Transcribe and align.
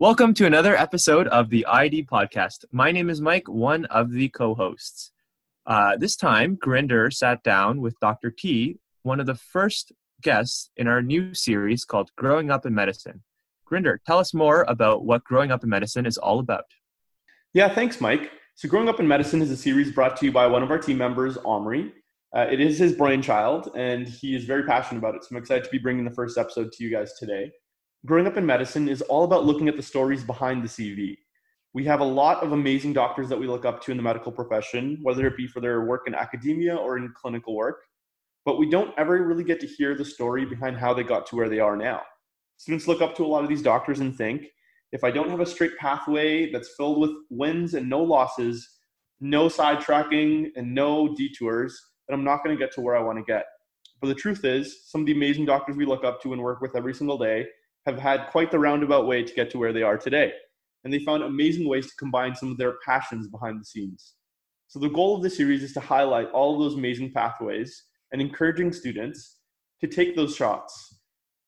Welcome 0.00 0.34
to 0.34 0.46
another 0.46 0.74
episode 0.76 1.28
of 1.28 1.50
the 1.50 1.64
ID 1.66 2.06
podcast. 2.06 2.64
My 2.72 2.90
name 2.90 3.08
is 3.08 3.20
Mike, 3.20 3.46
one 3.46 3.84
of 3.84 4.10
the 4.10 4.28
co 4.28 4.56
hosts. 4.56 5.12
Uh, 5.66 5.96
this 5.96 6.16
time, 6.16 6.56
Gurinder 6.56 7.12
sat 7.12 7.44
down 7.44 7.80
with 7.80 7.94
Dr. 8.00 8.32
T, 8.32 8.80
one 9.04 9.20
of 9.20 9.26
the 9.26 9.36
first 9.36 9.92
guests 10.20 10.68
in 10.76 10.88
our 10.88 11.00
new 11.00 11.32
series 11.32 11.84
called 11.84 12.10
Growing 12.16 12.50
Up 12.50 12.66
in 12.66 12.74
Medicine. 12.74 13.22
Gurinder, 13.70 13.98
tell 14.04 14.18
us 14.18 14.34
more 14.34 14.64
about 14.66 15.04
what 15.04 15.22
Growing 15.22 15.52
Up 15.52 15.62
in 15.62 15.70
Medicine 15.70 16.06
is 16.06 16.18
all 16.18 16.40
about. 16.40 16.64
Yeah, 17.52 17.72
thanks, 17.72 18.00
Mike. 18.00 18.32
So, 18.56 18.68
Growing 18.68 18.88
Up 18.88 18.98
in 18.98 19.06
Medicine 19.06 19.42
is 19.42 19.52
a 19.52 19.56
series 19.56 19.92
brought 19.92 20.16
to 20.16 20.26
you 20.26 20.32
by 20.32 20.48
one 20.48 20.64
of 20.64 20.72
our 20.72 20.78
team 20.78 20.98
members, 20.98 21.38
Omri. 21.44 21.92
Uh, 22.36 22.46
it 22.50 22.60
is 22.60 22.78
his 22.78 22.94
brainchild, 22.94 23.70
and 23.76 24.08
he 24.08 24.34
is 24.34 24.44
very 24.44 24.64
passionate 24.64 24.98
about 24.98 25.14
it. 25.14 25.22
So, 25.22 25.28
I'm 25.30 25.36
excited 25.36 25.62
to 25.62 25.70
be 25.70 25.78
bringing 25.78 26.04
the 26.04 26.10
first 26.10 26.36
episode 26.36 26.72
to 26.72 26.82
you 26.82 26.90
guys 26.90 27.12
today. 27.16 27.52
Growing 28.06 28.26
Up 28.26 28.36
in 28.36 28.44
Medicine 28.44 28.86
is 28.86 29.00
all 29.00 29.24
about 29.24 29.46
looking 29.46 29.66
at 29.66 29.78
the 29.78 29.82
stories 29.82 30.22
behind 30.22 30.62
the 30.62 30.68
CV. 30.68 31.16
We 31.72 31.86
have 31.86 32.00
a 32.00 32.04
lot 32.04 32.42
of 32.42 32.52
amazing 32.52 32.92
doctors 32.92 33.30
that 33.30 33.38
we 33.38 33.46
look 33.46 33.64
up 33.64 33.82
to 33.82 33.92
in 33.92 33.96
the 33.96 34.02
medical 34.02 34.30
profession, 34.30 34.98
whether 35.00 35.26
it 35.26 35.38
be 35.38 35.46
for 35.46 35.60
their 35.60 35.86
work 35.86 36.02
in 36.06 36.14
academia 36.14 36.76
or 36.76 36.98
in 36.98 37.14
clinical 37.16 37.56
work, 37.56 37.78
but 38.44 38.58
we 38.58 38.68
don't 38.68 38.92
ever 38.98 39.26
really 39.26 39.42
get 39.42 39.58
to 39.60 39.66
hear 39.66 39.94
the 39.94 40.04
story 40.04 40.44
behind 40.44 40.76
how 40.76 40.92
they 40.92 41.02
got 41.02 41.24
to 41.28 41.36
where 41.36 41.48
they 41.48 41.60
are 41.60 41.78
now. 41.78 42.02
Students 42.58 42.86
look 42.86 43.00
up 43.00 43.16
to 43.16 43.24
a 43.24 43.26
lot 43.26 43.42
of 43.42 43.48
these 43.48 43.62
doctors 43.62 44.00
and 44.00 44.14
think, 44.14 44.48
if 44.92 45.02
I 45.02 45.10
don't 45.10 45.30
have 45.30 45.40
a 45.40 45.46
straight 45.46 45.78
pathway 45.78 46.52
that's 46.52 46.74
filled 46.76 47.00
with 47.00 47.12
wins 47.30 47.72
and 47.72 47.88
no 47.88 48.02
losses, 48.02 48.68
no 49.22 49.46
sidetracking 49.46 50.50
and 50.56 50.74
no 50.74 51.14
detours, 51.16 51.80
then 52.06 52.18
I'm 52.18 52.24
not 52.24 52.44
going 52.44 52.54
to 52.54 52.62
get 52.62 52.74
to 52.74 52.82
where 52.82 52.98
I 52.98 53.02
want 53.02 53.16
to 53.16 53.24
get. 53.24 53.46
But 54.02 54.08
the 54.08 54.14
truth 54.14 54.44
is, 54.44 54.90
some 54.90 55.00
of 55.00 55.06
the 55.06 55.12
amazing 55.12 55.46
doctors 55.46 55.78
we 55.78 55.86
look 55.86 56.04
up 56.04 56.20
to 56.20 56.34
and 56.34 56.42
work 56.42 56.60
with 56.60 56.76
every 56.76 56.92
single 56.92 57.16
day 57.16 57.46
have 57.86 57.98
had 57.98 58.28
quite 58.28 58.50
the 58.50 58.58
roundabout 58.58 59.06
way 59.06 59.22
to 59.22 59.34
get 59.34 59.50
to 59.50 59.58
where 59.58 59.72
they 59.72 59.82
are 59.82 59.98
today. 59.98 60.32
And 60.84 60.92
they 60.92 60.98
found 61.00 61.22
amazing 61.22 61.68
ways 61.68 61.86
to 61.86 61.96
combine 61.96 62.34
some 62.34 62.50
of 62.50 62.58
their 62.58 62.74
passions 62.84 63.28
behind 63.28 63.60
the 63.60 63.64
scenes. 63.64 64.14
So, 64.68 64.78
the 64.78 64.88
goal 64.88 65.16
of 65.16 65.22
this 65.22 65.36
series 65.36 65.62
is 65.62 65.72
to 65.74 65.80
highlight 65.80 66.30
all 66.30 66.54
of 66.54 66.60
those 66.60 66.76
amazing 66.76 67.12
pathways 67.12 67.84
and 68.12 68.20
encouraging 68.20 68.72
students 68.72 69.38
to 69.80 69.86
take 69.86 70.16
those 70.16 70.34
shots, 70.34 71.00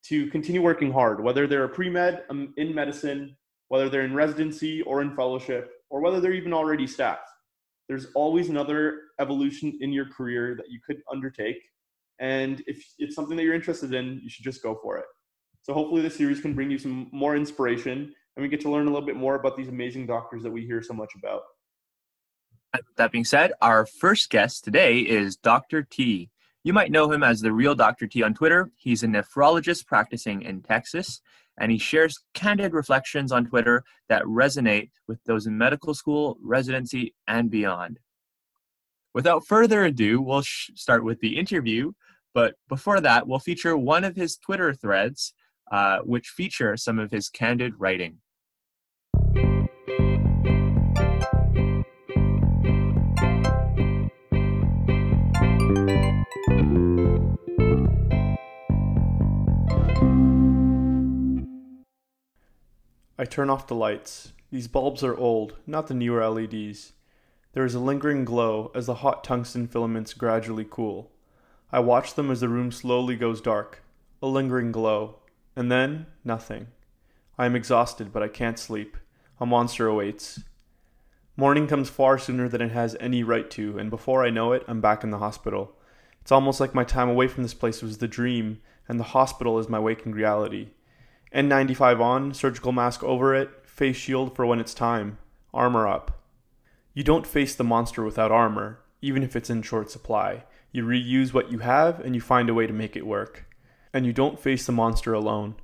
to 0.05 0.27
continue 0.27 0.61
working 0.61 0.91
hard, 0.91 1.23
whether 1.23 1.47
they're 1.47 1.65
a 1.65 1.69
pre 1.69 1.89
med 1.89 2.23
um, 2.29 2.53
in 2.57 2.73
medicine, 2.73 3.35
whether 3.69 3.89
they're 3.89 4.05
in 4.05 4.13
residency 4.13 4.81
or 4.83 5.01
in 5.01 5.15
fellowship, 5.15 5.71
or 5.89 6.01
whether 6.01 6.19
they're 6.19 6.33
even 6.33 6.53
already 6.53 6.87
staff. 6.87 7.19
There's 7.87 8.07
always 8.15 8.49
another 8.49 9.01
evolution 9.19 9.77
in 9.81 9.91
your 9.91 10.09
career 10.09 10.55
that 10.55 10.69
you 10.69 10.79
could 10.85 11.01
undertake. 11.11 11.57
And 12.19 12.61
if 12.67 12.83
it's 12.97 13.15
something 13.15 13.37
that 13.37 13.43
you're 13.43 13.53
interested 13.53 13.93
in, 13.93 14.19
you 14.23 14.29
should 14.29 14.43
just 14.43 14.63
go 14.63 14.77
for 14.81 14.97
it. 14.97 15.05
So 15.67 15.73
hopefully 15.73 16.01
this 16.01 16.15
series 16.15 16.39
can 16.39 16.53
bring 16.53 16.71
you 16.71 16.77
some 16.77 17.09
more 17.11 17.35
inspiration 17.35 18.13
and 18.35 18.43
we 18.43 18.47
get 18.47 18.61
to 18.61 18.71
learn 18.71 18.87
a 18.87 18.89
little 18.89 19.05
bit 19.05 19.17
more 19.17 19.35
about 19.35 19.57
these 19.57 19.67
amazing 19.67 20.07
doctors 20.07 20.41
that 20.43 20.51
we 20.51 20.65
hear 20.65 20.81
so 20.81 20.93
much 20.93 21.11
about. 21.17 21.41
That 22.95 23.11
being 23.11 23.25
said, 23.25 23.51
our 23.61 23.85
first 23.85 24.29
guest 24.29 24.63
today 24.63 24.99
is 24.99 25.35
Dr. 25.35 25.83
T. 25.83 26.29
You 26.63 26.71
might 26.71 26.91
know 26.91 27.11
him 27.11 27.21
as 27.21 27.41
the 27.41 27.51
real 27.51 27.75
Dr. 27.75 28.07
T 28.07 28.23
on 28.23 28.33
Twitter. 28.33 28.71
He's 28.77 29.03
a 29.03 29.07
nephrologist 29.07 29.87
practicing 29.87 30.41
in 30.41 30.61
Texas, 30.61 31.21
and 31.59 31.71
he 31.71 31.77
shares 31.77 32.19
candid 32.33 32.73
reflections 32.73 33.31
on 33.31 33.47
Twitter 33.47 33.83
that 34.07 34.23
resonate 34.23 34.91
with 35.07 35.21
those 35.25 35.47
in 35.47 35.57
medical 35.57 35.93
school, 35.93 36.37
residency, 36.41 37.13
and 37.27 37.49
beyond. 37.49 37.99
Without 39.13 39.45
further 39.45 39.83
ado, 39.83 40.21
we'll 40.21 40.43
sh- 40.43 40.69
start 40.75 41.03
with 41.03 41.19
the 41.19 41.37
interview. 41.37 41.91
But 42.33 42.55
before 42.69 43.01
that, 43.01 43.27
we'll 43.27 43.39
feature 43.39 43.75
one 43.75 44.03
of 44.03 44.15
his 44.15 44.37
Twitter 44.37 44.73
threads 44.73 45.33
uh, 45.71 45.99
which 45.99 46.27
feature 46.29 46.75
some 46.77 46.99
of 46.99 47.11
his 47.11 47.29
candid 47.29 47.73
writing. 47.77 48.17
I 63.19 63.25
turn 63.25 63.49
off 63.49 63.65
the 63.65 63.73
lights. 63.73 64.33
These 64.51 64.67
bulbs 64.67 65.03
are 65.03 65.17
old, 65.17 65.55
not 65.65 65.87
the 65.87 65.95
newer 65.95 66.27
LEDs. 66.29 66.93
There 67.53 67.65
is 67.65 67.73
a 67.73 67.79
lingering 67.79 68.25
glow 68.25 68.71
as 68.75 68.85
the 68.85 68.95
hot 68.95 69.23
tungsten 69.23 69.67
filaments 69.67 70.13
gradually 70.13 70.67
cool. 70.69 71.11
I 71.71 71.79
watch 71.79 72.13
them 72.13 72.29
as 72.29 72.41
the 72.41 72.47
room 72.47 72.71
slowly 72.71 73.15
goes 73.15 73.41
dark. 73.41 73.81
A 74.21 74.27
lingering 74.27 74.71
glow, 74.71 75.17
and 75.57 75.71
then, 75.71 76.05
nothing. 76.23 76.67
I 77.35 77.47
am 77.47 77.55
exhausted, 77.55 78.13
but 78.13 78.21
I 78.21 78.27
can't 78.27 78.59
sleep. 78.59 78.95
A 79.41 79.45
monster 79.45 79.87
awaits. 79.87 80.43
Morning 81.35 81.65
comes 81.65 81.89
far 81.89 82.19
sooner 82.19 82.47
than 82.47 82.61
it 82.61 82.71
has 82.71 82.95
any 82.99 83.23
right 83.23 83.49
to, 83.51 83.79
and 83.79 83.89
before 83.89 84.23
I 84.23 84.29
know 84.29 84.53
it, 84.53 84.63
I'm 84.67 84.81
back 84.81 85.03
in 85.03 85.09
the 85.09 85.17
hospital. 85.17 85.75
It's 86.21 86.31
almost 86.31 86.59
like 86.59 86.75
my 86.75 86.83
time 86.83 87.09
away 87.09 87.27
from 87.27 87.41
this 87.41 87.55
place 87.55 87.81
was 87.81 87.97
the 87.97 88.07
dream, 88.07 88.61
and 88.87 88.99
the 88.99 89.15
hospital 89.15 89.57
is 89.57 89.67
my 89.67 89.79
waking 89.79 90.11
reality. 90.11 90.69
N95 91.33 92.01
on, 92.01 92.33
surgical 92.35 92.71
mask 92.71 93.03
over 93.03 93.33
it, 93.33 93.49
face 93.65 93.97
shield 93.97 94.35
for 94.35 94.45
when 94.45 94.59
it's 94.59 94.75
time, 94.75 95.17
armor 95.55 95.87
up. 95.87 96.21
You 96.93 97.03
don't 97.03 97.25
face 97.25 97.55
the 97.55 97.63
monster 97.63 98.03
without 98.03 98.31
armor, 98.31 98.81
even 99.01 99.23
if 99.23 99.35
it's 99.35 99.49
in 99.49 99.63
short 99.63 99.89
supply. 99.89 100.43
You 100.71 100.85
reuse 100.85 101.33
what 101.33 101.51
you 101.51 101.59
have 101.59 101.99
and 101.99 102.13
you 102.13 102.21
find 102.21 102.47
a 102.47 102.53
way 102.53 102.67
to 102.67 102.73
make 102.73 102.95
it 102.95 103.07
work 103.07 103.46
and 103.97 104.05
you 104.05 104.13
don't 104.13 104.39
face 104.39 104.63
the 104.67 104.71
monster 104.71 105.11
alone. 105.11 105.55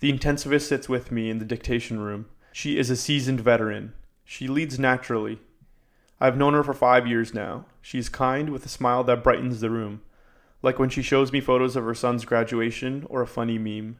The 0.00 0.10
intensivist 0.10 0.62
sits 0.62 0.88
with 0.88 1.12
me 1.12 1.28
in 1.28 1.38
the 1.38 1.44
dictation 1.44 2.00
room. 2.00 2.24
She 2.50 2.78
is 2.78 2.88
a 2.88 2.96
seasoned 2.96 3.40
veteran. 3.40 3.92
She 4.24 4.48
leads 4.48 4.78
naturally. 4.78 5.38
I've 6.18 6.38
known 6.38 6.54
her 6.54 6.64
for 6.64 6.72
five 6.72 7.06
years 7.06 7.34
now. 7.34 7.66
She 7.82 7.98
is 7.98 8.08
kind 8.08 8.48
with 8.48 8.64
a 8.64 8.70
smile 8.70 9.04
that 9.04 9.22
brightens 9.22 9.60
the 9.60 9.68
room, 9.68 10.00
like 10.62 10.78
when 10.78 10.88
she 10.88 11.02
shows 11.02 11.30
me 11.30 11.42
photos 11.42 11.76
of 11.76 11.84
her 11.84 11.94
son's 11.94 12.24
graduation 12.24 13.06
or 13.10 13.20
a 13.20 13.26
funny 13.26 13.58
meme. 13.58 13.98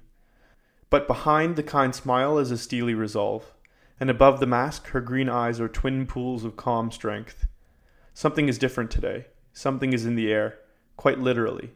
But 0.89 1.07
behind 1.07 1.57
the 1.57 1.63
kind 1.63 1.95
smile 1.95 2.39
is 2.39 2.51
a 2.51 2.57
steely 2.57 2.95
resolve, 2.95 3.53
and 4.01 4.09
above 4.09 4.41
the 4.41 4.47
mask, 4.47 4.87
her 4.89 5.03
green 5.03 5.29
eyes 5.29 5.61
are 5.61 5.69
twin 5.69 6.07
pools 6.07 6.43
of 6.43 6.57
calm 6.57 6.91
strength. 6.91 7.47
Something 8.15 8.49
is 8.49 8.57
different 8.57 8.91
today. 8.91 9.27
Something 9.53 9.93
is 9.93 10.07
in 10.07 10.15
the 10.15 10.33
air, 10.33 10.57
quite 10.97 11.19
literally. 11.19 11.73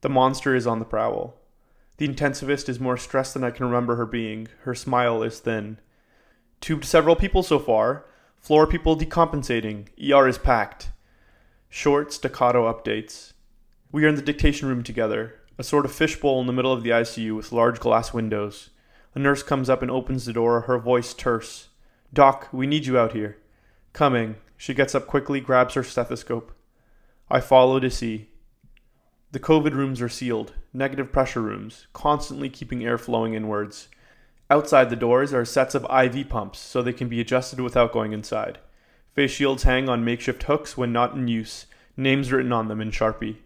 The 0.00 0.08
monster 0.08 0.54
is 0.54 0.66
on 0.66 0.78
the 0.78 0.84
prowl. 0.84 1.34
The 1.96 2.06
intensivist 2.06 2.68
is 2.68 2.78
more 2.78 2.96
stressed 2.96 3.34
than 3.34 3.42
I 3.42 3.50
can 3.50 3.66
remember 3.66 3.96
her 3.96 4.06
being. 4.06 4.48
Her 4.62 4.74
smile 4.74 5.22
is 5.22 5.40
thin. 5.40 5.78
Tubed 6.60 6.84
several 6.84 7.16
people 7.16 7.42
so 7.42 7.58
far. 7.58 8.04
Floor 8.36 8.66
people 8.66 8.96
decompensating. 8.96 9.88
ER 10.00 10.28
is 10.28 10.38
packed. 10.38 10.90
Short 11.68 12.12
staccato 12.12 12.72
updates. 12.72 13.32
We 13.90 14.04
are 14.04 14.08
in 14.08 14.14
the 14.14 14.22
dictation 14.22 14.68
room 14.68 14.82
together, 14.82 15.34
a 15.58 15.64
sort 15.64 15.84
of 15.84 15.92
fishbowl 15.92 16.40
in 16.40 16.46
the 16.46 16.52
middle 16.52 16.72
of 16.72 16.82
the 16.82 16.90
ICU 16.90 17.34
with 17.34 17.52
large 17.52 17.80
glass 17.80 18.12
windows. 18.12 18.70
A 19.14 19.18
nurse 19.18 19.42
comes 19.42 19.68
up 19.68 19.82
and 19.82 19.90
opens 19.90 20.24
the 20.24 20.32
door, 20.32 20.62
her 20.62 20.78
voice 20.78 21.12
terse. 21.14 21.68
Doc, 22.12 22.48
we 22.52 22.66
need 22.66 22.86
you 22.86 22.98
out 22.98 23.12
here. 23.12 23.38
Coming. 23.92 24.36
She 24.56 24.74
gets 24.74 24.94
up 24.94 25.06
quickly, 25.06 25.40
grabs 25.40 25.74
her 25.74 25.82
stethoscope. 25.82 26.52
I 27.30 27.40
follow 27.40 27.80
to 27.80 27.90
see. 27.90 28.27
The 29.30 29.40
COVID 29.40 29.72
rooms 29.72 30.00
are 30.00 30.08
sealed, 30.08 30.54
negative 30.72 31.12
pressure 31.12 31.42
rooms, 31.42 31.86
constantly 31.92 32.48
keeping 32.48 32.82
air 32.82 32.96
flowing 32.96 33.34
inwards. 33.34 33.88
Outside 34.48 34.88
the 34.88 34.96
doors 34.96 35.34
are 35.34 35.44
sets 35.44 35.74
of 35.74 35.84
IV 35.84 36.30
pumps 36.30 36.58
so 36.58 36.80
they 36.80 36.94
can 36.94 37.10
be 37.10 37.20
adjusted 37.20 37.60
without 37.60 37.92
going 37.92 38.14
inside. 38.14 38.58
Face 39.12 39.30
shields 39.30 39.64
hang 39.64 39.86
on 39.86 40.02
makeshift 40.02 40.44
hooks 40.44 40.78
when 40.78 40.94
not 40.94 41.14
in 41.14 41.28
use, 41.28 41.66
names 41.94 42.32
written 42.32 42.52
on 42.52 42.68
them 42.68 42.80
in 42.80 42.90
Sharpie. 42.90 43.36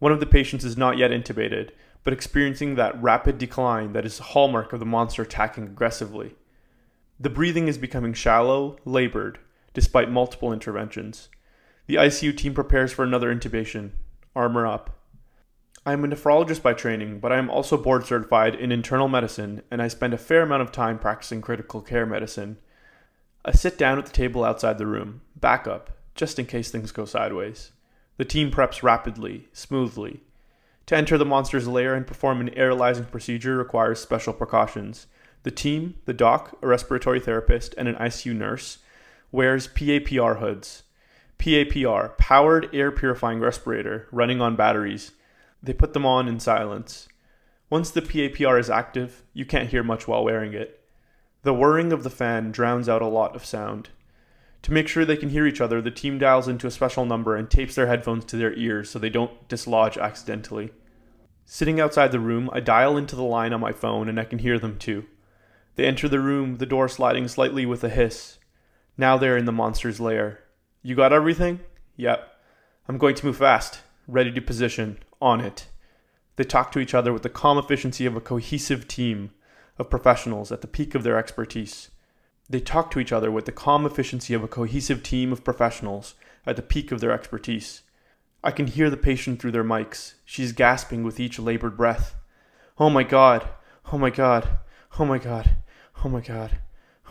One 0.00 0.10
of 0.10 0.18
the 0.18 0.26
patients 0.26 0.64
is 0.64 0.76
not 0.76 0.98
yet 0.98 1.12
intubated, 1.12 1.70
but 2.02 2.12
experiencing 2.12 2.74
that 2.74 3.00
rapid 3.00 3.38
decline 3.38 3.92
that 3.92 4.04
is 4.04 4.18
a 4.18 4.24
hallmark 4.24 4.72
of 4.72 4.80
the 4.80 4.84
monster 4.84 5.22
attacking 5.22 5.62
aggressively. 5.62 6.34
The 7.20 7.30
breathing 7.30 7.68
is 7.68 7.78
becoming 7.78 8.14
shallow, 8.14 8.78
labored, 8.84 9.38
despite 9.74 10.10
multiple 10.10 10.52
interventions. 10.52 11.28
The 11.86 11.94
ICU 11.94 12.36
team 12.36 12.52
prepares 12.52 12.90
for 12.90 13.04
another 13.04 13.32
intubation. 13.32 13.92
Armor 14.34 14.66
up. 14.66 14.90
I 15.86 15.92
am 15.92 16.02
a 16.02 16.08
nephrologist 16.08 16.62
by 16.62 16.72
training, 16.72 17.18
but 17.18 17.30
I 17.30 17.36
am 17.36 17.50
also 17.50 17.76
board 17.76 18.06
certified 18.06 18.54
in 18.54 18.72
internal 18.72 19.06
medicine, 19.06 19.62
and 19.70 19.82
I 19.82 19.88
spend 19.88 20.14
a 20.14 20.18
fair 20.18 20.40
amount 20.40 20.62
of 20.62 20.72
time 20.72 20.98
practicing 20.98 21.42
critical 21.42 21.82
care 21.82 22.06
medicine. 22.06 22.56
I 23.44 23.52
sit 23.52 23.76
down 23.76 23.98
at 23.98 24.06
the 24.06 24.12
table 24.12 24.44
outside 24.44 24.78
the 24.78 24.86
room, 24.86 25.20
back 25.36 25.66
up, 25.66 25.90
just 26.14 26.38
in 26.38 26.46
case 26.46 26.70
things 26.70 26.90
go 26.90 27.04
sideways. 27.04 27.72
The 28.16 28.24
team 28.24 28.50
preps 28.50 28.82
rapidly, 28.82 29.48
smoothly. 29.52 30.22
To 30.86 30.96
enter 30.96 31.18
the 31.18 31.26
monster's 31.26 31.68
lair 31.68 31.94
and 31.94 32.06
perform 32.06 32.40
an 32.40 32.50
aerosolizing 32.50 33.10
procedure 33.10 33.58
requires 33.58 34.00
special 34.00 34.32
precautions. 34.32 35.06
The 35.42 35.50
team, 35.50 35.96
the 36.06 36.14
doc, 36.14 36.56
a 36.62 36.66
respiratory 36.66 37.20
therapist, 37.20 37.74
and 37.76 37.88
an 37.88 37.96
ICU 37.96 38.34
nurse, 38.34 38.78
wears 39.30 39.68
PAPR 39.68 40.38
hoods. 40.38 40.84
PAPR, 41.38 42.16
powered 42.16 42.74
air 42.74 42.90
purifying 42.90 43.40
respirator, 43.40 44.08
running 44.10 44.40
on 44.40 44.56
batteries 44.56 45.12
they 45.64 45.72
put 45.72 45.92
them 45.92 46.06
on 46.06 46.28
in 46.28 46.38
silence. 46.38 47.08
Once 47.70 47.90
the 47.90 48.02
PAPR 48.02 48.60
is 48.60 48.70
active, 48.70 49.24
you 49.32 49.44
can't 49.44 49.70
hear 49.70 49.82
much 49.82 50.06
while 50.06 50.24
wearing 50.24 50.52
it. 50.52 50.80
The 51.42 51.54
whirring 51.54 51.92
of 51.92 52.02
the 52.02 52.10
fan 52.10 52.52
drowns 52.52 52.88
out 52.88 53.02
a 53.02 53.06
lot 53.06 53.34
of 53.34 53.44
sound. 53.44 53.90
To 54.62 54.72
make 54.72 54.88
sure 54.88 55.04
they 55.04 55.16
can 55.16 55.30
hear 55.30 55.46
each 55.46 55.60
other, 55.60 55.82
the 55.82 55.90
team 55.90 56.18
dials 56.18 56.48
into 56.48 56.66
a 56.66 56.70
special 56.70 57.04
number 57.04 57.36
and 57.36 57.50
tapes 57.50 57.74
their 57.74 57.86
headphones 57.86 58.24
to 58.26 58.36
their 58.36 58.54
ears 58.54 58.88
so 58.88 58.98
they 58.98 59.10
don't 59.10 59.46
dislodge 59.48 59.98
accidentally. 59.98 60.72
Sitting 61.44 61.80
outside 61.80 62.12
the 62.12 62.20
room, 62.20 62.48
I 62.52 62.60
dial 62.60 62.96
into 62.96 63.16
the 63.16 63.22
line 63.22 63.52
on 63.52 63.60
my 63.60 63.72
phone 63.72 64.08
and 64.08 64.18
I 64.18 64.24
can 64.24 64.38
hear 64.38 64.58
them 64.58 64.78
too. 64.78 65.04
They 65.76 65.84
enter 65.84 66.08
the 66.08 66.20
room, 66.20 66.56
the 66.56 66.66
door 66.66 66.88
sliding 66.88 67.28
slightly 67.28 67.66
with 67.66 67.84
a 67.84 67.90
hiss. 67.90 68.38
Now 68.96 69.18
they're 69.18 69.36
in 69.36 69.44
the 69.44 69.52
monster's 69.52 70.00
lair. 70.00 70.40
You 70.82 70.94
got 70.94 71.12
everything? 71.12 71.60
Yep. 71.96 72.26
I'm 72.88 72.98
going 72.98 73.16
to 73.16 73.26
move 73.26 73.36
fast. 73.36 73.80
Ready 74.06 74.32
to 74.32 74.40
position. 74.40 74.98
On 75.24 75.40
it. 75.40 75.68
They 76.36 76.44
talk 76.44 76.70
to 76.72 76.80
each 76.80 76.92
other 76.92 77.10
with 77.10 77.22
the 77.22 77.30
calm 77.30 77.56
efficiency 77.56 78.04
of 78.04 78.14
a 78.14 78.20
cohesive 78.20 78.86
team 78.86 79.30
of 79.78 79.88
professionals 79.88 80.52
at 80.52 80.60
the 80.60 80.66
peak 80.66 80.94
of 80.94 81.02
their 81.02 81.16
expertise. 81.16 81.88
They 82.50 82.60
talk 82.60 82.90
to 82.90 83.00
each 83.00 83.10
other 83.10 83.30
with 83.30 83.46
the 83.46 83.50
calm 83.50 83.86
efficiency 83.86 84.34
of 84.34 84.44
a 84.44 84.48
cohesive 84.48 85.02
team 85.02 85.32
of 85.32 85.42
professionals 85.42 86.14
at 86.44 86.56
the 86.56 86.62
peak 86.62 86.92
of 86.92 87.00
their 87.00 87.10
expertise. 87.10 87.84
I 88.42 88.50
can 88.50 88.66
hear 88.66 88.90
the 88.90 88.98
patient 88.98 89.40
through 89.40 89.52
their 89.52 89.64
mics. 89.64 90.12
She's 90.26 90.52
gasping 90.52 91.04
with 91.04 91.18
each 91.18 91.38
labored 91.38 91.78
breath. 91.78 92.16
Oh 92.76 92.90
my 92.90 93.02
god! 93.02 93.48
Oh 93.94 93.96
my 93.96 94.10
god! 94.10 94.58
Oh 95.00 95.06
my 95.06 95.16
god! 95.16 95.56
Oh 96.04 96.10
my 96.10 96.20
god! 96.20 96.58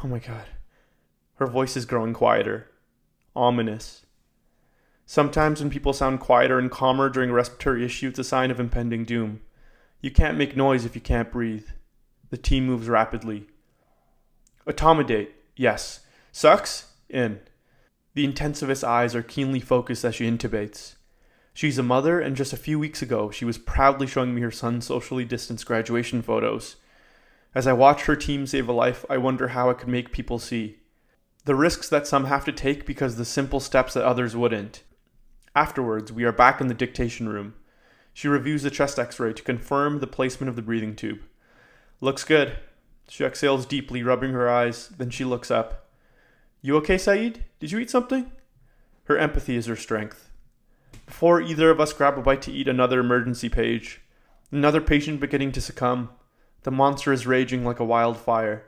Oh 0.03 0.07
my 0.07 0.19
god! 0.19 0.45
Her 1.37 1.47
voice 1.47 1.75
is 1.75 1.87
growing 1.87 2.13
quieter, 2.13 2.69
ominous. 3.35 4.02
Sometimes 5.05 5.59
when 5.59 5.69
people 5.69 5.93
sound 5.93 6.19
quieter 6.19 6.57
and 6.57 6.71
calmer 6.71 7.09
during 7.09 7.31
respiratory 7.31 7.85
issue, 7.85 8.09
it's 8.09 8.19
a 8.19 8.23
sign 8.23 8.51
of 8.51 8.59
impending 8.59 9.03
doom. 9.03 9.41
You 10.01 10.11
can't 10.11 10.37
make 10.37 10.55
noise 10.55 10.85
if 10.85 10.95
you 10.95 11.01
can't 11.01 11.31
breathe. 11.31 11.67
The 12.29 12.37
team 12.37 12.65
moves 12.65 12.87
rapidly. 12.87 13.47
Etomidate, 14.65 15.29
yes. 15.55 16.01
Sux, 16.31 16.93
in. 17.09 17.41
The 18.15 18.25
intensivist's 18.25 18.83
eyes 18.83 19.13
are 19.15 19.23
keenly 19.23 19.59
focused 19.59 20.05
as 20.05 20.15
she 20.15 20.29
intubates. 20.29 20.95
She's 21.53 21.77
a 21.77 21.83
mother, 21.83 22.19
and 22.19 22.35
just 22.35 22.53
a 22.53 22.57
few 22.57 22.79
weeks 22.79 23.01
ago, 23.01 23.29
she 23.29 23.45
was 23.45 23.57
proudly 23.57 24.07
showing 24.07 24.33
me 24.33 24.41
her 24.41 24.51
son's 24.51 24.85
socially 24.85 25.25
distanced 25.25 25.65
graduation 25.65 26.21
photos. 26.21 26.77
As 27.53 27.67
I 27.67 27.73
watch 27.73 28.03
her 28.03 28.15
team 28.15 28.47
save 28.47 28.67
a 28.67 28.73
life, 28.73 29.05
I 29.09 29.17
wonder 29.17 29.49
how 29.49 29.69
I 29.69 29.73
could 29.73 29.89
make 29.89 30.11
people 30.11 30.39
see 30.39 30.79
the 31.45 31.55
risks 31.55 31.89
that 31.89 32.07
some 32.07 32.25
have 32.25 32.45
to 32.45 32.51
take 32.51 32.85
because 32.85 33.17
the 33.17 33.25
simple 33.25 33.59
steps 33.59 33.93
that 33.93 34.05
others 34.05 34.35
wouldn't. 34.35 34.81
Afterwards, 35.55 36.11
we 36.11 36.23
are 36.23 36.31
back 36.31 36.59
in 36.59 36.67
the 36.67 36.73
dictation 36.73 37.29
room. 37.29 37.53
She 38.11 38.27
reviews 38.27 38.63
the 38.63 38.71
chest 38.71 38.97
x 38.97 39.19
ray 39.19 39.33
to 39.33 39.43
confirm 39.43 39.99
the 39.99 40.07
placement 40.07 40.49
of 40.49 40.55
the 40.55 40.63
breathing 40.63 40.95
tube. 40.95 41.21
Looks 42.01 42.23
good. 42.23 42.57
She 43.07 43.23
exhales 43.23 43.67
deeply, 43.67 44.01
rubbing 44.01 44.31
her 44.31 44.49
eyes, 44.49 44.87
then 44.89 45.11
she 45.11 45.23
looks 45.23 45.51
up. 45.51 45.89
You 46.61 46.75
okay, 46.77 46.97
Sayed? 46.97 47.45
Did 47.59 47.71
you 47.71 47.77
eat 47.77 47.91
something? 47.91 48.31
Her 49.03 49.17
empathy 49.17 49.55
is 49.55 49.67
her 49.67 49.75
strength. 49.75 50.31
Before 51.05 51.39
either 51.39 51.69
of 51.69 51.79
us 51.79 51.93
grab 51.93 52.17
a 52.17 52.21
bite 52.21 52.41
to 52.43 52.51
eat 52.51 52.67
another 52.67 52.99
emergency 52.99 53.49
page, 53.49 54.01
another 54.51 54.81
patient 54.81 55.19
beginning 55.19 55.51
to 55.51 55.61
succumb, 55.61 56.09
the 56.63 56.71
monster 56.71 57.11
is 57.11 57.27
raging 57.27 57.63
like 57.63 57.79
a 57.79 57.85
wildfire. 57.85 58.63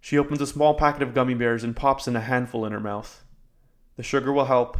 She 0.00 0.18
opens 0.18 0.40
a 0.42 0.46
small 0.46 0.74
packet 0.74 1.02
of 1.02 1.14
gummy 1.14 1.34
bears 1.34 1.64
and 1.64 1.74
pops 1.74 2.06
in 2.06 2.16
a 2.16 2.20
handful 2.20 2.66
in 2.66 2.72
her 2.72 2.80
mouth. 2.80 3.24
The 3.96 4.02
sugar 4.02 4.32
will 4.32 4.46
help. 4.46 4.76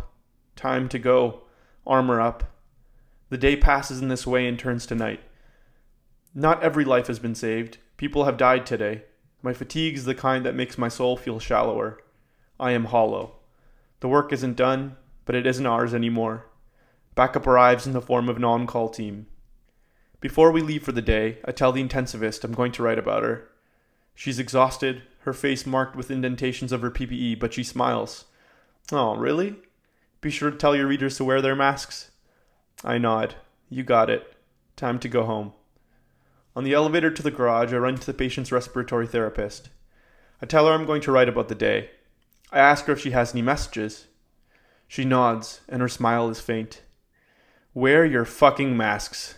Time 0.56 0.88
to 0.88 0.98
go. 0.98 1.42
Armor 1.86 2.20
up. 2.20 2.44
The 3.30 3.38
day 3.38 3.56
passes 3.56 4.00
in 4.00 4.08
this 4.08 4.26
way 4.26 4.46
and 4.46 4.58
turns 4.58 4.86
to 4.86 4.94
night. 4.94 5.20
Not 6.34 6.62
every 6.62 6.84
life 6.84 7.06
has 7.06 7.18
been 7.18 7.34
saved. 7.34 7.78
People 7.96 8.24
have 8.24 8.36
died 8.36 8.66
today. 8.66 9.04
My 9.42 9.52
fatigue 9.52 9.94
is 9.94 10.04
the 10.04 10.14
kind 10.14 10.44
that 10.46 10.54
makes 10.54 10.78
my 10.78 10.88
soul 10.88 11.16
feel 11.16 11.38
shallower. 11.38 11.98
I 12.60 12.72
am 12.72 12.86
hollow. 12.86 13.36
The 14.00 14.08
work 14.08 14.32
isn't 14.32 14.56
done, 14.56 14.96
but 15.24 15.34
it 15.34 15.46
isn't 15.46 15.66
ours 15.66 15.94
anymore. 15.94 16.46
Backup 17.14 17.46
arrives 17.46 17.86
in 17.86 17.92
the 17.92 18.00
form 18.00 18.28
of 18.28 18.36
an 18.36 18.44
on 18.44 18.66
call 18.66 18.88
team. 18.88 19.26
Before 20.20 20.52
we 20.52 20.62
leave 20.62 20.82
for 20.82 20.92
the 20.92 21.02
day, 21.02 21.38
I 21.44 21.52
tell 21.52 21.72
the 21.72 21.82
intensivist 21.82 22.44
I'm 22.44 22.52
going 22.52 22.72
to 22.72 22.82
write 22.82 22.98
about 22.98 23.22
her. 23.22 23.48
She's 24.14 24.38
exhausted, 24.38 25.02
her 25.20 25.32
face 25.32 25.66
marked 25.66 25.96
with 25.96 26.10
indentations 26.10 26.72
of 26.72 26.82
her 26.82 26.90
PPE, 26.90 27.40
but 27.40 27.52
she 27.52 27.64
smiles. 27.64 28.26
Oh, 28.92 29.16
really? 29.16 29.56
Be 30.22 30.30
sure 30.30 30.52
to 30.52 30.56
tell 30.56 30.76
your 30.76 30.86
readers 30.86 31.16
to 31.16 31.24
wear 31.24 31.42
their 31.42 31.56
masks. 31.56 32.12
I 32.84 32.96
nod. 32.96 33.34
You 33.68 33.82
got 33.82 34.08
it. 34.08 34.34
Time 34.76 34.98
to 35.00 35.08
go 35.08 35.24
home. 35.24 35.52
On 36.54 36.62
the 36.62 36.74
elevator 36.74 37.10
to 37.10 37.22
the 37.22 37.30
garage, 37.30 37.72
I 37.72 37.78
run 37.78 37.96
to 37.96 38.06
the 38.06 38.14
patient's 38.14 38.52
respiratory 38.52 39.06
therapist. 39.06 39.70
I 40.40 40.46
tell 40.46 40.66
her 40.66 40.72
I'm 40.72 40.86
going 40.86 41.00
to 41.02 41.12
write 41.12 41.28
about 41.28 41.48
the 41.48 41.56
day. 41.56 41.90
I 42.52 42.60
ask 42.60 42.84
her 42.84 42.92
if 42.92 43.00
she 43.00 43.10
has 43.10 43.32
any 43.32 43.42
messages. 43.42 44.06
She 44.86 45.04
nods, 45.04 45.62
and 45.68 45.82
her 45.82 45.88
smile 45.88 46.28
is 46.28 46.40
faint. 46.40 46.82
Wear 47.74 48.04
your 48.04 48.24
fucking 48.24 48.76
masks. 48.76 49.34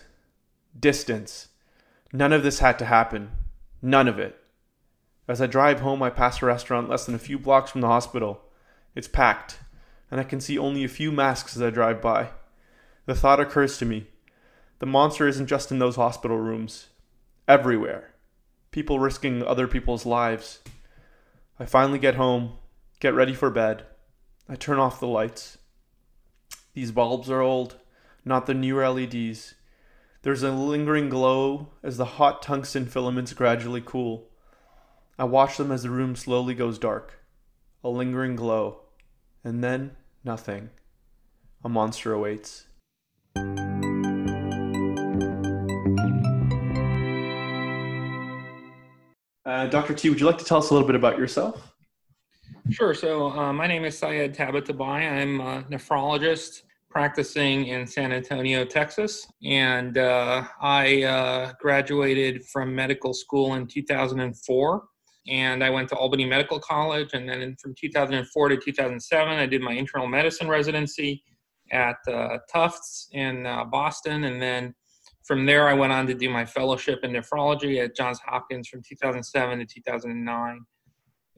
Distance. 0.79 1.47
None 2.13 2.31
of 2.33 2.43
this 2.43 2.59
had 2.59 2.77
to 2.77 2.85
happen. 2.85 3.31
None 3.81 4.07
of 4.07 4.19
it. 4.19 4.37
As 5.27 5.41
I 5.41 5.47
drive 5.47 5.79
home, 5.79 6.03
I 6.03 6.11
pass 6.11 6.43
a 6.43 6.45
restaurant 6.45 6.89
less 6.89 7.07
than 7.07 7.15
a 7.15 7.19
few 7.19 7.39
blocks 7.39 7.71
from 7.71 7.81
the 7.81 7.87
hospital. 7.87 8.41
It's 8.93 9.07
packed, 9.07 9.59
and 10.15 10.21
I 10.21 10.23
can 10.23 10.39
see 10.39 10.57
only 10.57 10.85
a 10.85 10.87
few 10.87 11.11
masks 11.11 11.57
as 11.57 11.61
I 11.61 11.71
drive 11.71 12.01
by. 12.01 12.29
The 13.05 13.15
thought 13.15 13.41
occurs 13.41 13.77
to 13.79 13.85
me 13.85 14.07
the 14.79 14.85
monster 14.85 15.27
isn't 15.27 15.47
just 15.47 15.73
in 15.73 15.79
those 15.79 15.97
hospital 15.97 16.37
rooms, 16.37 16.87
everywhere. 17.49 18.13
People 18.71 18.97
risking 18.97 19.43
other 19.43 19.67
people's 19.67 20.05
lives. 20.05 20.61
I 21.59 21.65
finally 21.65 21.99
get 21.99 22.15
home, 22.15 22.53
get 23.01 23.13
ready 23.13 23.33
for 23.33 23.49
bed. 23.49 23.83
I 24.47 24.55
turn 24.55 24.79
off 24.79 25.01
the 25.01 25.05
lights. 25.05 25.57
These 26.73 26.93
bulbs 26.93 27.29
are 27.29 27.41
old 27.41 27.75
not 28.23 28.45
the 28.45 28.53
newer 28.53 28.87
LEDs. 28.89 29.55
There's 30.21 30.43
a 30.43 30.51
lingering 30.51 31.09
glow 31.09 31.71
as 31.83 31.97
the 31.97 32.05
hot 32.05 32.41
tungsten 32.41 32.85
filaments 32.85 33.33
gradually 33.33 33.83
cool. 33.85 34.29
I 35.19 35.25
watch 35.25 35.57
them 35.57 35.73
as 35.73 35.83
the 35.83 35.89
room 35.89 36.15
slowly 36.15 36.55
goes 36.55 36.79
dark. 36.79 37.19
A 37.83 37.89
lingering 37.89 38.37
glow. 38.37 38.79
And 39.43 39.61
then 39.61 39.97
nothing. 40.25 40.69
A 41.63 41.69
monster 41.69 42.13
awaits. 42.13 42.65
Uh, 49.45 49.67
Dr. 49.67 49.93
T, 49.93 50.09
would 50.09 50.19
you 50.19 50.25
like 50.25 50.39
to 50.39 50.45
tell 50.45 50.57
us 50.57 50.71
a 50.71 50.73
little 50.73 50.87
bit 50.87 50.95
about 50.95 51.17
yourself? 51.17 51.75
Sure. 52.71 52.95
So, 52.95 53.29
uh, 53.29 53.53
my 53.53 53.67
name 53.67 53.85
is 53.85 53.97
Sayed 53.97 54.35
Tabatabai. 54.35 55.21
I'm 55.21 55.39
a 55.39 55.63
nephrologist 55.63 56.63
practicing 56.89 57.67
in 57.67 57.85
San 57.85 58.11
Antonio, 58.11 58.65
Texas. 58.65 59.27
And 59.43 59.97
uh, 59.97 60.45
I 60.61 61.03
uh, 61.03 61.53
graduated 61.59 62.45
from 62.45 62.73
medical 62.73 63.13
school 63.13 63.53
in 63.55 63.67
2004. 63.67 64.83
And 65.27 65.63
I 65.63 65.69
went 65.69 65.89
to 65.89 65.95
Albany 65.95 66.25
Medical 66.25 66.59
College. 66.59 67.09
And 67.13 67.27
then 67.27 67.55
from 67.61 67.73
2004 67.79 68.49
to 68.49 68.57
2007, 68.57 69.33
I 69.33 69.45
did 69.45 69.61
my 69.61 69.73
internal 69.73 70.07
medicine 70.07 70.47
residency 70.47 71.23
at 71.71 71.97
uh, 72.07 72.37
Tufts 72.51 73.09
in 73.11 73.45
uh, 73.45 73.65
Boston. 73.65 74.25
And 74.25 74.41
then 74.41 74.73
from 75.23 75.45
there, 75.45 75.67
I 75.67 75.73
went 75.73 75.91
on 75.91 76.05
to 76.07 76.13
do 76.13 76.29
my 76.29 76.45
fellowship 76.45 76.99
in 77.03 77.11
nephrology 77.11 77.83
at 77.83 77.95
Johns 77.95 78.19
Hopkins 78.19 78.67
from 78.67 78.81
2007 78.87 79.59
to 79.59 79.65
2009. 79.65 80.59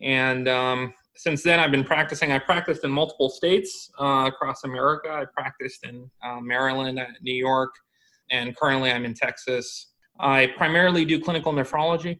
And 0.01 0.47
um, 0.47 0.93
since 1.15 1.41
then, 1.41 1.59
I've 1.59 1.71
been 1.71 1.83
practicing. 1.83 2.31
I 2.31 2.39
practiced 2.39 2.83
in 2.83 2.91
multiple 2.91 3.29
states 3.29 3.89
uh, 3.99 4.25
across 4.27 4.63
America. 4.65 5.09
I 5.09 5.25
practiced 5.33 5.85
in 5.85 6.09
uh, 6.23 6.39
Maryland, 6.41 6.99
uh, 6.99 7.05
New 7.21 7.33
York, 7.33 7.73
and 8.29 8.55
currently 8.55 8.91
I'm 8.91 9.05
in 9.05 9.13
Texas. 9.13 9.93
I 10.19 10.51
primarily 10.57 11.05
do 11.05 11.19
clinical 11.19 11.53
nephrology. 11.53 12.19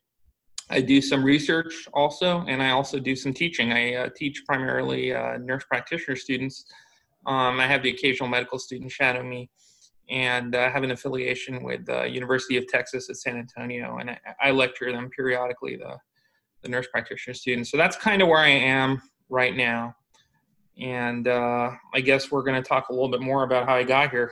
I 0.69 0.81
do 0.81 1.01
some 1.01 1.23
research 1.23 1.87
also, 1.93 2.43
and 2.47 2.61
I 2.61 2.71
also 2.71 2.99
do 2.99 3.15
some 3.15 3.33
teaching. 3.33 3.71
I 3.71 3.95
uh, 3.95 4.09
teach 4.15 4.43
primarily 4.45 5.13
uh, 5.13 5.37
nurse 5.37 5.63
practitioner 5.63 6.15
students. 6.15 6.65
Um, 7.25 7.59
I 7.59 7.67
have 7.67 7.83
the 7.83 7.89
occasional 7.89 8.29
medical 8.29 8.59
student 8.59 8.91
shadow 8.91 9.23
me, 9.23 9.49
and 10.09 10.55
I 10.55 10.69
have 10.69 10.83
an 10.83 10.91
affiliation 10.91 11.63
with 11.63 11.85
the 11.85 12.05
University 12.05 12.57
of 12.57 12.67
Texas 12.67 13.09
at 13.09 13.17
San 13.17 13.37
Antonio, 13.37 13.97
and 13.97 14.09
I, 14.09 14.19
I 14.41 14.51
lecture 14.51 14.91
them 14.91 15.09
periodically. 15.09 15.77
The 15.77 15.97
the 16.63 16.69
nurse 16.69 16.87
practitioner 16.91 17.33
students. 17.33 17.71
So 17.71 17.77
that's 17.77 17.95
kind 17.95 18.21
of 18.21 18.27
where 18.27 18.39
I 18.39 18.49
am 18.49 19.01
right 19.29 19.55
now. 19.55 19.95
And 20.79 21.27
uh, 21.27 21.71
I 21.93 22.01
guess 22.01 22.31
we're 22.31 22.43
going 22.43 22.61
to 22.61 22.67
talk 22.67 22.89
a 22.89 22.93
little 22.93 23.09
bit 23.09 23.21
more 23.21 23.43
about 23.43 23.65
how 23.67 23.75
I 23.75 23.83
got 23.83 24.11
here. 24.11 24.31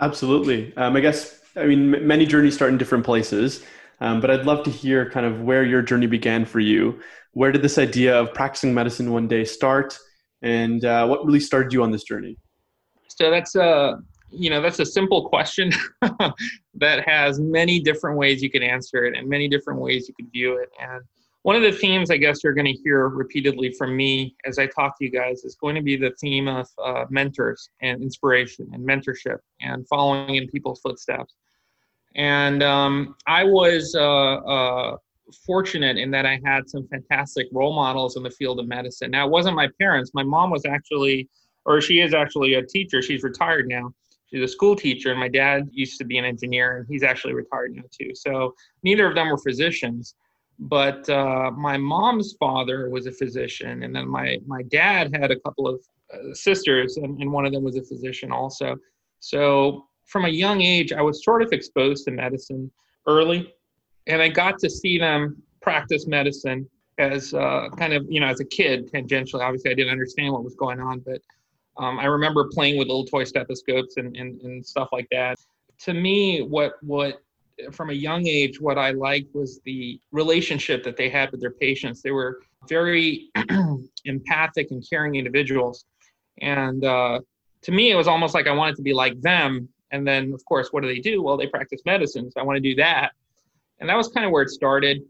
Absolutely. 0.00 0.74
Um, 0.76 0.96
I 0.96 1.00
guess, 1.00 1.40
I 1.56 1.66
mean, 1.66 2.06
many 2.06 2.24
journeys 2.24 2.54
start 2.54 2.70
in 2.70 2.78
different 2.78 3.04
places, 3.04 3.64
um, 4.00 4.20
but 4.20 4.30
I'd 4.30 4.46
love 4.46 4.64
to 4.64 4.70
hear 4.70 5.10
kind 5.10 5.26
of 5.26 5.42
where 5.42 5.64
your 5.64 5.82
journey 5.82 6.06
began 6.06 6.44
for 6.44 6.60
you. 6.60 7.00
Where 7.32 7.52
did 7.52 7.62
this 7.62 7.78
idea 7.78 8.18
of 8.18 8.32
practicing 8.34 8.72
medicine 8.72 9.12
one 9.12 9.28
day 9.28 9.44
start? 9.44 9.98
And 10.42 10.84
uh, 10.84 11.06
what 11.06 11.24
really 11.24 11.40
started 11.40 11.72
you 11.72 11.82
on 11.82 11.90
this 11.90 12.04
journey? 12.04 12.36
So 13.08 13.30
that's 13.30 13.56
a, 13.56 13.98
you 14.30 14.50
know, 14.50 14.60
that's 14.60 14.78
a 14.78 14.86
simple 14.86 15.28
question 15.28 15.72
that 16.74 17.08
has 17.08 17.40
many 17.40 17.80
different 17.80 18.16
ways 18.16 18.42
you 18.42 18.50
can 18.50 18.62
answer 18.62 19.04
it 19.04 19.16
and 19.16 19.28
many 19.28 19.48
different 19.48 19.80
ways 19.80 20.08
you 20.08 20.14
could 20.14 20.30
view 20.32 20.58
it. 20.58 20.68
And 20.80 21.02
one 21.42 21.56
of 21.56 21.62
the 21.62 21.72
themes 21.72 22.10
I 22.10 22.16
guess 22.16 22.44
you're 22.44 22.54
going 22.54 22.66
to 22.66 22.80
hear 22.84 23.08
repeatedly 23.08 23.72
from 23.72 23.96
me 23.96 24.36
as 24.44 24.58
I 24.58 24.66
talk 24.66 24.98
to 24.98 25.04
you 25.04 25.10
guys 25.10 25.44
is 25.44 25.56
going 25.56 25.74
to 25.76 25.82
be 25.82 25.96
the 25.96 26.12
theme 26.20 26.46
of 26.46 26.68
uh, 26.82 27.04
mentors 27.10 27.70
and 27.80 28.02
inspiration 28.02 28.68
and 28.72 28.86
mentorship 28.86 29.38
and 29.60 29.86
following 29.88 30.36
in 30.36 30.46
people's 30.48 30.80
footsteps. 30.80 31.34
And 32.18 32.62
um, 32.62 33.14
I 33.26 33.44
was 33.44 33.94
uh, 33.94 34.02
uh, 34.02 34.96
fortunate 35.46 35.96
in 35.96 36.10
that 36.10 36.26
I 36.26 36.40
had 36.44 36.68
some 36.68 36.86
fantastic 36.88 37.46
role 37.52 37.74
models 37.74 38.16
in 38.16 38.22
the 38.22 38.30
field 38.30 38.60
of 38.60 38.68
medicine. 38.68 39.10
Now, 39.10 39.26
it 39.26 39.30
wasn't 39.30 39.56
my 39.56 39.68
parents. 39.80 40.10
My 40.14 40.24
mom 40.24 40.50
was 40.50 40.64
actually, 40.66 41.28
or 41.64 41.80
she 41.80 42.00
is 42.00 42.12
actually 42.12 42.54
a 42.54 42.62
teacher. 42.66 43.00
She's 43.00 43.22
retired 43.22 43.68
now. 43.68 43.92
She's 44.30 44.42
a 44.42 44.48
school 44.48 44.76
teacher, 44.76 45.10
and 45.10 45.18
my 45.18 45.28
dad 45.28 45.70
used 45.72 45.96
to 45.98 46.04
be 46.04 46.18
an 46.18 46.26
engineer, 46.26 46.78
and 46.78 46.86
he's 46.86 47.02
actually 47.02 47.32
retired 47.32 47.74
now 47.74 47.84
too. 47.98 48.14
So 48.14 48.54
neither 48.82 49.06
of 49.06 49.14
them 49.14 49.30
were 49.30 49.38
physicians 49.38 50.14
but 50.58 51.08
uh, 51.08 51.50
my 51.52 51.76
mom's 51.76 52.34
father 52.38 52.90
was 52.90 53.06
a 53.06 53.12
physician 53.12 53.84
and 53.84 53.94
then 53.94 54.08
my, 54.08 54.38
my 54.46 54.62
dad 54.64 55.14
had 55.14 55.30
a 55.30 55.38
couple 55.40 55.68
of 55.68 55.80
uh, 56.12 56.34
sisters 56.34 56.96
and, 56.96 57.20
and 57.20 57.30
one 57.30 57.46
of 57.46 57.52
them 57.52 57.62
was 57.62 57.76
a 57.76 57.84
physician 57.84 58.32
also 58.32 58.76
so 59.20 59.87
from 60.08 60.24
a 60.24 60.28
young 60.28 60.60
age 60.60 60.92
i 60.92 61.02
was 61.02 61.24
sort 61.24 61.42
of 61.42 61.52
exposed 61.52 62.04
to 62.04 62.10
medicine 62.10 62.70
early 63.06 63.54
and 64.06 64.20
i 64.20 64.28
got 64.28 64.58
to 64.58 64.68
see 64.68 64.98
them 64.98 65.40
practice 65.62 66.06
medicine 66.06 66.68
as 66.98 67.32
uh, 67.34 67.68
kind 67.76 67.92
of 67.92 68.04
you 68.08 68.20
know 68.20 68.26
as 68.26 68.40
a 68.40 68.44
kid 68.44 68.90
tangentially 68.92 69.40
obviously 69.40 69.70
i 69.70 69.74
didn't 69.74 69.92
understand 69.92 70.32
what 70.32 70.42
was 70.42 70.54
going 70.56 70.80
on 70.80 70.98
but 71.00 71.20
um, 71.76 71.98
i 71.98 72.06
remember 72.06 72.48
playing 72.52 72.76
with 72.76 72.88
little 72.88 73.04
toy 73.04 73.22
stethoscopes 73.24 73.96
and, 73.98 74.16
and, 74.16 74.40
and 74.42 74.64
stuff 74.64 74.88
like 74.92 75.06
that 75.10 75.38
to 75.78 75.94
me 75.94 76.42
what 76.42 76.72
what 76.82 77.20
from 77.72 77.90
a 77.90 77.94
young 77.94 78.26
age, 78.26 78.60
what 78.60 78.78
I 78.78 78.90
liked 78.90 79.34
was 79.34 79.60
the 79.64 80.00
relationship 80.12 80.82
that 80.84 80.96
they 80.96 81.08
had 81.08 81.30
with 81.30 81.40
their 81.40 81.50
patients. 81.50 82.02
They 82.02 82.10
were 82.10 82.40
very 82.68 83.30
empathic 84.04 84.70
and 84.70 84.84
caring 84.88 85.16
individuals. 85.16 85.84
And 86.40 86.84
uh, 86.84 87.20
to 87.62 87.72
me, 87.72 87.90
it 87.90 87.96
was 87.96 88.08
almost 88.08 88.34
like 88.34 88.46
I 88.46 88.52
wanted 88.52 88.76
to 88.76 88.82
be 88.82 88.94
like 88.94 89.20
them. 89.20 89.68
And 89.90 90.06
then, 90.06 90.32
of 90.32 90.44
course, 90.44 90.68
what 90.70 90.82
do 90.82 90.88
they 90.88 91.00
do? 91.00 91.22
Well, 91.22 91.36
they 91.36 91.46
practice 91.46 91.80
medicine. 91.86 92.30
So 92.30 92.40
I 92.40 92.44
want 92.44 92.56
to 92.56 92.60
do 92.60 92.74
that. 92.76 93.12
And 93.80 93.88
that 93.88 93.96
was 93.96 94.08
kind 94.08 94.26
of 94.26 94.32
where 94.32 94.42
it 94.42 94.50
started. 94.50 95.02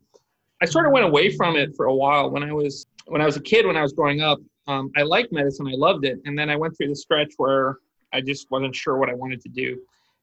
I 0.62 0.66
sort 0.66 0.87
of 0.87 0.92
went 0.92 1.06
away 1.06 1.35
from 1.37 1.56
it 1.56 1.75
for 1.76 1.87
a 1.87 1.94
while 1.94 2.30
when 2.30 2.42
I 2.42 2.52
was 2.52 2.87
when 3.06 3.20
I 3.23 3.26
was 3.26 3.37
a 3.37 3.40
kid. 3.40 3.66
When 3.66 3.76
I 3.76 3.82
was 3.82 3.92
growing 3.92 4.20
up, 4.20 4.38
um, 4.66 4.90
I 4.97 5.02
liked 5.02 5.32
medicine. 5.32 5.66
I 5.66 5.76
loved 5.76 6.04
it. 6.04 6.18
And 6.25 6.38
then 6.38 6.50
I 6.50 6.56
went 6.56 6.76
through 6.76 6.88
the 6.88 6.97
stretch 6.97 7.32
where 7.37 7.78
I 8.12 8.20
just 8.20 8.50
wasn't 8.50 8.75
sure 8.75 8.99
what 8.99 9.08
I 9.08 9.14
wanted 9.14 9.40
to 9.42 9.49
do. 9.49 9.80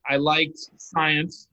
I 0.08 0.18
liked 0.18 0.60
science 0.78 1.48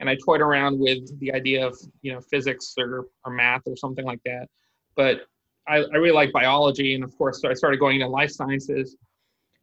and 0.00 0.08
I 0.08 0.16
toyed 0.16 0.40
around 0.40 0.78
with 0.78 1.18
the 1.20 1.32
idea 1.32 1.66
of 1.66 1.78
you 2.02 2.12
know 2.12 2.20
physics 2.20 2.74
or, 2.78 3.06
or 3.24 3.32
math 3.32 3.62
or 3.66 3.76
something 3.76 4.04
like 4.04 4.20
that. 4.24 4.48
But 4.96 5.26
I, 5.68 5.76
I 5.76 5.96
really 5.96 6.12
like 6.12 6.32
biology, 6.32 6.94
and 6.94 7.04
of 7.04 7.16
course, 7.16 7.44
I 7.44 7.54
started 7.54 7.78
going 7.78 8.00
into 8.00 8.08
life 8.08 8.30
sciences. 8.30 8.96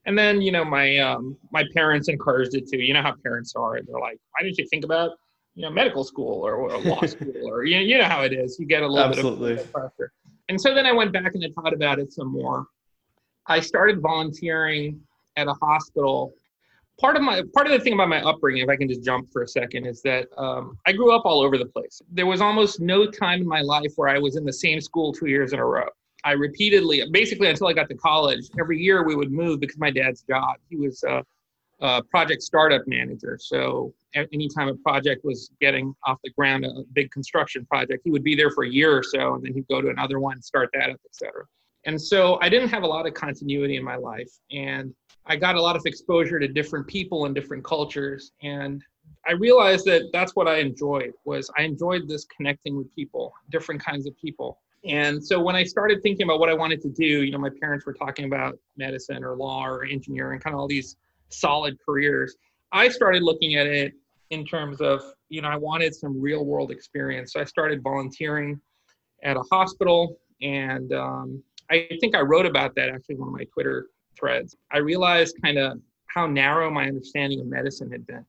And 0.07 0.17
then 0.17 0.41
you 0.41 0.51
know 0.51 0.65
my 0.65 0.97
um, 0.97 1.37
my 1.51 1.63
parents 1.73 2.07
encouraged 2.07 2.55
it 2.55 2.67
too. 2.69 2.77
You 2.77 2.93
know 2.93 3.01
how 3.01 3.13
parents 3.23 3.53
are; 3.55 3.79
they're 3.81 3.99
like, 3.99 4.17
"Why 4.31 4.43
didn't 4.43 4.57
you 4.57 4.65
think 4.67 4.83
about 4.85 5.11
you 5.53 5.63
know 5.63 5.69
medical 5.69 6.03
school 6.03 6.45
or, 6.47 6.55
or 6.55 6.79
law 6.79 7.01
school 7.05 7.33
or 7.43 7.65
you 7.65 7.75
know, 7.75 7.81
you 7.81 7.97
know 7.97 8.05
how 8.05 8.21
it 8.23 8.33
is? 8.33 8.57
You 8.57 8.65
get 8.65 8.83
a 8.83 8.87
little 8.87 9.09
Absolutely. 9.09 9.55
bit 9.55 9.65
of 9.65 9.71
pressure." 9.71 10.11
And 10.49 10.59
so 10.59 10.73
then 10.73 10.85
I 10.85 10.93
went 10.93 11.11
back 11.11 11.35
and 11.35 11.43
I 11.43 11.49
thought 11.61 11.73
about 11.73 11.99
it 11.99 12.13
some 12.13 12.31
more. 12.31 12.65
I 13.47 13.59
started 13.59 14.01
volunteering 14.01 15.01
at 15.35 15.47
a 15.47 15.53
hospital 15.61 16.33
part 16.99 17.15
of 17.15 17.21
my 17.21 17.43
part 17.53 17.67
of 17.67 17.73
the 17.73 17.79
thing 17.79 17.93
about 17.93 18.09
my 18.09 18.21
upbringing 18.21 18.63
if 18.63 18.69
i 18.69 18.75
can 18.75 18.87
just 18.87 19.03
jump 19.03 19.31
for 19.31 19.43
a 19.43 19.47
second 19.47 19.85
is 19.85 20.01
that 20.01 20.27
um, 20.37 20.77
i 20.85 20.91
grew 20.91 21.15
up 21.15 21.23
all 21.25 21.41
over 21.41 21.57
the 21.57 21.65
place 21.65 22.01
there 22.11 22.25
was 22.25 22.41
almost 22.41 22.79
no 22.79 23.05
time 23.05 23.41
in 23.41 23.47
my 23.47 23.61
life 23.61 23.91
where 23.95 24.09
i 24.09 24.17
was 24.17 24.35
in 24.35 24.43
the 24.43 24.53
same 24.53 24.81
school 24.81 25.13
two 25.13 25.27
years 25.27 25.53
in 25.53 25.59
a 25.59 25.65
row 25.65 25.87
i 26.27 26.31
repeatedly 26.34 27.03
basically 27.12 27.50
until 27.50 27.67
i 27.67 27.74
got 27.74 27.88
to 27.89 27.96
college 27.96 28.43
every 28.60 28.79
year 28.79 29.05
we 29.05 29.15
would 29.15 29.31
move 29.31 29.60
because 29.60 29.77
my 29.77 29.91
dad's 29.91 30.22
job. 30.24 30.55
He 30.69 30.75
was 30.75 31.03
a, 31.03 31.24
a 31.79 32.03
project 32.03 32.41
startup 32.41 32.84
manager. 32.88 33.38
So 33.39 33.93
anytime 34.15 34.67
a 34.67 34.75
project 34.75 35.24
was 35.24 35.51
getting 35.62 35.93
off 36.05 36.17
the 36.24 36.31
ground 36.31 36.65
a 36.65 36.72
big 36.93 37.12
construction 37.12 37.65
project 37.65 38.01
he 38.03 38.10
would 38.10 38.24
be 38.24 38.36
there 38.36 38.50
for 38.50 38.63
a 38.63 38.69
year 38.69 38.91
or 38.98 39.03
so 39.03 39.36
and 39.36 39.43
then 39.43 39.53
he'd 39.53 39.67
go 39.67 39.79
to 39.79 39.89
another 39.89 40.19
one 40.19 40.41
start 40.41 40.69
that 40.74 40.89
up 40.89 41.00
etc 41.05 41.43
and 41.86 42.01
so 42.01 42.39
i 42.41 42.50
didn't 42.50 42.69
have 42.69 42.81
a 42.81 42.88
lot 42.88 43.05
of 43.05 43.13
continuity 43.13 43.75
in 43.75 43.84
my 43.84 43.96
life 43.96 44.31
and 44.51 44.91
I 45.29 45.36
got 45.36 45.55
a 45.55 45.62
lot 45.62 45.75
of 45.75 45.86
exposure 45.86 46.39
to 46.39 46.48
different 46.48 46.88
people 46.88 47.25
and 47.25 47.36
different 47.36 47.63
cultures, 47.63 48.31
and 48.41 48.81
I 49.27 49.34
realized 49.34 49.86
that 49.86 50.03
that's 50.13 50.36
what 50.36 50.48
I 50.48 50.60
enjoyed 50.60 51.13
was 51.25 51.51
I 51.57 51.63
enjoyed 51.63 52.07
this 52.07 52.25
connecting 52.25 52.77
with 52.77 52.93
people, 52.96 53.34
different 53.51 53.84
kinds 53.84 54.07
of 54.07 54.17
people. 54.17 54.60
And 54.86 55.24
so 55.24 55.41
when 55.41 55.55
I 55.55 55.63
started 55.63 56.01
thinking 56.03 56.25
about 56.25 56.39
what 56.39 56.50
I 56.50 56.53
wanted 56.53 56.81
to 56.81 56.89
do, 56.89 57.24
you 57.24 57.31
know, 57.31 57.39
my 57.39 57.50
parents 57.62 57.86
were 57.86 57.93
talking 57.93 58.25
about 58.25 58.57
medicine 58.77 59.24
or 59.24 59.36
law 59.36 59.65
or 59.65 59.86
engineering, 59.86 60.39
kind 60.39 60.53
of 60.53 60.60
all 60.60 60.67
these 60.67 60.98
solid 61.29 61.77
careers. 61.84 62.36
I 62.72 62.89
started 62.89 63.24
looking 63.24 63.55
at 63.55 63.67
it 63.67 63.93
in 64.29 64.46
terms 64.46 64.81
of, 64.81 65.01
you 65.29 65.41
know, 65.41 65.50
I 65.50 65.57
wanted 65.57 65.96
some 65.96 66.19
real 66.22 66.46
world 66.46 66.72
experience. 66.72 67.34
So 67.34 67.39
I 67.39 67.43
started 67.43 67.81
volunteering 67.81 68.60
at 69.24 69.36
a 69.36 69.43
hospital. 69.51 70.19
And 70.41 70.93
um, 70.93 71.43
I 71.69 71.88
think 72.00 72.15
I 72.15 72.22
wrote 72.22 72.46
about 72.46 72.75
that 72.75 72.89
actually 72.89 73.15
one 73.15 73.29
of 73.29 73.34
my 73.34 73.46
Twitter 73.46 73.88
threads, 74.17 74.55
I 74.72 74.79
realized 74.79 75.38
kind 75.43 75.57
of 75.57 75.79
how 76.07 76.25
narrow 76.25 76.72
my 76.72 76.88
understanding 76.88 77.39
of 77.41 77.48
medicine 77.48 77.91
had 77.91 78.05
been. 78.07 78.25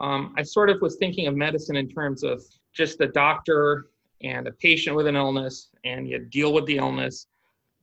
Um, 0.00 0.34
I 0.36 0.42
sort 0.42 0.70
of 0.70 0.80
was 0.80 0.96
thinking 0.96 1.26
of 1.26 1.34
medicine 1.34 1.76
in 1.76 1.88
terms 1.88 2.22
of 2.22 2.42
just 2.72 2.98
the 2.98 3.08
doctor 3.08 3.86
and 4.22 4.46
a 4.48 4.52
patient 4.52 4.96
with 4.96 5.06
an 5.06 5.16
illness, 5.16 5.68
and 5.84 6.08
you 6.08 6.18
deal 6.18 6.52
with 6.52 6.66
the 6.66 6.78
illness. 6.78 7.26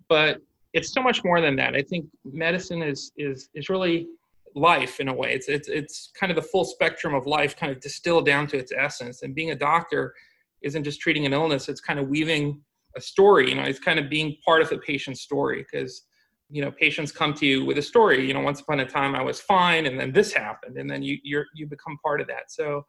But 0.10 0.42
it's 0.74 0.92
so 0.92 1.02
much 1.02 1.24
more 1.24 1.42
than 1.42 1.56
that. 1.56 1.76
I 1.76 1.82
think 1.82 2.06
medicine 2.24 2.82
is 2.82 3.12
is 3.18 3.50
is 3.54 3.70
really 3.70 4.08
life 4.56 5.00
in 5.00 5.08
a 5.08 5.14
way. 5.14 5.34
It's 5.34 5.48
it's 5.48 5.68
it's 5.68 6.12
kind 6.20 6.32
of 6.32 6.36
the 6.36 6.42
full 6.42 6.66
spectrum 6.66 7.14
of 7.14 7.26
life, 7.26 7.56
kind 7.56 7.72
of 7.72 7.80
distilled 7.80 8.26
down 8.26 8.48
to 8.48 8.58
its 8.58 8.72
essence. 8.78 9.24
And 9.24 9.34
being 9.34 9.52
a 9.52 9.56
doctor 9.56 10.14
isn't 10.62 10.84
just 10.84 11.00
treating 11.00 11.26
an 11.26 11.34
illness; 11.34 11.70
it's 11.70 11.82
kind 11.82 12.00
of 12.00 12.08
weaving 12.10 12.62
a 12.96 13.02
story. 13.02 13.50
You 13.50 13.56
know, 13.56 13.64
it's 13.64 13.80
kind 13.80 14.00
of 14.00 14.10
being 14.10 14.38
part 14.46 14.62
of 14.62 14.70
the 14.70 14.78
patient's 14.78 15.22
story 15.22 15.66
because 15.70 16.04
you 16.50 16.62
know 16.62 16.72
patients 16.72 17.12
come 17.12 17.34
to 17.34 17.46
you 17.46 17.66
with 17.66 17.78
a 17.78 17.82
story 17.82 18.26
you 18.26 18.34
know 18.34 18.40
once 18.40 18.62
upon 18.62 18.80
a 18.80 18.86
time 18.86 19.16
i 19.16 19.22
was 19.22 19.42
fine 19.42 19.88
and 19.88 20.00
then 20.00 20.12
this 20.12 20.32
happened 20.32 20.78
and 20.78 20.90
then 20.90 21.02
you 21.02 21.18
you're 21.24 21.46
you 21.56 21.66
become 21.66 21.98
part 22.04 22.22
of 22.22 22.28
that 22.28 22.52
so 22.52 22.86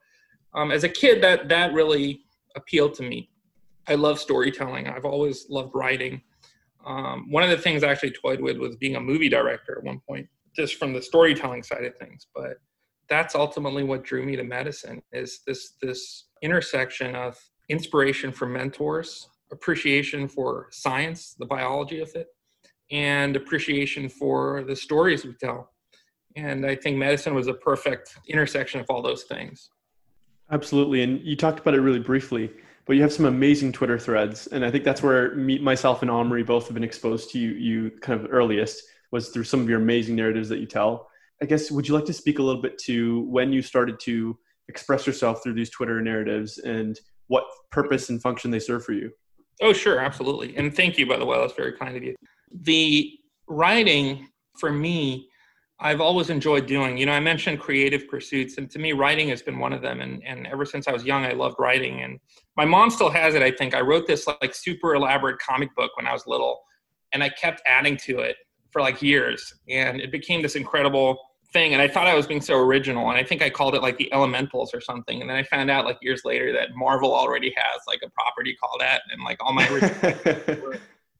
um, 0.54 0.70
as 0.70 0.84
a 0.84 0.88
kid 0.88 1.22
that 1.22 1.48
that 1.48 1.72
really 1.72 2.20
appealed 2.54 2.92
to 2.94 3.02
me 3.02 3.30
i 3.88 3.95
love 3.95 4.19
storytelling 4.19 4.88
i've 4.88 5.05
always 5.05 5.47
loved 5.49 5.73
writing 5.75 6.21
um, 6.85 7.31
one 7.31 7.43
of 7.43 7.50
the 7.50 7.59
things 7.59 7.83
i 7.83 7.88
actually 7.88 8.12
toyed 8.12 8.40
with 8.40 8.59
was 8.59 8.76
being 8.76 8.97
a 8.97 9.00
movie 9.00 9.28
director 9.28 9.78
at 9.78 9.85
one 9.85 10.00
point 10.09 10.28
just 10.55 10.76
from 10.76 10.93
the 10.93 11.02
storytelling 11.02 11.62
side 11.62 11.85
of 11.85 11.97
things 11.97 12.26
but 12.35 12.59
that's 13.09 13.35
ultimately 13.35 13.85
what 13.85 14.05
drew 14.05 14.25
me 14.25 14.37
to 14.37 14.45
medicine 14.45 15.02
is 15.12 15.40
this 15.47 15.75
this 15.83 16.28
intersection 16.43 17.14
of 17.14 17.38
inspiration 17.69 18.33
from 18.33 18.52
mentors 18.52 19.28
appreciation 19.52 20.26
for 20.26 20.66
science 20.71 21.35
the 21.38 21.47
biology 21.47 22.00
of 22.00 22.11
it 22.14 22.28
and 22.90 23.37
appreciation 23.37 24.09
for 24.09 24.64
the 24.64 24.76
stories 24.76 25.25
we 25.25 25.35
tell. 25.35 25.71
And 26.37 26.66
I 26.66 26.75
think 26.75 26.97
medicine 26.97 27.35
was 27.35 27.49
a 27.49 27.55
perfect 27.55 28.16
intersection 28.28 28.81
of 28.81 28.87
all 28.90 29.02
those 29.02 29.25
things. 29.25 29.71
Absolutely. 30.50 31.02
And 31.02 31.21
you 31.23 31.35
talked 31.35 31.59
about 31.59 31.75
it 31.75 31.81
really 31.81 31.99
briefly, 31.99 32.50
but 32.87 32.95
you 32.95 33.02
have 33.02 33.12
some 33.12 33.26
amazing 33.26 33.73
Twitter 33.73 33.99
threads. 33.99 34.47
And 34.47 34.64
I 34.64 34.71
think 34.71 34.85
that's 34.85 35.02
where 35.02 35.35
me, 35.35 35.59
myself 35.59 36.02
and 36.02 36.11
Omri 36.11 36.45
both 36.45 36.66
have 36.66 36.75
been 36.75 36.85
exposed 36.85 37.31
to 37.31 37.38
you, 37.38 37.50
you 37.50 37.90
kind 38.00 38.21
of 38.21 38.33
earliest 38.33 38.83
was 39.11 39.28
through 39.28 39.45
some 39.45 39.61
of 39.61 39.69
your 39.69 39.81
amazing 39.81 40.16
narratives 40.16 40.49
that 40.49 40.61
you 40.61 40.66
tell. 40.66 41.09
I 41.43 41.47
guess, 41.47 41.71
would 41.71 41.87
you 41.87 41.95
like 41.95 42.05
to 42.07 42.12
speak 42.12 42.38
a 42.38 42.43
little 42.43 42.62
bit 42.62 42.78
to 42.85 43.21
when 43.23 43.52
you 43.52 43.61
started 43.61 44.00
to 44.00 44.38
express 44.69 45.07
yourself 45.07 45.43
through 45.43 45.55
these 45.55 45.71
Twitter 45.71 46.00
narratives 46.00 46.59
and 46.59 46.99
what 47.26 47.45
purpose 47.71 48.09
and 48.09 48.23
function 48.23 48.50
they 48.50 48.59
serve 48.59 48.85
for 48.85 48.93
you? 48.93 49.11
Oh, 49.61 49.73
sure. 49.73 49.99
Absolutely. 49.99 50.57
And 50.57 50.75
thank 50.75 50.99
you, 50.99 51.07
by 51.07 51.19
the 51.19 51.26
way. 51.26 51.38
That's 51.38 51.55
very 51.55 51.73
kind 51.73 51.97
of 51.97 52.02
you. 52.02 52.14
The 52.62 53.12
writing 53.49 54.28
for 54.59 54.71
me, 54.71 55.28
I've 55.78 56.00
always 56.00 56.30
enjoyed 56.30 56.66
doing. 56.66 56.97
You 56.97 57.06
know, 57.06 57.12
I 57.12 57.21
mentioned 57.21 57.61
creative 57.61 58.09
pursuits, 58.09 58.56
and 58.56 58.71
to 58.71 58.78
me, 58.78 58.92
writing 58.92 59.28
has 59.28 59.42
been 59.42 59.59
one 59.59 59.73
of 59.73 59.83
them. 59.83 60.00
And, 60.00 60.23
and 60.25 60.47
ever 60.47 60.64
since 60.64 60.88
I 60.88 60.92
was 60.92 61.04
young, 61.04 61.25
I 61.25 61.33
loved 61.33 61.56
writing. 61.59 62.00
And 62.00 62.18
my 62.56 62.64
mom 62.64 62.88
still 62.90 63.11
has 63.11 63.35
it, 63.35 63.42
I 63.42 63.50
think. 63.50 63.75
I 63.75 63.80
wrote 63.80 64.06
this 64.06 64.26
like 64.26 64.54
super 64.54 64.95
elaborate 64.95 65.38
comic 65.38 65.75
book 65.75 65.95
when 65.97 66.06
I 66.06 66.12
was 66.12 66.26
little, 66.26 66.62
and 67.12 67.23
I 67.23 67.28
kept 67.28 67.61
adding 67.66 67.97
to 67.99 68.21
it 68.21 68.37
for 68.71 68.80
like 68.80 69.02
years. 69.02 69.54
And 69.68 70.00
it 70.00 70.11
became 70.11 70.40
this 70.40 70.56
incredible 70.56 71.18
thing. 71.52 71.75
And 71.75 71.83
I 71.83 71.88
thought 71.88 72.06
I 72.06 72.14
was 72.14 72.26
being 72.26 72.40
so 72.40 72.59
original. 72.59 73.11
And 73.11 73.18
I 73.18 73.23
think 73.23 73.42
I 73.42 73.50
called 73.50 73.75
it 73.75 73.83
like 73.83 73.99
the 73.99 74.12
Elementals 74.12 74.75
or 74.75 74.80
something. 74.80 75.21
And 75.21 75.28
then 75.28 75.37
I 75.37 75.42
found 75.42 75.71
out 75.71 75.85
like 75.85 75.99
years 76.00 76.23
later 76.25 76.52
that 76.52 76.71
Marvel 76.75 77.14
already 77.14 77.54
has 77.56 77.83
like 77.87 78.00
a 78.04 78.11
property 78.11 78.56
called 78.61 78.80
that. 78.80 79.02
And 79.11 79.23
like 79.23 79.38
all 79.40 79.52
my 79.52 79.68
original 79.71 80.62
were 80.62 80.78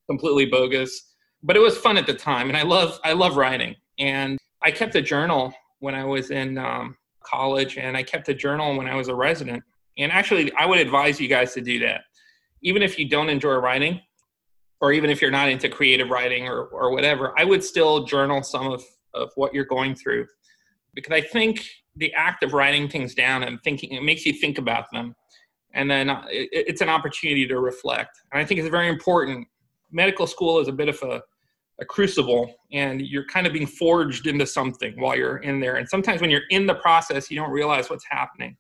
completely 0.09 0.47
bogus 0.47 1.13
but 1.43 1.57
it 1.57 1.61
was 1.61 1.77
fun 1.77 1.97
at 1.97 2.07
the 2.07 2.15
time 2.15 2.49
and 2.49 2.57
i 2.57 2.63
love 2.63 2.99
i 3.05 3.13
love 3.13 3.37
writing 3.37 3.75
and 3.99 4.39
i 4.63 4.71
kept 4.71 4.95
a 4.95 5.03
journal 5.03 5.53
when 5.81 5.95
i 5.95 6.05
was 6.05 6.31
in 6.31 6.59
um, 6.59 6.97
college 7.23 7.77
and 7.79 7.97
i 7.97 8.03
kept 8.03 8.29
a 8.29 8.35
journal 8.35 8.77
when 8.77 8.89
i 8.89 8.95
was 8.95 9.09
a 9.09 9.15
resident 9.15 9.63
and 9.99 10.13
actually 10.13 10.53
i 10.55 10.67
would 10.67 10.79
advise 10.79 11.21
you 11.21 11.29
guys 11.29 11.55
to 11.55 11.61
do 11.61 11.79
that 11.79 12.03
even 12.63 12.83
if 12.83 12.99
you 12.99 13.09
don't 13.09 13.29
enjoy 13.29 13.55
writing, 13.55 14.01
or 14.81 14.93
even 14.93 15.09
if 15.09 15.23
you're 15.23 15.31
not 15.31 15.49
into 15.49 15.69
creative 15.69 16.11
writing 16.11 16.49
or, 16.49 16.65
or 16.65 16.91
whatever, 16.91 17.33
I 17.39 17.45
would 17.45 17.63
still 17.63 18.05
journal 18.05 18.43
some 18.43 18.71
of, 18.73 18.85
of 19.15 19.31
what 19.37 19.55
you're 19.55 19.65
going 19.65 19.95
through. 19.95 20.27
Because 20.93 21.13
I 21.13 21.21
think 21.21 21.65
the 21.95 22.13
act 22.15 22.43
of 22.43 22.53
writing 22.53 22.89
things 22.89 23.15
down 23.15 23.45
and 23.45 23.63
thinking, 23.63 23.93
it 23.93 24.03
makes 24.03 24.27
you 24.27 24.33
think 24.33 24.59
about 24.59 24.91
them. 24.93 25.15
And 25.75 25.91
then 25.91 26.11
uh, 26.11 26.25
it, 26.29 26.49
it's 26.53 26.81
an 26.81 26.89
opportunity 26.89 27.47
to 27.47 27.61
reflect. 27.61 28.21
And 28.33 28.41
I 28.41 28.45
think 28.45 28.61
it's 28.61 28.69
very 28.69 28.89
important. 28.89 29.47
Medical 29.93 30.27
school 30.27 30.59
is 30.59 30.69
a 30.69 30.73
bit 30.73 30.89
of 30.89 31.01
a, 31.03 31.23
a 31.81 31.85
crucible 31.85 32.55
and 32.73 33.03
you're 33.03 33.27
kind 33.27 33.47
of 33.47 33.53
being 33.53 33.67
forged 33.67 34.27
into 34.27 34.47
something 34.47 34.99
while 34.99 35.17
you're 35.17 35.39
in 35.39 35.61
there. 35.61 35.77
And 35.77 35.89
sometimes 35.89 36.21
when 36.21 36.31
you're 36.31 36.49
in 36.51 36.67
the 36.67 36.75
process, 36.75 37.31
you 37.31 37.37
don't 37.37 37.51
realize 37.51 37.91
what's 37.91 38.07
happening. 38.09 38.57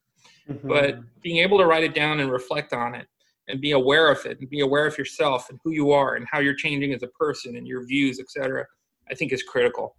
Mm-hmm. 0.49 0.68
But 0.68 0.99
being 1.23 1.38
able 1.38 1.58
to 1.58 1.66
write 1.66 1.85
it 1.85 1.94
down 1.94 2.20
and 2.20 2.30
reflect 2.30 2.73
on 2.73 2.94
it 2.94 3.06
and 3.49 3.61
be 3.61 3.73
aware 3.73 4.11
of 4.11 4.25
it 4.26 4.38
and 4.40 4.50
be 4.50 4.61
aware 4.61 4.87
of 4.87 4.99
yourself 4.99 5.49
and 5.50 5.58
who 5.64 5.70
you 5.70 5.92
are 5.92 6.16
and 6.16 6.26
how 6.30 6.40
you're 6.40 6.54
changing 6.54 6.92
as 6.92 7.02
a 7.02 7.08
person 7.08 7.56
and 7.56 7.66
your 7.66 7.87
views, 7.87 8.20
etc., 8.20 8.64
I 9.11 9.14
think 9.14 9.32
is 9.32 9.42
critical. 9.42 9.96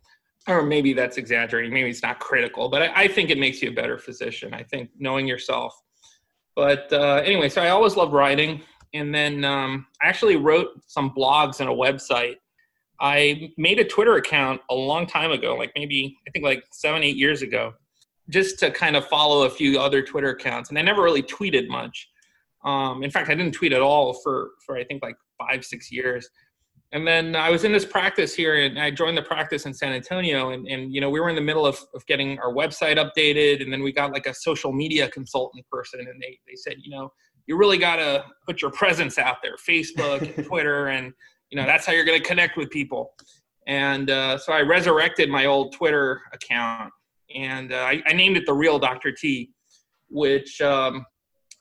Or 0.48 0.64
maybe 0.64 0.94
that's 0.94 1.18
exaggerating. 1.18 1.74
Maybe 1.74 1.90
it's 1.90 2.04
not 2.04 2.20
critical, 2.20 2.70
but 2.70 2.82
I, 2.82 3.04
I 3.04 3.08
think 3.08 3.30
it 3.30 3.38
makes 3.38 3.62
you 3.62 3.70
a 3.70 3.74
better 3.74 3.98
physician. 3.98 4.54
I 4.54 4.64
think 4.64 4.90
knowing 4.98 5.28
yourself. 5.28 5.74
But 6.56 6.92
uh, 6.92 7.22
anyway, 7.26 7.50
so 7.50 7.62
I 7.62 7.70
always 7.70 7.96
loved 7.96 8.14
writing. 8.14 8.62
And 8.94 9.14
then 9.14 9.44
um, 9.44 9.86
I 10.02 10.08
actually 10.08 10.38
wrote 10.38 10.70
some 10.88 11.14
blogs 11.14 11.60
and 11.60 11.70
a 11.70 11.74
website. 11.74 12.36
I 13.00 13.52
made 13.58 13.80
a 13.80 13.86
Twitter 13.86 14.16
account 14.16 14.62
a 14.70 14.76
long 14.76 15.06
time 15.06 15.32
ago, 15.32 15.56
like 15.56 15.72
maybe, 15.76 16.18
I 16.28 16.32
think 16.32 16.44
like 16.44 16.64
seven, 16.72 17.04
eight 17.04 17.18
years 17.18 17.42
ago, 17.42 17.74
just 18.30 18.60
to 18.60 18.72
kind 18.72 18.96
of 18.96 19.06
follow 19.08 19.46
a 19.46 19.50
few 19.50 19.80
other 19.80 20.02
Twitter 20.02 20.30
accounts. 20.30 20.70
And 20.70 20.80
I 20.80 20.82
never 20.82 21.04
really 21.04 21.24
tweeted 21.24 21.68
much 21.68 22.10
um, 22.68 23.04
in 23.04 23.10
fact, 23.10 23.30
I 23.30 23.36
didn't 23.36 23.54
tweet 23.54 23.74
at 23.74 23.82
all 23.82 24.14
for 24.14 24.52
for 24.66 24.78
I 24.78 24.84
think 24.84 25.02
like 25.02 25.16
five 25.38 25.64
six 25.64 25.92
years. 25.92 26.30
And 26.94 27.06
then 27.06 27.36
I 27.36 27.50
was 27.50 27.66
in 27.66 27.74
this 27.74 27.86
practice 27.86 28.34
here, 28.34 28.64
and 28.64 28.80
I 28.80 28.92
joined 28.92 29.18
the 29.18 29.22
practice 29.22 29.66
in 29.66 29.74
San 29.74 29.92
Antonio. 29.92 30.52
And, 30.52 30.66
and 30.68 30.94
you 30.94 31.02
know, 31.02 31.10
we 31.10 31.20
were 31.20 31.28
in 31.28 31.36
the 31.36 31.42
middle 31.42 31.66
of, 31.66 31.78
of 31.94 32.06
getting 32.06 32.40
our 32.40 32.54
website 32.54 32.96
updated, 32.96 33.62
and 33.62 33.72
then 33.72 33.84
we 33.84 33.92
got 33.92 34.14
like 34.14 34.26
a 34.26 34.34
social 34.34 34.72
media 34.72 35.10
consultant 35.10 35.66
person, 35.70 36.00
and 36.00 36.22
they 36.22 36.40
they 36.48 36.56
said, 36.56 36.76
you 36.82 36.92
know, 36.92 37.12
you 37.46 37.58
really 37.58 37.78
got 37.78 37.98
to 37.98 38.26
put 38.46 38.62
your 38.62 38.72
presence 38.72 39.18
out 39.18 39.38
there, 39.44 39.56
Facebook, 39.58 40.36
and 40.36 40.46
Twitter, 40.48 40.88
and 40.88 41.14
you 41.50 41.58
know 41.58 41.66
that's 41.66 41.86
how 41.86 41.94
you're 41.94 42.06
going 42.06 42.22
to 42.22 42.28
connect 42.28 42.58
with 42.58 42.70
people. 42.70 43.14
And 43.68 44.10
uh, 44.10 44.38
so 44.38 44.54
I 44.54 44.62
resurrected 44.62 45.30
my 45.30 45.46
old 45.46 45.74
Twitter 45.74 46.22
account, 46.34 46.92
and 47.36 47.74
uh, 47.74 47.78
I, 47.78 48.02
I, 48.06 48.14
named 48.14 48.38
it 48.38 48.46
the 48.46 48.54
Real 48.54 48.80
Dr. 48.80 49.12
T, 49.12 49.52
which 50.10 50.62
um, 50.62 51.06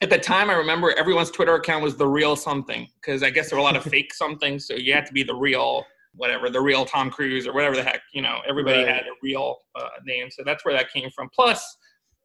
at 0.01 0.11
the 0.11 0.19
time, 0.19 0.51
I 0.51 0.55
remember 0.55 0.93
everyone's 0.93 1.31
Twitter 1.31 1.55
account 1.55 1.83
was 1.83 1.97
the 1.97 2.07
real 2.07 2.37
something 2.37 2.87
because 3.01 3.23
I 3.23 3.31
guess 3.31 3.51
there 3.51 3.57
were 3.57 3.61
a 3.61 3.65
lot 3.65 3.77
of 3.77 3.83
fake 3.91 4.15
something. 4.15 4.59
So 4.59 4.75
you 4.75 4.93
had 4.93 5.07
to 5.07 5.13
be 5.13 5.23
the 5.23 5.35
real 5.35 5.85
whatever, 6.15 6.49
the 6.49 6.61
real 6.61 6.85
Tom 6.85 7.11
Cruise 7.11 7.47
or 7.47 7.53
whatever 7.53 7.77
the 7.77 7.83
heck. 7.83 8.03
You 8.13 8.23
know, 8.23 8.39
everybody 8.49 8.85
right. 8.85 8.89
had 8.89 9.05
a 9.05 9.15
real 9.23 9.57
uh, 9.75 9.89
name. 10.05 10.31
So 10.31 10.43
that's 10.45 10.65
where 10.65 10.75
that 10.75 10.93
came 10.93 11.11
from. 11.11 11.29
Plus, 11.35 11.77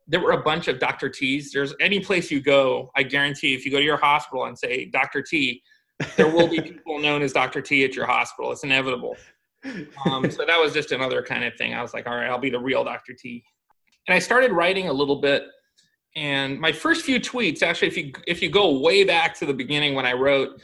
there 0.07 0.19
were 0.19 0.31
a 0.31 0.43
bunch 0.43 0.67
of 0.67 0.79
Dr. 0.79 1.09
T's. 1.09 1.51
There's 1.51 1.73
any 1.79 1.99
place 1.99 2.31
you 2.31 2.41
go, 2.41 2.89
I 2.95 3.03
guarantee 3.03 3.53
if 3.53 3.65
you 3.65 3.71
go 3.71 3.77
to 3.77 3.83
your 3.83 3.97
hospital 3.97 4.45
and 4.45 4.57
say 4.57 4.85
Dr. 4.85 5.21
T, 5.21 5.61
there 6.17 6.31
will 6.31 6.47
be 6.47 6.61
people 6.61 6.99
known 6.99 7.21
as 7.21 7.33
Dr. 7.33 7.61
T 7.61 7.83
at 7.83 7.95
your 7.95 8.05
hospital. 8.05 8.51
It's 8.51 8.63
inevitable. 8.63 9.15
Um, 10.05 10.31
so 10.31 10.43
that 10.45 10.59
was 10.59 10.73
just 10.73 10.91
another 10.91 11.21
kind 11.21 11.43
of 11.43 11.53
thing. 11.55 11.73
I 11.73 11.81
was 11.83 11.93
like, 11.93 12.07
all 12.07 12.15
right, 12.15 12.27
I'll 12.27 12.39
be 12.39 12.49
the 12.49 12.59
real 12.59 12.83
Dr. 12.83 13.13
T. 13.13 13.43
And 14.07 14.15
I 14.15 14.19
started 14.19 14.51
writing 14.51 14.87
a 14.87 14.93
little 14.93 15.21
bit 15.21 15.43
and 16.15 16.59
my 16.59 16.71
first 16.71 17.05
few 17.05 17.19
tweets, 17.19 17.63
actually, 17.63 17.87
if 17.87 17.97
you 17.97 18.11
if 18.27 18.41
you 18.41 18.49
go 18.49 18.79
way 18.79 19.03
back 19.03 19.33
to 19.39 19.45
the 19.45 19.53
beginning 19.53 19.95
when 19.95 20.05
I 20.05 20.13
wrote, 20.13 20.61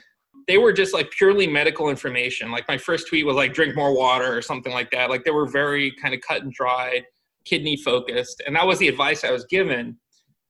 they 0.48 0.58
were 0.58 0.74
just 0.74 0.94
like 0.94 1.10
purely 1.12 1.48
medical 1.48 1.90
information. 1.90 2.52
Like 2.52 2.68
my 2.68 2.78
first 2.78 3.08
tweet 3.08 3.26
was 3.26 3.36
like 3.36 3.54
drink 3.54 3.76
more 3.76 3.96
water 3.96 4.36
or 4.36 4.42
something 4.42 4.74
like 4.74 4.92
that. 4.92 5.10
Like 5.10 5.24
they 5.24 5.32
were 5.32 5.48
very 5.48 5.92
kind 5.92 6.14
of 6.14 6.20
cut 6.22 6.42
and 6.42 6.52
dried, 6.52 7.06
kidney 7.46 7.78
focused, 7.78 8.42
and 8.46 8.56
that 8.56 8.68
was 8.68 8.80
the 8.80 8.90
advice 8.90 9.24
I 9.24 9.32
was 9.32 9.46
given. 9.46 9.98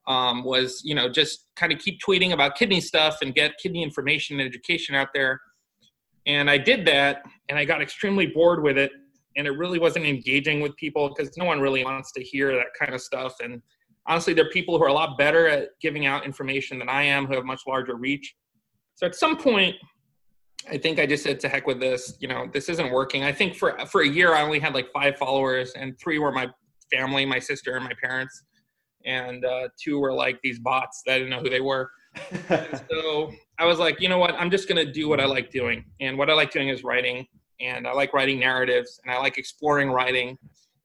Um, 0.08 0.46
was 0.46 0.82
you 0.86 0.96
know 0.96 1.10
just 1.10 1.48
kind 1.58 1.74
of 1.74 1.80
keep 1.80 2.00
tweeting 2.00 2.32
about 2.32 2.56
kidney 2.56 2.80
stuff 2.80 3.18
and 3.22 3.36
get 3.36 3.58
kidney 3.62 3.84
information 3.84 4.40
and 4.40 4.48
education 4.48 4.96
out 4.96 5.10
there. 5.14 5.42
And 6.26 6.50
I 6.50 6.58
did 6.58 6.86
that, 6.88 7.24
and 7.50 7.58
I 7.60 7.66
got 7.66 7.82
extremely 7.82 8.28
bored 8.28 8.64
with 8.64 8.78
it, 8.78 8.92
and 9.36 9.48
it 9.48 9.52
really 9.52 9.80
wasn't 9.80 10.06
engaging 10.06 10.62
with 10.62 10.76
people 10.76 11.10
because 11.10 11.36
no 11.38 11.46
one 11.46 11.60
really 11.60 11.84
wants 11.84 12.12
to 12.14 12.24
hear 12.24 12.54
that 12.56 12.68
kind 12.78 12.94
of 12.94 13.02
stuff. 13.02 13.36
And 13.42 13.62
honestly, 14.08 14.34
there 14.34 14.46
are 14.46 14.50
people 14.50 14.78
who 14.78 14.84
are 14.84 14.90
a 14.90 14.94
lot 14.94 15.18
better 15.18 15.48
at 15.48 15.70
giving 15.82 16.06
out 16.06 16.26
information 16.26 16.80
than 16.80 16.90
I 16.90 17.04
am, 17.04 17.28
who 17.28 17.36
have 17.36 17.46
much 17.46 17.62
larger 17.68 17.96
reach. 17.96 18.36
So 18.96 19.06
at 19.06 19.16
some 19.16 19.38
point, 19.38 19.76
I 20.70 20.78
think 20.78 21.00
I 21.00 21.06
just 21.06 21.24
said 21.24 21.40
to 21.42 21.50
heck 21.50 21.68
with 21.68 21.80
this. 21.80 22.18
You 22.20 22.28
know, 22.28 22.48
this 22.52 22.68
isn't 22.70 22.92
working. 22.92 23.24
I 23.24 23.32
think 23.32 23.56
for 23.56 23.78
for 23.86 24.02
a 24.02 24.08
year, 24.08 24.34
I 24.34 24.42
only 24.42 24.60
had 24.60 24.74
like 24.74 24.92
five 24.92 25.18
followers, 25.18 25.74
and 25.74 25.98
three 26.00 26.20
were 26.20 26.32
my 26.32 26.48
family, 26.92 27.26
my 27.26 27.40
sister, 27.40 27.76
and 27.76 27.84
my 27.84 27.94
parents, 28.02 28.44
and 29.06 29.46
uh, 29.46 29.70
two 29.82 30.00
were 30.00 30.14
like 30.14 30.40
these 30.42 30.60
bots 30.60 31.02
that 31.06 31.14
I 31.14 31.18
didn't 31.20 31.32
know 31.32 31.40
who 31.40 31.50
they 31.50 31.62
were. 31.62 31.90
so 32.90 33.32
I 33.60 33.66
was 33.66 33.80
like, 33.80 34.02
you 34.02 34.10
know 34.10 34.18
what? 34.18 34.34
I'm 34.36 34.52
just 34.52 34.68
gonna 34.68 34.92
do 34.92 35.08
what 35.08 35.20
I 35.20 35.26
like 35.26 35.52
doing, 35.52 35.86
and 36.00 36.18
what 36.18 36.30
I 36.30 36.34
like 36.34 36.52
doing 36.52 36.70
is 36.70 36.84
writing, 36.84 37.28
and 37.60 37.88
I 37.88 37.94
like 37.94 38.14
writing 38.14 38.40
narratives, 38.40 39.00
and 39.04 39.14
I 39.14 39.20
like 39.20 39.38
exploring 39.38 39.92
writing. 39.92 40.38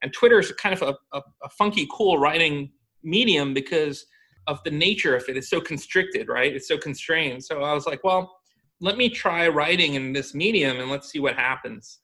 And 0.02 0.12
Twitter 0.12 0.40
is 0.40 0.50
kind 0.52 0.74
of 0.74 0.82
a, 0.82 1.16
a, 1.16 1.22
a 1.44 1.48
funky, 1.50 1.86
cool 1.92 2.18
writing 2.18 2.72
medium 3.02 3.54
because 3.54 4.06
of 4.46 4.60
the 4.64 4.70
nature 4.70 5.14
of 5.14 5.24
it. 5.28 5.36
It's 5.36 5.48
so 5.48 5.60
constricted, 5.60 6.28
right? 6.28 6.54
It's 6.54 6.68
so 6.68 6.76
constrained. 6.76 7.44
So 7.44 7.62
I 7.62 7.72
was 7.72 7.86
like, 7.86 8.02
well, 8.02 8.36
let 8.80 8.96
me 8.96 9.08
try 9.08 9.48
writing 9.48 9.94
in 9.94 10.12
this 10.12 10.34
medium 10.34 10.80
and 10.80 10.90
let's 10.90 11.08
see 11.08 11.20
what 11.20 11.36
happens. 11.36 12.00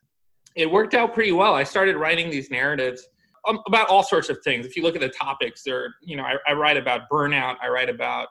It 0.55 0.71
worked 0.71 0.95
out 0.95 1.15
pretty 1.15 1.33
well. 1.33 1.55
I 1.55 1.65
started 1.65 1.97
writing 1.97 2.31
these 2.31 2.51
narratives 2.51 3.07
um, 3.47 3.61
about 3.67 3.89
all 3.89 4.03
sorts 4.03 4.29
of 4.29 4.39
things. 4.43 4.67
If 4.67 4.77
you 4.77 4.83
look 4.83 4.95
at 4.95 5.01
the 5.01 5.09
topics, 5.09 5.63
there, 5.65 5.95
you 6.03 6.17
know, 6.17 6.25
I, 6.25 6.37
I 6.47 6.53
write 6.53 6.77
about 6.77 7.03
burnout. 7.11 7.57
I 7.63 7.69
write 7.69 7.89
about 7.89 8.29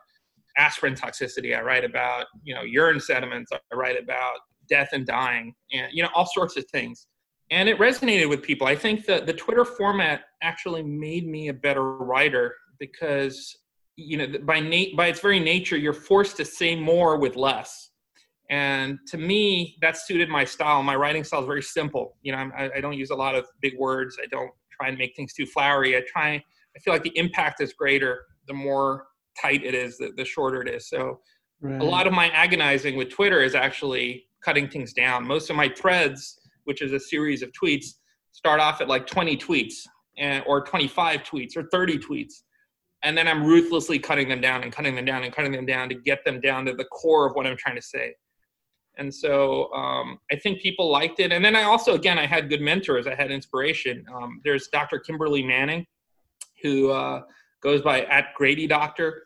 aspirin 0.58 0.96
toxicity. 0.96 1.58
I 1.58 1.62
write 1.62 1.84
about, 1.84 2.26
you 2.44 2.56
know, 2.56 2.64
urine 2.64 3.00
sediments. 3.00 3.52
I 3.54 3.76
write 3.76 4.02
about 4.02 4.38
death 4.70 4.90
and 4.94 5.06
dying, 5.06 5.54
and 5.72 5.88
you 5.92 6.04
know, 6.04 6.10
all 6.14 6.26
sorts 6.26 6.58
of 6.58 6.66
things 6.72 7.08
and 7.50 7.70
it 7.70 7.78
resonated 7.80 8.30
with 8.30 8.42
people. 8.42 8.68
I 8.68 8.76
think 8.76 9.06
that 9.06 9.26
the 9.26 9.34
Twitter 9.34 9.66
format 9.66 10.22
actually 10.42 10.84
made 10.84 11.28
me 11.28 11.48
a 11.48 11.54
better 11.54 11.98
writer 11.98 12.54
because 12.80 13.56
you 13.96 14.18
know 14.18 14.28
by 14.44 14.60
na- 14.60 14.96
by 14.96 15.08
its 15.08 15.20
very 15.20 15.40
nature 15.40 15.78
you're 15.78 15.94
forced 15.94 16.38
to 16.38 16.46
say 16.46 16.76
more 16.76 17.18
with 17.18 17.36
less. 17.36 17.92
And 18.50 19.00
to 19.08 19.18
me, 19.18 19.78
that 19.82 19.98
suited 19.98 20.30
my 20.30 20.46
style. 20.46 20.82
My 20.82 20.96
writing 20.96 21.26
style 21.26 21.42
is 21.42 21.48
very 21.48 21.62
simple. 21.62 22.16
You 22.22 22.32
know, 22.32 22.50
I, 22.58 22.70
I 22.78 22.82
don't 22.82 22.94
use 22.94 23.10
a 23.10 23.16
lot 23.16 23.36
of 23.36 23.46
big 23.62 23.78
words. 23.78 24.18
I 24.24 24.26
don't 24.28 24.52
try 24.80 24.90
and 24.90 24.98
make 24.98 25.16
things 25.16 25.34
too 25.34 25.46
flowery. 25.46 25.98
I 25.98 26.04
try. 26.08 26.36
I 26.36 26.80
feel 26.80 26.94
like 26.94 27.04
the 27.04 27.18
impact 27.18 27.62
is 27.62 27.74
greater 27.74 28.22
the 28.48 28.54
more 28.54 29.08
tight 29.42 29.64
it 29.64 29.74
is, 29.74 29.98
the, 29.98 30.12
the 30.16 30.24
shorter 30.24 30.62
it 30.62 30.70
is. 30.70 30.90
So 30.90 31.20
right. 31.62 31.82
a 31.82 31.84
lot 31.84 32.08
of 32.08 32.14
my 32.14 32.30
agonizing 32.30 32.96
with 32.96 33.10
Twitter 33.10 33.44
is 33.44 33.56
actually 33.56 34.26
cutting 34.44 34.70
things 34.70 34.94
down. 34.94 35.28
Most 35.28 35.50
of 35.50 35.56
my 35.56 35.70
threads 35.70 36.40
which 36.68 36.82
is 36.82 36.92
a 36.92 37.00
series 37.00 37.42
of 37.42 37.52
tweets, 37.54 37.86
start 38.34 38.60
off 38.60 38.82
at 38.82 38.90
like 38.90 39.08
20 39.08 39.38
tweets 39.38 39.88
and, 40.18 40.44
or 40.46 40.62
25 40.62 41.24
tweets 41.24 41.56
or 41.56 41.64
30 41.72 41.98
tweets. 41.98 42.34
And 43.04 43.18
then 43.18 43.26
I'm 43.26 43.46
ruthlessly 43.46 44.00
cutting 44.00 44.28
them 44.28 44.42
down 44.42 44.64
and 44.64 44.72
cutting 44.72 44.94
them 44.94 45.06
down 45.06 45.24
and 45.24 45.34
cutting 45.34 45.54
them 45.54 45.66
down 45.66 45.88
to 45.90 45.96
get 45.96 46.26
them 46.26 46.42
down 46.42 46.66
to 46.66 46.74
the 46.74 46.84
core 46.86 47.26
of 47.26 47.36
what 47.36 47.48
I'm 47.48 47.56
trying 47.56 47.78
to 47.78 47.82
say. 47.82 48.14
And 48.98 49.14
so 49.14 49.72
um, 49.74 50.20
I 50.32 50.36
think 50.38 50.62
people 50.62 50.90
liked 50.90 51.20
it. 51.20 51.32
And 51.32 51.44
then 51.44 51.56
I 51.56 51.64
also, 51.64 51.94
again, 51.94 52.18
I 52.18 52.26
had 52.26 52.50
good 52.50 52.62
mentors. 52.62 53.08
I 53.08 53.16
had 53.16 53.32
inspiration. 53.32 54.06
Um, 54.14 54.42
there's 54.44 54.68
Dr. 54.70 55.00
Kimberly 55.00 55.44
Manning, 55.44 55.86
who 56.64 56.92
uh, 56.92 57.22
goes 57.62 57.82
by 57.82 58.04
at 58.06 58.34
Grady 58.36 58.68
Doctor, 58.68 59.24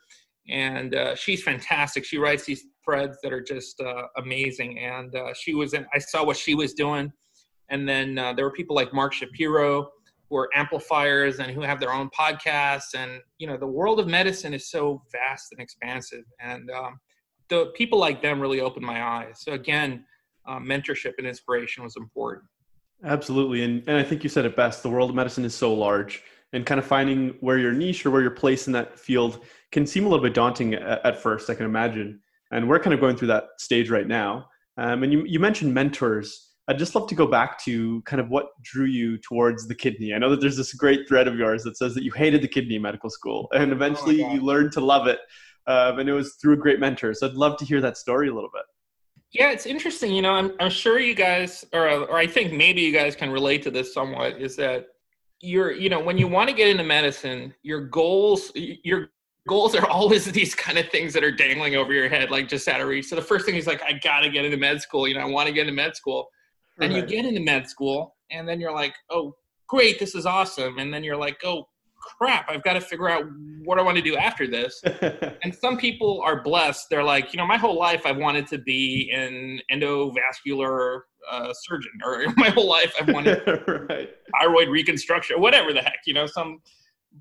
and 0.49 0.95
uh, 0.95 1.15
she's 1.15 1.43
fantastic. 1.43 2.03
She 2.03 2.17
writes 2.17 2.43
these 2.43 2.65
threads 2.83 3.17
that 3.23 3.31
are 3.31 3.41
just 3.41 3.79
uh, 3.79 4.03
amazing. 4.17 4.79
And 4.79 5.15
uh, 5.15 5.33
she 5.33 5.53
was, 5.53 5.73
in, 5.73 5.85
I 5.93 5.99
saw 5.99 6.25
what 6.25 6.37
she 6.37 6.55
was 6.55 6.73
doing. 6.73 7.11
And 7.69 7.87
then 7.87 8.17
uh, 8.17 8.33
there 8.33 8.43
were 8.43 8.51
people 8.51 8.75
like 8.75 8.93
Mark 8.93 9.13
Shapiro 9.13 9.89
who 10.29 10.37
are 10.37 10.49
amplifiers 10.55 11.39
and 11.39 11.51
who 11.51 11.61
have 11.61 11.79
their 11.79 11.93
own 11.93 12.09
podcasts. 12.17 12.95
And, 12.95 13.21
you 13.37 13.47
know, 13.47 13.57
the 13.57 13.67
world 13.67 13.99
of 13.99 14.07
medicine 14.07 14.53
is 14.53 14.69
so 14.69 15.01
vast 15.11 15.51
and 15.51 15.61
expansive. 15.61 16.23
And 16.39 16.69
um, 16.71 16.99
the 17.51 17.65
people 17.75 17.99
like 17.99 18.21
them 18.21 18.39
really 18.39 18.61
opened 18.61 18.85
my 18.85 19.03
eyes. 19.03 19.41
So 19.41 19.51
again, 19.51 20.05
uh, 20.47 20.57
mentorship 20.57 21.13
and 21.19 21.27
inspiration 21.27 21.83
was 21.83 21.95
important. 21.97 22.45
Absolutely. 23.03 23.63
And, 23.63 23.83
and 23.87 23.97
I 23.97 24.03
think 24.03 24.23
you 24.23 24.29
said 24.29 24.45
it 24.45 24.55
best. 24.55 24.81
The 24.81 24.89
world 24.89 25.09
of 25.09 25.15
medicine 25.15 25.43
is 25.43 25.53
so 25.53 25.73
large 25.73 26.23
and 26.53 26.65
kind 26.65 26.79
of 26.79 26.85
finding 26.85 27.35
where 27.41 27.57
your 27.57 27.73
niche 27.73 28.05
or 28.05 28.11
where 28.11 28.21
your 28.21 28.31
place 28.31 28.67
in 28.67 28.73
that 28.73 28.97
field 28.97 29.43
can 29.71 29.85
seem 29.85 30.05
a 30.05 30.09
little 30.09 30.23
bit 30.23 30.33
daunting 30.33 30.73
at, 30.73 31.05
at 31.05 31.17
first, 31.17 31.49
I 31.49 31.55
can 31.55 31.65
imagine. 31.65 32.21
And 32.51 32.67
we're 32.69 32.79
kind 32.79 32.93
of 32.93 32.99
going 32.99 33.15
through 33.17 33.29
that 33.29 33.47
stage 33.57 33.89
right 33.89 34.07
now. 34.07 34.47
Um, 34.77 35.03
and 35.03 35.11
you, 35.11 35.25
you 35.25 35.39
mentioned 35.39 35.73
mentors. 35.73 36.49
I'd 36.67 36.79
just 36.79 36.95
love 36.95 37.07
to 37.09 37.15
go 37.15 37.27
back 37.27 37.61
to 37.65 38.01
kind 38.03 38.21
of 38.21 38.29
what 38.29 38.47
drew 38.63 38.85
you 38.85 39.17
towards 39.17 39.67
the 39.67 39.75
kidney. 39.75 40.13
I 40.13 40.19
know 40.19 40.29
that 40.29 40.39
there's 40.39 40.57
this 40.57 40.73
great 40.73 41.07
thread 41.07 41.27
of 41.27 41.35
yours 41.35 41.63
that 41.63 41.77
says 41.77 41.93
that 41.95 42.03
you 42.03 42.11
hated 42.11 42.41
the 42.41 42.47
kidney 42.47 42.79
medical 42.79 43.09
school 43.09 43.49
and 43.53 43.73
eventually 43.73 44.23
oh 44.23 44.33
you 44.33 44.41
learned 44.41 44.71
to 44.73 44.81
love 44.81 45.07
it. 45.07 45.19
Um, 45.67 45.99
and 45.99 46.09
it 46.09 46.13
was 46.13 46.35
through 46.35 46.53
a 46.53 46.57
great 46.57 46.79
mentor. 46.79 47.13
So 47.13 47.27
I'd 47.27 47.33
love 47.33 47.57
to 47.59 47.65
hear 47.65 47.81
that 47.81 47.97
story 47.97 48.29
a 48.29 48.33
little 48.33 48.49
bit. 48.53 48.63
Yeah, 49.33 49.51
it's 49.51 49.65
interesting. 49.65 50.13
You 50.13 50.21
know, 50.21 50.31
I'm 50.31 50.53
I'm 50.59 50.69
sure 50.69 50.99
you 50.99 51.15
guys, 51.15 51.63
or 51.73 51.87
or 51.87 52.17
I 52.17 52.27
think 52.27 52.51
maybe 52.53 52.81
you 52.81 52.91
guys 52.91 53.15
can 53.15 53.31
relate 53.31 53.63
to 53.63 53.71
this 53.71 53.93
somewhat. 53.93 54.41
Is 54.41 54.55
that 54.57 54.87
you're 55.39 55.71
you 55.71 55.89
know 55.89 55.99
when 55.99 56.17
you 56.17 56.27
want 56.27 56.49
to 56.49 56.55
get 56.55 56.67
into 56.67 56.83
medicine, 56.83 57.53
your 57.63 57.81
goals 57.81 58.51
your 58.55 59.09
goals 59.47 59.73
are 59.73 59.87
always 59.87 60.25
these 60.31 60.53
kind 60.53 60.77
of 60.77 60.89
things 60.89 61.13
that 61.13 61.23
are 61.23 61.31
dangling 61.31 61.75
over 61.75 61.93
your 61.93 62.09
head, 62.09 62.29
like 62.29 62.49
just 62.49 62.67
out 62.67 62.81
of 62.81 62.87
reach. 62.87 63.07
So 63.07 63.15
the 63.15 63.21
first 63.21 63.45
thing 63.45 63.55
is 63.55 63.67
like, 63.67 63.81
I 63.83 63.93
gotta 63.93 64.29
get 64.29 64.43
into 64.43 64.57
med 64.57 64.81
school. 64.81 65.07
You 65.07 65.15
know, 65.15 65.21
I 65.21 65.25
want 65.25 65.47
to 65.47 65.53
get 65.53 65.61
into 65.61 65.73
med 65.73 65.95
school. 65.95 66.27
And 66.79 66.93
you 66.93 67.05
get 67.05 67.25
into 67.25 67.41
med 67.41 67.67
school, 67.69 68.15
and 68.31 68.47
then 68.47 68.59
you're 68.59 68.73
like, 68.73 68.95
oh, 69.11 69.35
great, 69.67 69.99
this 69.99 70.15
is 70.15 70.25
awesome. 70.25 70.79
And 70.79 70.91
then 70.91 71.03
you're 71.03 71.17
like, 71.17 71.37
oh, 71.43 71.67
crap, 72.01 72.49
I've 72.49 72.63
got 72.63 72.73
to 72.73 72.81
figure 72.81 73.09
out 73.09 73.25
what 73.63 73.79
I 73.79 73.81
want 73.81 73.97
to 73.97 74.03
do 74.03 74.15
after 74.17 74.47
this. 74.47 74.81
and 75.43 75.53
some 75.53 75.77
people 75.77 76.21
are 76.25 76.41
blessed. 76.41 76.87
They're 76.89 77.03
like, 77.03 77.33
you 77.33 77.37
know, 77.37 77.45
my 77.45 77.57
whole 77.57 77.77
life 77.77 78.05
I've 78.05 78.17
wanted 78.17 78.47
to 78.47 78.57
be 78.57 79.11
an 79.13 79.59
endovascular 79.71 81.01
uh, 81.29 81.53
surgeon, 81.53 81.91
or 82.03 82.25
my 82.37 82.49
whole 82.49 82.67
life 82.67 82.93
I've 82.99 83.13
wanted 83.13 83.41
right. 83.89 84.09
thyroid 84.39 84.69
reconstruction, 84.69 85.39
whatever 85.39 85.73
the 85.73 85.81
heck, 85.81 85.99
you 86.05 86.13
know, 86.13 86.25
some. 86.25 86.61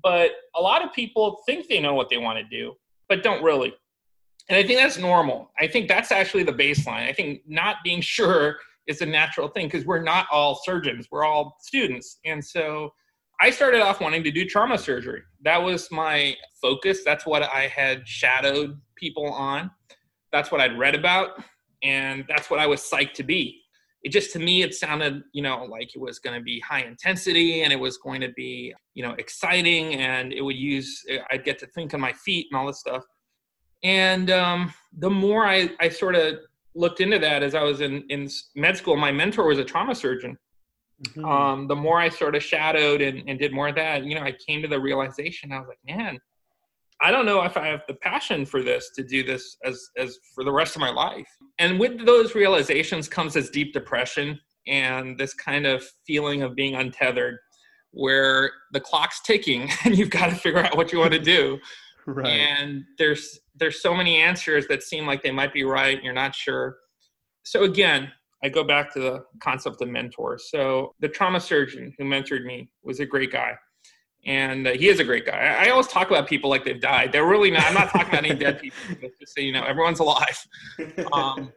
But 0.03 0.31
a 0.55 0.61
lot 0.61 0.83
of 0.83 0.93
people 0.93 1.41
think 1.45 1.67
they 1.67 1.79
know 1.79 1.93
what 1.93 2.09
they 2.09 2.17
want 2.17 2.37
to 2.37 2.43
do, 2.43 2.73
but 3.09 3.23
don't 3.23 3.43
really. 3.43 3.73
And 4.49 4.57
I 4.57 4.65
think 4.65 4.79
that's 4.79 4.97
normal. 4.97 5.51
I 5.59 5.67
think 5.67 5.87
that's 5.87 6.11
actually 6.11 6.43
the 6.43 6.53
baseline. 6.53 7.07
I 7.07 7.13
think 7.13 7.41
not 7.45 7.77
being 7.83 8.01
sure 8.01 8.57
is 8.87 9.01
a 9.01 9.05
natural 9.05 9.47
thing 9.47 9.67
because 9.67 9.85
we're 9.85 10.01
not 10.01 10.27
all 10.31 10.59
surgeons, 10.63 11.07
we're 11.11 11.23
all 11.23 11.57
students. 11.61 12.19
And 12.25 12.43
so 12.43 12.93
I 13.41 13.49
started 13.49 13.81
off 13.81 13.99
wanting 13.99 14.23
to 14.23 14.31
do 14.31 14.45
trauma 14.45 14.77
surgery. 14.77 15.23
That 15.43 15.61
was 15.61 15.89
my 15.91 16.35
focus. 16.61 16.99
That's 17.03 17.25
what 17.25 17.41
I 17.41 17.67
had 17.67 18.07
shadowed 18.07 18.79
people 18.95 19.25
on. 19.31 19.71
That's 20.31 20.51
what 20.51 20.61
I'd 20.61 20.77
read 20.77 20.93
about. 20.93 21.43
And 21.81 22.23
that's 22.27 22.51
what 22.51 22.59
I 22.59 22.67
was 22.67 22.81
psyched 22.81 23.13
to 23.13 23.23
be. 23.23 23.59
It 24.03 24.09
just, 24.09 24.31
to 24.33 24.39
me, 24.39 24.61
it 24.61 24.75
sounded, 24.75 25.23
you 25.33 25.41
know, 25.41 25.65
like 25.65 25.95
it 25.95 25.99
was 25.99 26.19
going 26.19 26.37
to 26.37 26.43
be 26.43 26.59
high 26.59 26.81
intensity 26.81 27.63
and 27.63 27.73
it 27.73 27.79
was 27.79 27.97
going 27.97 28.21
to 28.21 28.29
be, 28.29 28.73
you 28.93 29.03
know, 29.03 29.13
exciting 29.13 29.95
and 29.95 30.31
it 30.31 30.41
would 30.41 30.55
use, 30.55 31.03
I'd 31.31 31.43
get 31.43 31.57
to 31.59 31.67
think 31.67 31.95
on 31.95 31.99
my 31.99 32.13
feet 32.13 32.47
and 32.51 32.59
all 32.59 32.67
this 32.67 32.79
stuff. 32.79 33.03
And 33.83 34.29
um, 34.29 34.71
the 34.99 35.09
more 35.09 35.45
I, 35.47 35.71
I 35.79 35.89
sort 35.89 36.15
of 36.15 36.35
looked 36.75 37.01
into 37.01 37.17
that 37.19 37.41
as 37.41 37.55
I 37.55 37.63
was 37.63 37.81
in, 37.81 38.03
in 38.09 38.29
med 38.55 38.77
school, 38.77 38.95
my 38.95 39.11
mentor 39.11 39.47
was 39.47 39.57
a 39.57 39.65
trauma 39.65 39.95
surgeon. 39.95 40.37
Mm-hmm. 41.03 41.25
Um, 41.25 41.67
the 41.67 41.75
more 41.75 41.99
I 41.99 42.09
sort 42.09 42.35
of 42.35 42.43
shadowed 42.43 43.01
and, 43.01 43.27
and 43.27 43.39
did 43.39 43.53
more 43.53 43.69
of 43.69 43.75
that, 43.75 44.03
you 44.03 44.15
know, 44.15 44.21
I 44.21 44.33
came 44.47 44.61
to 44.61 44.67
the 44.67 44.79
realization 44.79 45.51
I 45.51 45.59
was 45.59 45.67
like, 45.67 45.79
man, 45.97 46.19
I 47.01 47.09
don't 47.09 47.25
know 47.25 47.41
if 47.43 47.57
I 47.57 47.67
have 47.67 47.81
the 47.87 47.95
passion 47.95 48.45
for 48.45 48.61
this 48.61 48.91
to 48.95 49.03
do 49.03 49.23
this 49.23 49.57
as 49.65 49.89
as 49.97 50.19
for 50.35 50.43
the 50.43 50.51
rest 50.51 50.75
of 50.75 50.81
my 50.81 50.91
life. 50.91 51.27
And 51.57 51.79
with 51.79 52.05
those 52.05 52.35
realizations 52.35 53.07
comes 53.07 53.33
this 53.33 53.49
deep 53.49 53.73
depression 53.73 54.39
and 54.67 55.17
this 55.17 55.33
kind 55.33 55.65
of 55.65 55.83
feeling 56.05 56.43
of 56.43 56.55
being 56.55 56.75
untethered 56.75 57.39
where 57.91 58.51
the 58.71 58.79
clock's 58.79 59.21
ticking 59.21 59.69
and 59.85 59.97
you've 59.97 60.09
got 60.09 60.29
to 60.29 60.35
figure 60.35 60.59
out 60.59 60.77
what 60.77 60.91
you 60.91 60.99
want 60.99 61.13
to 61.13 61.19
do. 61.19 61.59
right. 62.05 62.27
And 62.27 62.83
there's 62.97 63.39
there's 63.55 63.81
so 63.81 63.95
many 63.95 64.17
answers 64.17 64.67
that 64.67 64.83
seem 64.83 65.05
like 65.05 65.23
they 65.23 65.31
might 65.31 65.53
be 65.53 65.63
right, 65.63 66.03
you're 66.03 66.13
not 66.13 66.35
sure. 66.35 66.77
So 67.43 67.63
again, 67.63 68.11
I 68.43 68.49
go 68.49 68.63
back 68.63 68.93
to 68.93 68.99
the 68.99 69.25
concept 69.39 69.81
of 69.81 69.89
mentors. 69.89 70.49
So 70.49 70.95
the 70.99 71.07
trauma 71.07 71.39
surgeon 71.39 71.93
who 71.97 72.05
mentored 72.05 72.43
me 72.43 72.69
was 72.83 72.99
a 72.99 73.05
great 73.05 73.31
guy. 73.31 73.53
And 74.25 74.67
uh, 74.67 74.71
he 74.71 74.87
is 74.87 74.99
a 74.99 75.03
great 75.03 75.25
guy. 75.25 75.37
I, 75.37 75.65
I, 75.65 75.69
always 75.71 75.87
talk 75.87 76.11
about 76.11 76.27
people 76.27 76.49
like 76.49 76.63
they've 76.63 76.79
died. 76.79 77.11
They're 77.11 77.25
really 77.25 77.49
not. 77.49 77.63
I'm 77.63 77.73
not 77.73 77.89
talking 77.89 78.09
about 78.09 78.23
any 78.23 78.35
dead 78.35 78.59
people. 78.61 79.09
Just 79.19 79.33
so 79.33 79.41
you 79.41 79.51
know, 79.51 79.63
everyone's 79.63 79.99
alive. 79.99 80.47
Um, 81.11 81.51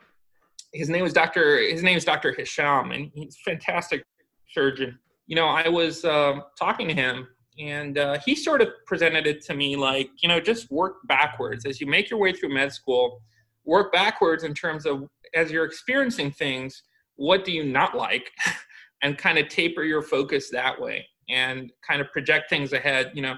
his 0.72 0.88
name 0.88 1.02
was 1.02 1.12
Dr. 1.12 1.58
His 1.58 1.82
name 1.82 1.98
is 1.98 2.06
Dr. 2.06 2.32
Hisham, 2.32 2.90
and 2.90 3.10
he's 3.14 3.36
a 3.46 3.50
fantastic 3.50 4.02
surgeon. 4.50 4.98
You 5.26 5.36
know, 5.36 5.46
I 5.46 5.68
was 5.68 6.06
uh, 6.06 6.40
talking 6.58 6.88
to 6.88 6.94
him, 6.94 7.28
and 7.58 7.98
uh, 7.98 8.18
he 8.24 8.34
sort 8.34 8.60
of 8.60 8.68
presented 8.86 9.26
it 9.26 9.44
to 9.46 9.54
me 9.54 9.76
like, 9.76 10.10
you 10.22 10.28
know, 10.28 10.40
just 10.40 10.70
work 10.70 10.96
backwards 11.06 11.66
as 11.66 11.80
you 11.80 11.86
make 11.86 12.10
your 12.10 12.18
way 12.18 12.32
through 12.32 12.52
med 12.52 12.72
school. 12.72 13.20
Work 13.64 13.92
backwards 13.92 14.44
in 14.44 14.52
terms 14.52 14.84
of 14.84 15.06
as 15.34 15.50
you're 15.50 15.64
experiencing 15.64 16.30
things, 16.30 16.82
what 17.16 17.44
do 17.44 17.52
you 17.52 17.64
not 17.64 17.96
like? 17.96 18.30
and 19.02 19.18
kind 19.18 19.38
of 19.38 19.48
taper 19.48 19.84
your 19.84 20.02
focus 20.02 20.48
that 20.50 20.80
way 20.80 21.06
and 21.28 21.70
kind 21.86 22.00
of 22.00 22.10
project 22.10 22.48
things 22.48 22.72
ahead. 22.72 23.12
You 23.14 23.22
know, 23.22 23.36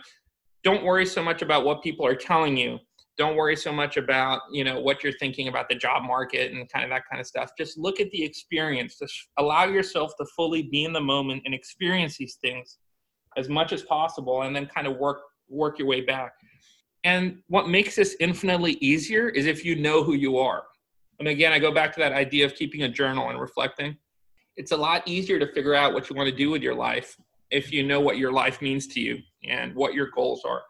don't 0.63 0.85
worry 0.85 1.05
so 1.05 1.23
much 1.23 1.43
about 1.43 1.65
what 1.65 1.83
people 1.83 2.07
are 2.07 2.15
telling 2.15 2.57
you. 2.57 2.79
Don't 3.19 3.37
worry 3.37 3.57
so 3.57 3.73
much 3.73 3.97
about, 3.97 4.43
you 4.53 4.63
know, 4.63 4.79
what 4.81 5.03
you're 5.03 5.13
thinking 5.19 5.49
about 5.49 5.69
the 5.69 5.75
job 5.75 6.03
market 6.05 6.53
and 6.53 6.71
kind 6.71 6.85
of 6.85 6.91
that 6.91 7.03
kind 7.11 7.21
of 7.21 7.27
stuff. 7.27 7.51
Just 7.59 7.79
look 7.79 7.99
at 7.99 8.11
the 8.11 8.23
experience. 8.23 8.99
Just 8.99 9.29
allow 9.39 9.65
yourself 9.65 10.13
to 10.19 10.27
fully 10.37 10.63
be 10.63 10.85
in 10.85 10.93
the 10.93 11.01
moment 11.01 11.43
and 11.45 11.55
experience 11.55 12.17
these 12.17 12.37
things 12.37 12.79
as 13.37 13.49
much 13.49 13.73
as 13.73 13.83
possible 13.83 14.43
and 14.43 14.55
then 14.55 14.67
kind 14.67 14.87
of 14.87 14.97
work 14.97 15.21
work 15.49 15.79
your 15.79 15.89
way 15.89 16.01
back. 16.01 16.33
And 17.05 17.39
what 17.49 17.69
makes 17.69 17.97
this 17.97 18.17
infinitely 18.21 18.73
easier 18.81 19.29
is 19.29 19.47
if 19.47 19.65
you 19.65 19.77
know 19.77 20.03
who 20.03 20.15
you 20.15 20.39
are. 20.39 20.65
And 21.19 21.29
again, 21.29 21.53
I 21.53 21.59
go 21.59 21.73
back 21.73 21.93
to 21.95 22.01
that 22.01 22.13
idea 22.13 22.45
of 22.45 22.55
keeping 22.55 22.83
a 22.83 22.89
journal 22.89 23.31
and 23.31 23.41
reflecting. 23.41 23.97
It's 24.57 24.73
a 24.73 24.77
lot 24.77 25.07
easier 25.07 25.39
to 25.39 25.47
figure 25.53 25.75
out 25.75 25.93
what 25.93 26.09
you 26.09 26.17
want 26.17 26.29
to 26.29 26.35
do 26.35 26.51
with 26.51 26.63
your 26.63 26.75
life 26.75 27.17
if 27.51 27.73
you 27.73 27.83
know 27.83 28.01
what 28.01 28.19
your 28.19 28.33
life 28.33 28.61
means 28.61 28.87
to 28.89 29.01
you 29.01 29.19
and 29.45 29.75
what 29.75 29.95
your 29.95 30.09
goals 30.11 30.45
are. 30.45 30.63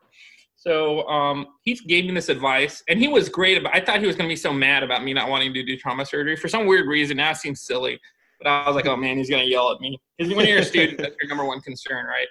So 0.56 1.06
um, 1.08 1.46
he 1.62 1.74
gave 1.74 2.06
me 2.06 2.12
this 2.12 2.28
advice, 2.28 2.82
and 2.88 2.98
he 2.98 3.08
was 3.08 3.28
great. 3.28 3.58
About, 3.58 3.74
I 3.74 3.80
thought 3.80 4.00
he 4.00 4.06
was 4.06 4.16
going 4.16 4.28
to 4.28 4.32
be 4.32 4.36
so 4.36 4.52
mad 4.52 4.82
about 4.82 5.04
me 5.04 5.12
not 5.12 5.28
wanting 5.28 5.54
to 5.54 5.62
do 5.62 5.76
trauma 5.76 6.04
surgery 6.04 6.34
for 6.34 6.48
some 6.48 6.66
weird 6.66 6.88
reason. 6.88 7.18
Now 7.18 7.30
it 7.30 7.36
seems 7.36 7.60
silly, 7.60 8.00
but 8.40 8.48
I 8.48 8.66
was 8.66 8.74
like, 8.74 8.86
oh 8.86 8.96
man, 8.96 9.16
he's 9.16 9.30
going 9.30 9.44
to 9.44 9.50
yell 9.50 9.70
at 9.70 9.80
me. 9.80 9.98
Because 10.18 10.34
when 10.34 10.46
you're 10.46 10.58
a 10.58 10.64
student, 10.64 10.98
that's 10.98 11.14
your 11.20 11.28
number 11.28 11.44
one 11.44 11.60
concern, 11.60 12.06
right? 12.06 12.26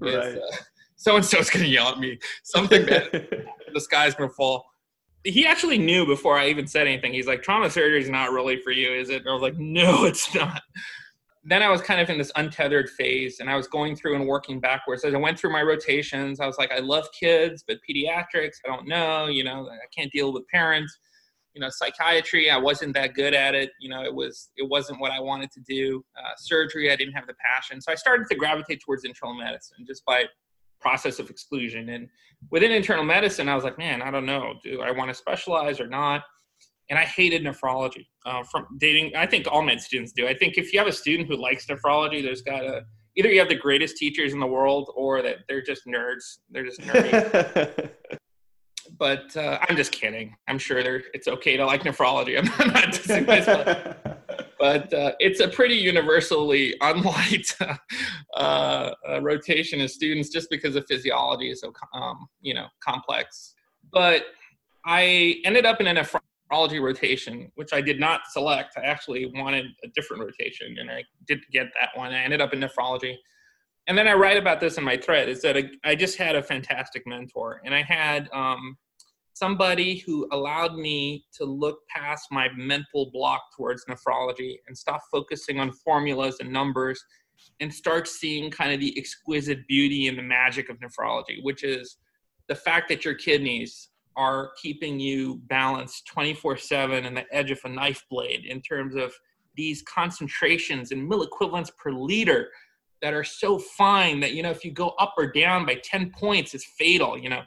Right. 0.00 0.38
So 0.96 1.16
and 1.16 1.24
so 1.24 1.38
is 1.38 1.48
going 1.48 1.64
to 1.64 1.70
yell 1.70 1.88
at 1.88 1.98
me. 1.98 2.18
Something 2.42 2.84
bad. 2.84 3.10
the 3.72 3.80
sky's 3.80 4.14
going 4.14 4.28
to 4.28 4.34
fall 4.34 4.66
he 5.24 5.46
actually 5.46 5.78
knew 5.78 6.06
before 6.06 6.38
I 6.38 6.48
even 6.48 6.66
said 6.66 6.86
anything. 6.86 7.12
He's 7.12 7.26
like, 7.26 7.42
trauma 7.42 7.70
surgery 7.70 8.00
is 8.00 8.08
not 8.08 8.32
really 8.32 8.60
for 8.60 8.70
you, 8.70 8.92
is 8.92 9.10
it? 9.10 9.20
And 9.20 9.28
I 9.28 9.32
was 9.32 9.42
like, 9.42 9.58
no, 9.58 10.04
it's 10.06 10.34
not. 10.34 10.62
Then 11.44 11.62
I 11.62 11.70
was 11.70 11.80
kind 11.80 12.00
of 12.00 12.10
in 12.10 12.18
this 12.18 12.32
untethered 12.36 12.90
phase 12.90 13.40
and 13.40 13.48
I 13.48 13.56
was 13.56 13.68
going 13.68 13.96
through 13.96 14.16
and 14.16 14.26
working 14.26 14.60
backwards. 14.60 15.04
As 15.04 15.14
I 15.14 15.18
went 15.18 15.38
through 15.38 15.52
my 15.52 15.62
rotations, 15.62 16.40
I 16.40 16.46
was 16.46 16.58
like, 16.58 16.70
I 16.70 16.80
love 16.80 17.06
kids, 17.18 17.64
but 17.66 17.78
pediatrics, 17.88 18.56
I 18.64 18.68
don't 18.68 18.86
know. 18.86 19.26
You 19.26 19.44
know, 19.44 19.68
I 19.68 19.86
can't 19.96 20.12
deal 20.12 20.32
with 20.32 20.46
parents. 20.48 20.98
You 21.54 21.62
know, 21.62 21.70
psychiatry, 21.70 22.50
I 22.50 22.58
wasn't 22.58 22.94
that 22.94 23.14
good 23.14 23.34
at 23.34 23.54
it. 23.54 23.70
You 23.80 23.88
know, 23.88 24.04
it 24.04 24.14
was 24.14 24.50
it 24.56 24.68
wasn't 24.68 25.00
what 25.00 25.10
I 25.10 25.20
wanted 25.20 25.50
to 25.52 25.60
do. 25.66 26.04
Uh, 26.16 26.32
surgery, 26.36 26.92
I 26.92 26.96
didn't 26.96 27.14
have 27.14 27.26
the 27.26 27.34
passion. 27.34 27.80
So 27.80 27.90
I 27.90 27.94
started 27.94 28.26
to 28.28 28.36
gravitate 28.36 28.80
towards 28.84 29.04
internal 29.04 29.34
medicine 29.34 29.84
just 29.86 30.04
by 30.04 30.24
process 30.80 31.18
of 31.18 31.30
exclusion. 31.30 31.88
And 31.90 32.08
within 32.50 32.70
internal 32.72 33.04
medicine, 33.04 33.48
I 33.48 33.54
was 33.54 33.64
like, 33.64 33.78
man, 33.78 34.02
I 34.02 34.10
don't 34.10 34.26
know. 34.26 34.54
Do 34.62 34.80
I 34.80 34.90
want 34.90 35.08
to 35.10 35.14
specialize 35.14 35.80
or 35.80 35.86
not? 35.86 36.22
And 36.90 36.98
I 36.98 37.04
hated 37.04 37.42
nephrology 37.42 38.06
uh, 38.24 38.42
from 38.44 38.66
dating. 38.78 39.14
I 39.14 39.26
think 39.26 39.46
all 39.50 39.62
med 39.62 39.80
students 39.80 40.12
do. 40.12 40.26
I 40.26 40.34
think 40.34 40.56
if 40.56 40.72
you 40.72 40.78
have 40.78 40.88
a 40.88 40.92
student 40.92 41.28
who 41.28 41.36
likes 41.36 41.66
nephrology, 41.66 42.22
there's 42.22 42.42
got 42.42 42.60
to 42.60 42.82
either 43.16 43.30
you 43.30 43.38
have 43.40 43.48
the 43.48 43.56
greatest 43.56 43.96
teachers 43.96 44.32
in 44.32 44.40
the 44.40 44.46
world 44.46 44.90
or 44.94 45.20
that 45.22 45.38
they're 45.48 45.62
just 45.62 45.86
nerds. 45.86 46.38
They're 46.50 46.64
just 46.64 46.80
nerdy. 46.80 47.90
but 48.98 49.36
uh, 49.36 49.58
I'm 49.68 49.76
just 49.76 49.92
kidding. 49.92 50.34
I'm 50.46 50.58
sure 50.58 50.78
it's 51.12 51.28
okay 51.28 51.56
to 51.56 51.66
like 51.66 51.82
nephrology. 51.82 52.38
I'm 52.38 52.46
not 52.68 52.84
dissing 52.84 53.26
but 54.58 54.92
uh, 54.92 55.12
it's 55.18 55.40
a 55.40 55.48
pretty 55.48 55.74
universally 55.74 56.74
unliked 56.80 57.56
uh, 58.36 58.90
rotation 59.20 59.80
of 59.80 59.90
students 59.90 60.30
just 60.30 60.50
because 60.50 60.74
the 60.74 60.82
physiology 60.82 61.50
is 61.50 61.60
so 61.60 61.72
um, 61.94 62.26
you 62.40 62.54
know 62.54 62.66
complex. 62.82 63.54
But 63.92 64.24
I 64.84 65.36
ended 65.44 65.66
up 65.66 65.80
in 65.80 65.86
a 65.86 65.94
nephrology 65.94 66.80
rotation, 66.80 67.50
which 67.54 67.72
I 67.72 67.80
did 67.80 68.00
not 68.00 68.22
select. 68.30 68.76
I 68.76 68.82
actually 68.82 69.30
wanted 69.34 69.66
a 69.84 69.88
different 69.88 70.22
rotation, 70.22 70.76
and 70.78 70.90
I 70.90 71.04
did 71.26 71.40
get 71.52 71.66
that 71.80 71.90
one. 71.94 72.12
I 72.12 72.22
ended 72.22 72.40
up 72.40 72.52
in 72.52 72.60
nephrology. 72.60 73.16
And 73.86 73.96
then 73.96 74.06
I 74.06 74.12
write 74.12 74.36
about 74.36 74.60
this 74.60 74.76
in 74.76 74.84
my 74.84 74.98
thread. 74.98 75.30
Is 75.30 75.40
that 75.42 75.56
I 75.82 75.94
just 75.94 76.18
had 76.18 76.36
a 76.36 76.42
fantastic 76.42 77.06
mentor, 77.06 77.62
and 77.64 77.74
I 77.74 77.82
had 77.82 78.28
um, 78.32 78.76
somebody 79.38 79.98
who 79.98 80.26
allowed 80.32 80.74
me 80.74 81.24
to 81.32 81.44
look 81.44 81.78
past 81.88 82.26
my 82.30 82.48
mental 82.56 83.10
block 83.12 83.42
towards 83.56 83.84
nephrology 83.86 84.56
and 84.66 84.76
stop 84.76 85.00
focusing 85.12 85.60
on 85.60 85.72
formulas 85.72 86.36
and 86.40 86.52
numbers 86.52 87.02
and 87.60 87.72
start 87.72 88.08
seeing 88.08 88.50
kind 88.50 88.72
of 88.72 88.80
the 88.80 88.96
exquisite 88.98 89.66
beauty 89.68 90.08
and 90.08 90.18
the 90.18 90.22
magic 90.22 90.68
of 90.68 90.78
nephrology, 90.80 91.42
which 91.42 91.62
is 91.62 91.98
the 92.48 92.54
fact 92.54 92.88
that 92.88 93.04
your 93.04 93.14
kidneys 93.14 93.90
are 94.16 94.50
keeping 94.60 94.98
you 94.98 95.40
balanced 95.48 96.06
24 96.08 96.56
7 96.56 97.04
in 97.04 97.14
the 97.14 97.24
edge 97.32 97.52
of 97.52 97.60
a 97.64 97.68
knife 97.68 98.04
blade 98.10 98.44
in 98.44 98.60
terms 98.60 98.96
of 98.96 99.12
these 99.56 99.82
concentrations 99.82 100.90
and 100.90 101.08
milliequivalents 101.08 101.70
per 101.76 101.92
liter 101.92 102.48
that 103.00 103.14
are 103.14 103.24
so 103.24 103.58
fine 103.58 104.18
that 104.18 104.32
you 104.32 104.42
know 104.42 104.50
if 104.50 104.64
you 104.64 104.72
go 104.72 104.90
up 104.98 105.14
or 105.16 105.30
down 105.30 105.64
by 105.64 105.76
10 105.84 106.10
points 106.10 106.52
it's 106.52 106.64
fatal 106.76 107.16
you 107.16 107.28
know 107.28 107.42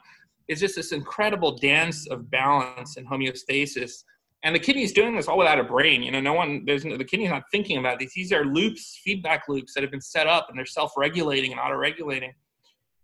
is 0.52 0.60
just 0.60 0.76
this 0.76 0.92
incredible 0.92 1.56
dance 1.56 2.06
of 2.08 2.30
balance 2.30 2.96
and 2.96 3.06
homeostasis. 3.08 4.04
And 4.44 4.54
the 4.54 4.58
kidney's 4.58 4.92
doing 4.92 5.16
this 5.16 5.28
all 5.28 5.38
without 5.38 5.58
a 5.58 5.64
brain. 5.64 6.02
You 6.02 6.10
know, 6.10 6.20
no 6.20 6.32
one, 6.32 6.64
there's 6.66 6.84
no, 6.84 6.96
the 6.96 7.04
kidney's 7.04 7.30
not 7.30 7.44
thinking 7.50 7.78
about 7.78 7.98
these. 7.98 8.12
These 8.12 8.32
are 8.32 8.44
loops, 8.44 9.00
feedback 9.04 9.44
loops 9.48 9.72
that 9.74 9.82
have 9.82 9.90
been 9.90 10.00
set 10.00 10.26
up 10.26 10.46
and 10.48 10.58
they're 10.58 10.66
self 10.66 10.92
regulating 10.96 11.52
and 11.52 11.60
auto 11.60 11.76
regulating. 11.76 12.32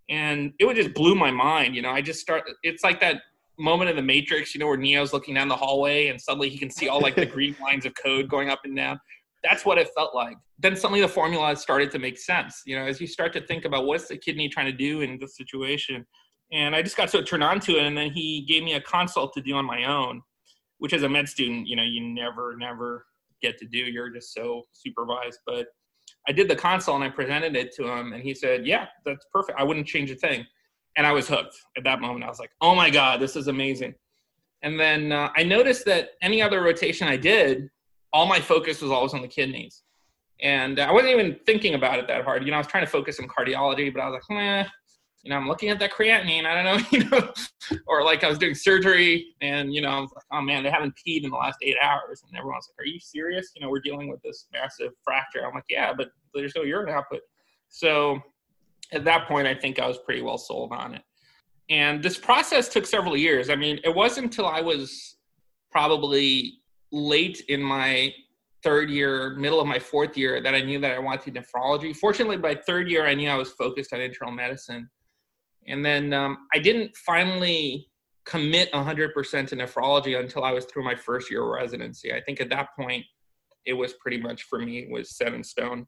And 0.08 0.52
it 0.58 0.64
would 0.64 0.76
just 0.76 0.94
blew 0.94 1.14
my 1.14 1.30
mind. 1.30 1.76
You 1.76 1.82
know, 1.82 1.90
I 1.90 2.02
just 2.02 2.20
start, 2.20 2.44
it's 2.62 2.82
like 2.82 3.00
that 3.00 3.22
moment 3.58 3.90
in 3.90 3.96
the 3.96 4.02
Matrix, 4.02 4.54
you 4.54 4.60
know, 4.60 4.66
where 4.66 4.76
Neo's 4.76 5.12
looking 5.12 5.34
down 5.34 5.48
the 5.48 5.56
hallway 5.56 6.08
and 6.08 6.20
suddenly 6.20 6.48
he 6.48 6.58
can 6.58 6.70
see 6.70 6.88
all 6.88 7.00
like 7.00 7.14
the 7.14 7.26
green 7.26 7.56
lines 7.62 7.86
of 7.86 7.92
code 7.94 8.28
going 8.28 8.50
up 8.50 8.60
and 8.64 8.74
down. 8.74 8.98
That's 9.44 9.64
what 9.64 9.78
it 9.78 9.88
felt 9.96 10.14
like. 10.14 10.36
Then 10.58 10.74
suddenly 10.74 11.00
the 11.00 11.08
formula 11.08 11.54
started 11.54 11.90
to 11.92 11.98
make 11.98 12.18
sense. 12.18 12.62
You 12.66 12.76
know, 12.76 12.84
as 12.84 13.00
you 13.00 13.06
start 13.06 13.32
to 13.34 13.46
think 13.46 13.64
about 13.64 13.86
what's 13.86 14.08
the 14.08 14.16
kidney 14.16 14.48
trying 14.48 14.66
to 14.66 14.72
do 14.72 15.02
in 15.02 15.18
this 15.20 15.36
situation. 15.36 16.04
And 16.52 16.74
I 16.74 16.82
just 16.82 16.96
got 16.96 17.10
so 17.10 17.22
turned 17.22 17.44
on 17.44 17.60
to 17.60 17.76
it. 17.76 17.84
And 17.84 17.96
then 17.96 18.10
he 18.10 18.42
gave 18.48 18.62
me 18.62 18.74
a 18.74 18.80
consult 18.80 19.34
to 19.34 19.42
do 19.42 19.54
on 19.54 19.64
my 19.64 19.84
own, 19.84 20.22
which 20.78 20.92
as 20.92 21.02
a 21.02 21.08
med 21.08 21.28
student, 21.28 21.66
you 21.66 21.76
know, 21.76 21.82
you 21.82 22.00
never, 22.00 22.56
never 22.56 23.06
get 23.42 23.58
to 23.58 23.66
do. 23.66 23.78
You're 23.78 24.10
just 24.10 24.32
so 24.32 24.62
supervised. 24.72 25.40
But 25.46 25.66
I 26.26 26.32
did 26.32 26.48
the 26.48 26.56
consult 26.56 26.96
and 26.96 27.04
I 27.04 27.10
presented 27.10 27.54
it 27.56 27.74
to 27.76 27.86
him. 27.86 28.12
And 28.12 28.22
he 28.22 28.34
said, 28.34 28.66
Yeah, 28.66 28.86
that's 29.04 29.26
perfect. 29.32 29.58
I 29.58 29.64
wouldn't 29.64 29.86
change 29.86 30.10
a 30.10 30.16
thing 30.16 30.46
and 30.98 31.06
I 31.06 31.12
was 31.12 31.28
hooked 31.28 31.56
at 31.76 31.84
that 31.84 32.00
moment. 32.00 32.24
I 32.24 32.28
was 32.28 32.40
like, 32.40 32.50
oh 32.60 32.74
my 32.74 32.90
God, 32.90 33.20
this 33.20 33.36
is 33.36 33.46
amazing. 33.46 33.94
And 34.62 34.78
then 34.78 35.12
uh, 35.12 35.30
I 35.36 35.44
noticed 35.44 35.86
that 35.86 36.10
any 36.20 36.42
other 36.42 36.60
rotation 36.60 37.06
I 37.06 37.16
did, 37.16 37.70
all 38.12 38.26
my 38.26 38.40
focus 38.40 38.82
was 38.82 38.90
always 38.90 39.14
on 39.14 39.22
the 39.22 39.28
kidneys. 39.28 39.84
And 40.42 40.80
I 40.80 40.90
wasn't 40.90 41.12
even 41.12 41.38
thinking 41.46 41.74
about 41.74 42.00
it 42.00 42.08
that 42.08 42.24
hard. 42.24 42.44
You 42.44 42.50
know, 42.50 42.56
I 42.56 42.58
was 42.58 42.66
trying 42.66 42.84
to 42.84 42.90
focus 42.90 43.20
on 43.20 43.28
cardiology, 43.28 43.94
but 43.94 44.00
I 44.00 44.08
was 44.08 44.20
like, 44.28 44.38
eh, 44.38 44.64
you 45.22 45.30
know, 45.30 45.36
I'm 45.36 45.48
looking 45.48 45.68
at 45.68 45.78
that 45.80 45.92
creatinine. 45.92 46.46
I 46.46 46.62
don't 46.62 46.64
know, 46.64 46.86
you 46.98 47.08
know, 47.10 47.32
or 47.86 48.02
like 48.04 48.24
I 48.24 48.28
was 48.28 48.38
doing 48.38 48.54
surgery 48.54 49.34
and, 49.40 49.74
you 49.74 49.80
know, 49.80 49.88
I 49.88 50.00
was 50.00 50.10
like, 50.14 50.24
oh 50.32 50.40
man, 50.40 50.62
they 50.62 50.70
haven't 50.70 50.94
peed 50.94 51.24
in 51.24 51.30
the 51.30 51.36
last 51.36 51.58
eight 51.62 51.76
hours. 51.82 52.22
And 52.26 52.38
everyone's 52.38 52.68
like, 52.70 52.84
are 52.84 52.88
you 52.88 53.00
serious? 53.00 53.50
You 53.54 53.62
know, 53.62 53.70
we're 53.70 53.80
dealing 53.80 54.08
with 54.08 54.22
this 54.22 54.46
massive 54.52 54.92
fracture. 55.02 55.46
I'm 55.46 55.54
like, 55.54 55.64
yeah, 55.68 55.92
but 55.96 56.08
there's 56.34 56.54
no 56.56 56.62
urine 56.62 56.94
output. 56.94 57.20
So 57.68 58.20
at 58.92 59.04
that 59.04 59.26
point, 59.26 59.46
I 59.46 59.54
think 59.54 59.78
I 59.78 59.86
was 59.86 59.98
pretty 59.98 60.22
well 60.22 60.38
sold 60.38 60.72
on 60.72 60.94
it. 60.94 61.02
And 61.70 62.02
this 62.02 62.16
process 62.16 62.68
took 62.68 62.86
several 62.86 63.16
years. 63.16 63.50
I 63.50 63.56
mean, 63.56 63.78
it 63.84 63.94
wasn't 63.94 64.26
until 64.26 64.46
I 64.46 64.62
was 64.62 65.16
probably 65.70 66.54
late 66.92 67.42
in 67.48 67.62
my 67.62 68.14
third 68.62 68.90
year, 68.90 69.34
middle 69.36 69.60
of 69.60 69.66
my 69.66 69.78
fourth 69.78 70.16
year, 70.16 70.40
that 70.40 70.54
I 70.54 70.62
knew 70.62 70.80
that 70.80 70.92
I 70.92 70.98
wanted 70.98 71.34
nephrology. 71.34 71.94
Fortunately, 71.94 72.38
by 72.38 72.54
third 72.54 72.90
year, 72.90 73.06
I 73.06 73.14
knew 73.14 73.28
I 73.28 73.36
was 73.36 73.52
focused 73.52 73.92
on 73.92 74.00
internal 74.00 74.32
medicine. 74.32 74.88
And 75.68 75.84
then 75.84 76.12
um, 76.12 76.46
I 76.54 76.58
didn't 76.58 76.96
finally 76.96 77.88
commit 78.24 78.70
100% 78.72 79.48
to 79.48 79.56
nephrology 79.56 80.18
until 80.18 80.44
I 80.44 80.52
was 80.52 80.66
through 80.66 80.84
my 80.84 80.94
first 80.94 81.30
year 81.30 81.42
of 81.42 81.48
residency. 81.48 82.12
I 82.12 82.20
think 82.20 82.40
at 82.40 82.50
that 82.50 82.68
point, 82.78 83.04
it 83.64 83.72
was 83.72 83.94
pretty 83.94 84.18
much 84.18 84.44
for 84.44 84.58
me 84.58 84.88
was 84.90 85.16
set 85.16 85.34
in 85.34 85.42
stone. 85.44 85.86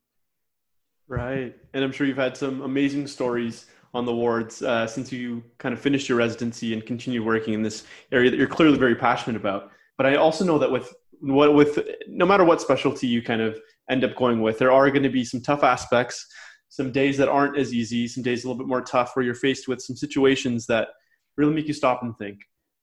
Right. 1.09 1.57
And 1.75 1.83
I'm 1.83 1.93
sure 1.93 2.07
you've 2.07 2.17
had 2.17 2.37
some 2.37 2.63
amazing 2.63 3.07
stories 3.07 3.67
on 3.93 4.07
the 4.07 4.15
wards 4.15 4.63
uh, 4.63 4.87
since 4.87 5.11
you 5.11 5.43
kind 5.59 5.73
of 5.73 5.81
finished 5.81 6.09
your 6.09 6.19
residency 6.19 6.73
and 6.73 6.87
continue 6.87 7.25
working 7.25 7.55
in 7.55 7.63
this 7.63 7.85
area 8.13 8.31
that 8.31 8.37
you're 8.37 8.47
clearly 8.47 8.79
very 8.79 8.95
passionate 8.95 9.37
about. 9.37 9.73
But 9.97 10.07
I 10.07 10.15
also 10.17 10.45
know 10.45 10.59
that 10.59 10.71
with 10.71 10.95
what 11.21 11.55
with 11.55 11.79
no 12.09 12.25
matter 12.25 12.45
what 12.45 12.61
specialty 12.61 13.07
you 13.07 13.23
kind 13.23 13.43
of 13.43 13.59
end 13.91 14.05
up 14.05 14.15
going 14.15 14.41
with, 14.41 14.59
there 14.59 14.73
are 14.73 14.91
going 14.91 15.03
to 15.03 15.11
be 15.11 15.25
some 15.25 15.43
tough 15.43 15.65
aspects, 15.65 16.27
some 16.71 16.93
days 16.93 17.19
that 17.19 17.29
aren't 17.29 17.59
as 17.59 17.75
easy, 17.75 18.09
some 18.09 18.23
days 18.23 18.45
a 18.45 18.49
little 18.49 18.59
bit 18.59 18.69
more 18.69 18.81
tough 18.81 19.15
where 19.15 19.25
you're 19.25 19.35
faced 19.35 19.69
with 19.69 19.83
some 19.83 19.97
situations 19.97 20.67
that 20.67 20.89
really 21.37 21.53
make 21.53 21.67
you 21.67 21.75
stop 21.75 22.03
and 22.03 22.17
think. 22.17 22.39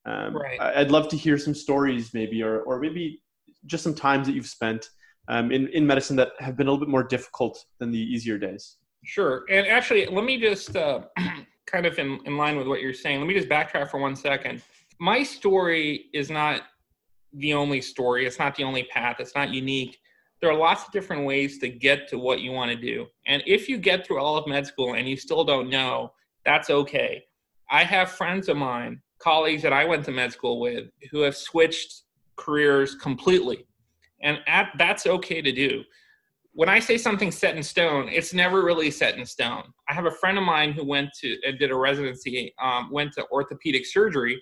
Um, 0.06 0.36
right. 0.36 0.60
I'd 0.60 0.92
love 0.92 1.08
to 1.10 1.18
hear 1.18 1.38
some 1.38 1.56
stories 1.56 2.14
maybe, 2.14 2.44
or, 2.44 2.62
or 2.62 2.80
maybe 2.80 3.22
just 3.66 3.84
some 3.84 3.96
times 3.96 4.28
that 4.28 4.34
you've 4.34 4.48
spent 4.48 4.90
um, 5.30 5.52
in, 5.52 5.68
in 5.70 5.88
medicine 5.88 6.18
that 6.18 6.32
have 6.40 6.58
been 6.58 6.68
a 6.68 6.72
little 6.72 6.86
bit 6.86 6.92
more 6.92 7.04
difficult 7.04 7.66
than 7.80 7.92
the 7.92 8.00
easier 8.00 8.38
days? 8.38 8.76
Sure. 9.06 9.46
And 9.50 9.66
actually, 9.68 10.06
let 10.08 10.26
me 10.26 10.40
just 10.40 10.76
uh, 10.76 11.02
kind 11.66 11.86
of 11.86 11.98
in, 11.98 12.20
in 12.26 12.36
line 12.36 12.58
with 12.58 12.68
what 12.68 12.82
you're 12.82 12.94
saying, 12.94 13.20
let 13.20 13.28
me 13.28 13.34
just 13.34 13.48
backtrack 13.50 13.90
for 13.90 14.00
one 14.00 14.18
second. 14.18 14.62
My 15.00 15.24
story 15.24 16.06
is 16.14 16.30
not 16.30 16.64
the 17.34 17.54
only 17.54 17.80
story, 17.80 18.26
it's 18.26 18.40
not 18.40 18.56
the 18.56 18.64
only 18.64 18.84
path, 18.84 19.18
it's 19.20 19.36
not 19.36 19.54
unique. 19.54 19.98
There 20.42 20.52
are 20.52 20.58
lots 20.58 20.86
of 20.86 20.92
different 20.92 21.26
ways 21.26 21.58
to 21.60 21.70
get 21.70 22.08
to 22.10 22.20
what 22.20 22.42
you 22.42 22.52
want 22.52 22.72
to 22.72 22.78
do. 22.78 23.08
And 23.26 23.42
if 23.48 23.68
you 23.68 23.78
get 23.78 24.06
through 24.06 24.20
all 24.20 24.38
of 24.38 24.48
med 24.48 24.68
school 24.68 24.94
and 24.94 25.08
you 25.08 25.18
still 25.18 25.44
don't 25.44 25.70
know, 25.70 26.14
that's 26.46 26.70
okay. 26.70 27.24
I 27.70 27.84
have 27.84 28.12
friends 28.12 28.48
of 28.48 28.58
mine, 28.58 29.02
colleagues 29.20 29.64
that 29.64 29.74
I 29.74 29.86
went 29.86 30.06
to 30.06 30.12
med 30.12 30.32
school 30.32 30.60
with, 30.60 30.86
who 31.12 31.22
have 31.22 31.36
switched 31.36 32.04
careers 32.38 32.96
completely 32.96 33.66
and 34.22 34.40
at, 34.48 34.72
that's 34.78 35.06
okay 35.06 35.42
to 35.42 35.52
do 35.52 35.84
when 36.54 36.70
i 36.70 36.80
say 36.80 36.98
something 36.98 37.32
set 37.32 37.56
in 37.56 37.64
stone 37.64 38.08
it's 38.10 38.34
never 38.34 38.64
really 38.64 38.90
set 38.90 39.18
in 39.18 39.26
stone 39.26 39.64
i 39.90 39.94
have 39.94 40.06
a 40.06 40.12
friend 40.12 40.38
of 40.38 40.44
mine 40.44 40.72
who 40.72 40.86
went 40.86 41.10
to 41.20 41.36
uh, 41.48 41.52
did 41.60 41.72
a 41.72 41.76
residency 41.76 42.54
um, 42.62 42.90
went 42.92 43.12
to 43.12 43.26
orthopedic 43.32 43.86
surgery 43.86 44.42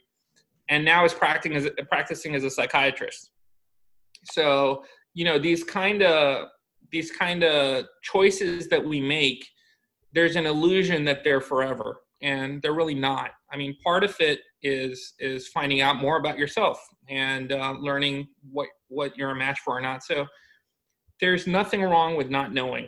and 0.70 0.84
now 0.84 1.06
is 1.06 1.14
practicing 1.14 1.56
as, 1.56 1.70
practicing 1.90 2.36
as 2.36 2.44
a 2.44 2.50
psychiatrist 2.50 3.32
so 4.32 4.84
you 5.16 5.26
know 5.26 5.40
these 5.40 5.64
kind 5.64 6.04
of 6.04 6.50
these 6.92 7.12
kind 7.12 7.44
of 7.44 7.86
choices 8.04 8.68
that 8.68 8.84
we 8.84 9.02
make 9.02 9.48
there's 10.14 10.36
an 10.36 10.46
illusion 10.46 11.04
that 11.06 11.24
they're 11.24 11.42
forever 11.42 12.02
and 12.22 12.62
they're 12.62 12.74
really 12.74 12.94
not 12.94 13.32
i 13.52 13.58
mean 13.58 13.76
part 13.84 14.04
of 14.04 14.16
it 14.20 14.42
is 14.62 15.14
is 15.20 15.48
finding 15.48 15.82
out 15.82 15.98
more 15.98 16.18
about 16.18 16.38
yourself 16.38 16.80
and 17.08 17.52
uh, 17.52 17.74
learning 17.80 18.28
what 18.52 18.68
what 18.88 19.18
you're 19.18 19.32
a 19.32 19.36
match 19.36 19.60
for 19.60 19.78
or 19.78 19.82
not. 19.82 20.04
So 20.04 20.26
there's 21.22 21.48
nothing 21.48 21.82
wrong 21.82 22.16
with 22.16 22.30
not 22.30 22.54
knowing, 22.54 22.88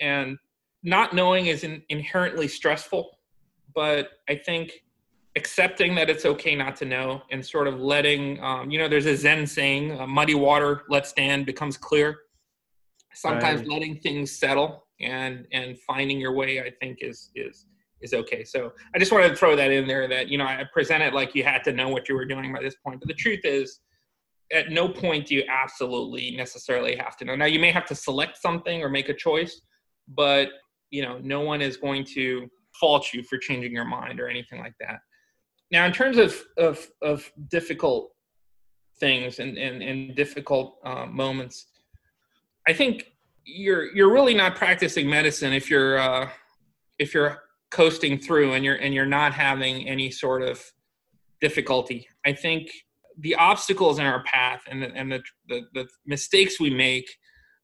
and 0.00 0.38
not 0.82 1.14
knowing 1.14 1.46
is 1.46 1.64
in, 1.64 1.82
inherently 1.88 2.48
stressful. 2.48 3.10
But 3.74 4.10
I 4.28 4.36
think 4.36 4.72
accepting 5.36 5.94
that 5.94 6.08
it's 6.08 6.24
okay 6.24 6.54
not 6.54 6.74
to 6.76 6.84
know 6.84 7.22
and 7.30 7.44
sort 7.44 7.68
of 7.68 7.78
letting 7.78 8.42
um, 8.42 8.70
you 8.70 8.78
know 8.78 8.88
there's 8.88 9.06
a 9.06 9.16
zen 9.16 9.46
saying 9.46 9.98
uh, 10.00 10.06
muddy 10.06 10.34
water 10.34 10.82
let 10.88 11.06
stand 11.06 11.44
becomes 11.44 11.76
clear 11.76 12.16
sometimes 13.14 13.60
right. 13.60 13.68
letting 13.68 13.96
things 13.98 14.32
settle 14.32 14.86
and 15.00 15.46
and 15.52 15.78
finding 15.80 16.18
your 16.18 16.32
way 16.32 16.60
i 16.60 16.70
think 16.80 16.98
is 17.02 17.30
is 17.34 17.66
is 18.00 18.12
okay. 18.12 18.44
So 18.44 18.72
I 18.94 18.98
just 18.98 19.12
wanted 19.12 19.28
to 19.30 19.36
throw 19.36 19.56
that 19.56 19.70
in 19.70 19.86
there 19.86 20.08
that, 20.08 20.28
you 20.28 20.38
know, 20.38 20.44
I 20.44 20.64
present 20.72 21.02
it 21.02 21.14
like 21.14 21.34
you 21.34 21.44
had 21.44 21.64
to 21.64 21.72
know 21.72 21.88
what 21.88 22.08
you 22.08 22.14
were 22.14 22.24
doing 22.24 22.52
by 22.52 22.62
this 22.62 22.76
point. 22.76 23.00
But 23.00 23.08
the 23.08 23.14
truth 23.14 23.40
is, 23.44 23.80
at 24.52 24.70
no 24.70 24.88
point 24.88 25.26
do 25.26 25.34
you 25.34 25.44
absolutely 25.48 26.36
necessarily 26.36 26.94
have 26.96 27.16
to 27.18 27.24
know. 27.24 27.34
Now, 27.34 27.46
you 27.46 27.58
may 27.58 27.72
have 27.72 27.86
to 27.86 27.94
select 27.94 28.36
something 28.36 28.82
or 28.82 28.88
make 28.88 29.08
a 29.08 29.14
choice, 29.14 29.60
but, 30.08 30.48
you 30.90 31.02
know, 31.02 31.18
no 31.22 31.40
one 31.40 31.60
is 31.60 31.76
going 31.76 32.04
to 32.14 32.48
fault 32.78 33.12
you 33.12 33.22
for 33.24 33.38
changing 33.38 33.72
your 33.72 33.84
mind 33.84 34.20
or 34.20 34.28
anything 34.28 34.60
like 34.60 34.74
that. 34.80 35.00
Now, 35.70 35.86
in 35.86 35.92
terms 35.92 36.16
of, 36.16 36.40
of, 36.56 36.86
of 37.02 37.30
difficult 37.48 38.12
things 38.98 39.38
and, 39.38 39.58
and, 39.58 39.82
and 39.82 40.14
difficult 40.14 40.76
uh, 40.84 41.06
moments, 41.06 41.66
I 42.68 42.72
think 42.72 43.12
you're 43.44 43.94
you're 43.94 44.12
really 44.12 44.34
not 44.34 44.56
practicing 44.56 45.08
medicine 45.08 45.52
if 45.52 45.70
you're 45.70 45.98
uh, 45.98 46.28
if 46.98 47.14
you're 47.14 47.44
coasting 47.70 48.18
through 48.18 48.54
and 48.54 48.64
you're 48.64 48.76
and 48.76 48.92
you're 48.92 49.06
not 49.06 49.32
having 49.32 49.88
any 49.88 50.10
sort 50.10 50.42
of 50.42 50.62
difficulty. 51.40 52.08
I 52.24 52.32
think 52.32 52.70
the 53.18 53.34
obstacles 53.36 53.98
in 53.98 54.06
our 54.06 54.22
path 54.24 54.62
and 54.68 54.82
the, 54.82 54.94
and 54.94 55.10
the, 55.10 55.22
the, 55.48 55.62
the 55.72 55.88
mistakes 56.06 56.60
we 56.60 56.70
make 56.70 57.08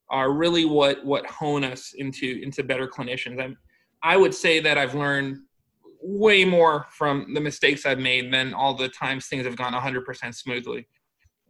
are 0.09 0.33
really 0.33 0.65
what 0.65 1.05
what 1.05 1.27
hone 1.27 1.65
us 1.65 1.95
into 1.97 2.41
into 2.43 2.63
better 2.63 2.87
clinicians. 2.87 3.41
i 3.41 3.55
I 4.05 4.17
would 4.17 4.35
say 4.35 4.59
that 4.61 4.79
I've 4.79 4.95
learned 4.95 5.39
way 6.03 6.45
more 6.45 6.87
from 6.91 7.33
the 7.35 7.41
mistakes 7.41 7.87
I've 7.87 7.99
made 7.99 8.33
than 8.33 8.55
all 8.55 8.75
the 8.75 8.89
times 8.89 9.27
things 9.27 9.45
have 9.47 9.57
gone 9.57 9.73
100% 9.73 10.35
smoothly. 10.35 10.87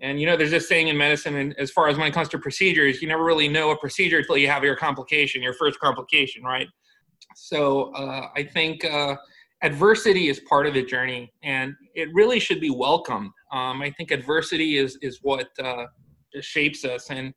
And 0.01 0.21
you 0.21 0.27
know, 0.27 0.37
there's 0.37 0.51
this 0.51 0.69
saying 0.69 0.89
in 0.89 0.99
medicine, 0.99 1.37
and 1.37 1.55
as 1.59 1.71
far 1.71 1.89
as 1.89 1.97
when 1.97 2.09
it 2.09 2.15
comes 2.15 2.29
to 2.31 2.39
procedures, 2.39 3.01
you 3.01 3.09
never 3.09 3.25
really 3.25 3.49
know 3.49 3.71
a 3.71 3.79
procedure 3.79 4.19
until 4.19 4.37
you 4.37 4.49
have 4.49 4.65
your 4.65 4.77
complication, 4.77 5.43
your 5.43 5.55
first 5.55 5.79
complication, 5.79 6.43
right? 6.43 6.67
So 7.37 7.93
uh, 7.95 8.29
I 8.37 8.43
think 8.43 8.85
uh, 8.85 9.17
adversity 9.63 10.29
is 10.29 10.41
part 10.41 10.67
of 10.67 10.75
the 10.75 10.85
journey, 10.85 11.33
and 11.45 11.75
it 11.95 12.09
really 12.13 12.41
should 12.41 12.61
be 12.61 12.71
welcomed. 12.71 13.31
Um, 13.53 13.81
I 13.81 13.91
think 13.93 14.11
adversity 14.11 14.77
is 14.77 14.99
is 15.03 15.21
what 15.23 15.49
uh, 15.63 15.87
shapes 16.41 16.85
us, 16.85 17.11
and 17.11 17.33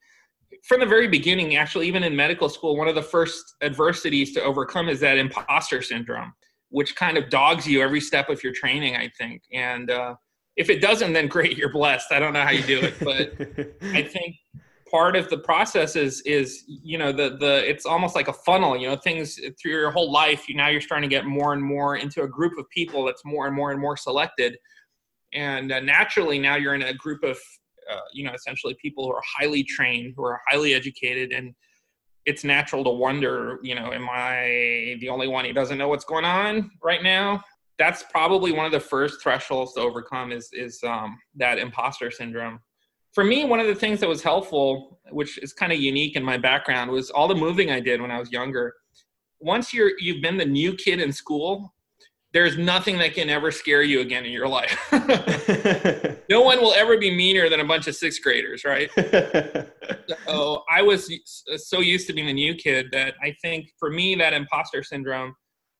from 0.63 0.79
the 0.79 0.85
very 0.85 1.07
beginning, 1.07 1.57
actually, 1.57 1.87
even 1.87 2.03
in 2.03 2.15
medical 2.15 2.49
school, 2.49 2.75
one 2.75 2.87
of 2.87 2.95
the 2.95 3.03
first 3.03 3.55
adversities 3.61 4.33
to 4.33 4.41
overcome 4.41 4.89
is 4.89 4.99
that 5.01 5.17
imposter 5.17 5.81
syndrome, 5.81 6.33
which 6.75 6.93
kind 6.97 7.17
of 7.17 7.29
dogs 7.29 7.65
you 7.65 7.81
every 7.81 8.01
step 8.01 8.27
of 8.27 8.43
your 8.43 8.51
training. 8.51 8.97
I 8.97 9.09
think, 9.17 9.43
and 9.53 9.89
uh, 9.89 10.15
if 10.57 10.69
it 10.69 10.81
doesn't, 10.81 11.13
then 11.13 11.27
great, 11.27 11.57
you're 11.57 11.71
blessed. 11.71 12.11
I 12.11 12.19
don't 12.19 12.33
know 12.33 12.43
how 12.43 12.51
you 12.51 12.63
do 12.63 12.81
it, 12.81 12.95
but 12.99 13.31
I 13.93 14.03
think 14.13 14.35
part 14.91 15.15
of 15.15 15.29
the 15.29 15.37
process 15.37 15.95
is 15.95 16.21
is 16.21 16.65
you 16.67 16.97
know 16.97 17.13
the 17.13 17.37
the 17.39 17.67
it's 17.69 17.85
almost 17.85 18.13
like 18.13 18.27
a 18.27 18.33
funnel 18.33 18.77
you 18.77 18.87
know 18.87 18.95
things 18.95 19.39
through 19.59 19.71
your 19.71 19.89
whole 19.89 20.11
life 20.11 20.47
you 20.47 20.55
now 20.55 20.67
you're 20.67 20.79
starting 20.79 21.09
to 21.09 21.13
get 21.13 21.25
more 21.25 21.53
and 21.53 21.63
more 21.63 21.95
into 21.95 22.21
a 22.21 22.27
group 22.27 22.53
of 22.59 22.69
people 22.69 23.03
that's 23.03 23.25
more 23.25 23.47
and 23.47 23.55
more 23.55 23.71
and 23.71 23.81
more 23.81 23.97
selected 23.97 24.55
and 25.33 25.71
uh, 25.71 25.79
naturally 25.79 26.37
now 26.37 26.55
you're 26.55 26.75
in 26.75 26.83
a 26.83 26.93
group 26.93 27.23
of 27.23 27.37
uh, 27.91 28.05
you 28.13 28.23
know 28.23 28.33
essentially 28.33 28.75
people 28.79 29.05
who 29.05 29.11
are 29.11 29.23
highly 29.37 29.63
trained 29.63 30.13
who 30.15 30.23
are 30.23 30.39
highly 30.47 30.73
educated 30.75 31.31
and 31.31 31.55
it's 32.25 32.43
natural 32.43 32.83
to 32.83 32.89
wonder 32.89 33.59
you 33.63 33.75
know 33.75 33.91
am 33.93 34.07
i 34.11 34.95
the 34.99 35.09
only 35.09 35.27
one 35.27 35.45
who 35.45 35.53
doesn't 35.53 35.77
know 35.77 35.87
what's 35.87 36.05
going 36.05 36.25
on 36.25 36.69
right 36.83 37.03
now 37.03 37.43
that's 37.77 38.03
probably 38.03 38.51
one 38.51 38.65
of 38.65 38.71
the 38.71 38.79
first 38.79 39.21
thresholds 39.21 39.73
to 39.73 39.81
overcome 39.81 40.31
is 40.31 40.49
is 40.53 40.81
um, 40.83 41.17
that 41.35 41.57
imposter 41.57 42.09
syndrome 42.09 42.59
for 43.15 43.23
me, 43.23 43.45
one 43.45 43.61
of 43.61 43.67
the 43.67 43.73
things 43.73 44.01
that 44.01 44.09
was 44.09 44.21
helpful, 44.21 44.99
which 45.09 45.41
is 45.41 45.53
kind 45.53 45.71
of 45.71 45.79
unique 45.79 46.17
in 46.17 46.23
my 46.23 46.37
background, 46.37 46.91
was 46.91 47.09
all 47.09 47.29
the 47.29 47.33
moving 47.33 47.71
I 47.71 47.79
did 47.79 48.01
when 48.01 48.11
I 48.11 48.19
was 48.19 48.29
younger. 48.29 48.75
Once 49.39 49.73
you're 49.73 49.93
you've 49.99 50.21
been 50.21 50.35
the 50.35 50.45
new 50.45 50.75
kid 50.75 50.99
in 50.99 51.13
school, 51.13 51.73
there's 52.35 52.57
nothing 52.57 52.97
that 52.97 53.13
can 53.13 53.29
ever 53.29 53.49
scare 53.49 53.81
you 53.81 54.01
again 54.01 54.25
in 54.25 54.31
your 54.33 54.49
life. 54.49 54.77
no 56.29 56.41
one 56.41 56.59
will 56.59 56.73
ever 56.73 56.97
be 56.97 57.09
meaner 57.09 57.47
than 57.49 57.61
a 57.61 57.63
bunch 57.63 57.87
of 57.87 57.95
sixth 57.95 58.21
graders, 58.21 58.65
right? 58.65 58.91
so 60.27 60.61
I 60.69 60.81
was 60.81 61.09
so 61.55 61.79
used 61.79 62.07
to 62.07 62.13
being 62.13 62.27
the 62.27 62.33
new 62.33 62.53
kid 62.53 62.87
that 62.91 63.13
I 63.23 63.33
think 63.41 63.69
for 63.79 63.89
me 63.89 64.15
that 64.15 64.33
imposter 64.33 64.83
syndrome 64.83 65.33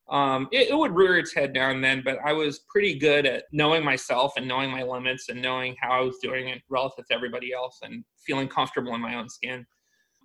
um, 0.08 0.48
it, 0.50 0.70
it, 0.70 0.78
would 0.78 0.92
rear 0.92 1.18
its 1.18 1.34
head 1.34 1.52
now 1.52 1.70
and 1.70 1.82
then, 1.84 2.00
but 2.02 2.18
I 2.24 2.32
was 2.32 2.60
pretty 2.70 2.96
good 2.96 3.26
at 3.26 3.44
knowing 3.52 3.84
myself 3.84 4.32
and 4.36 4.46
knowing 4.46 4.70
my 4.70 4.84
limits 4.84 5.28
and 5.28 5.42
knowing 5.42 5.74
how 5.80 5.90
I 5.90 6.00
was 6.00 6.16
doing 6.22 6.48
it 6.48 6.62
relative 6.70 7.06
to 7.08 7.14
everybody 7.14 7.52
else 7.52 7.80
and 7.82 8.04
feeling 8.24 8.48
comfortable 8.48 8.94
in 8.94 9.00
my 9.00 9.16
own 9.16 9.28
skin. 9.28 9.66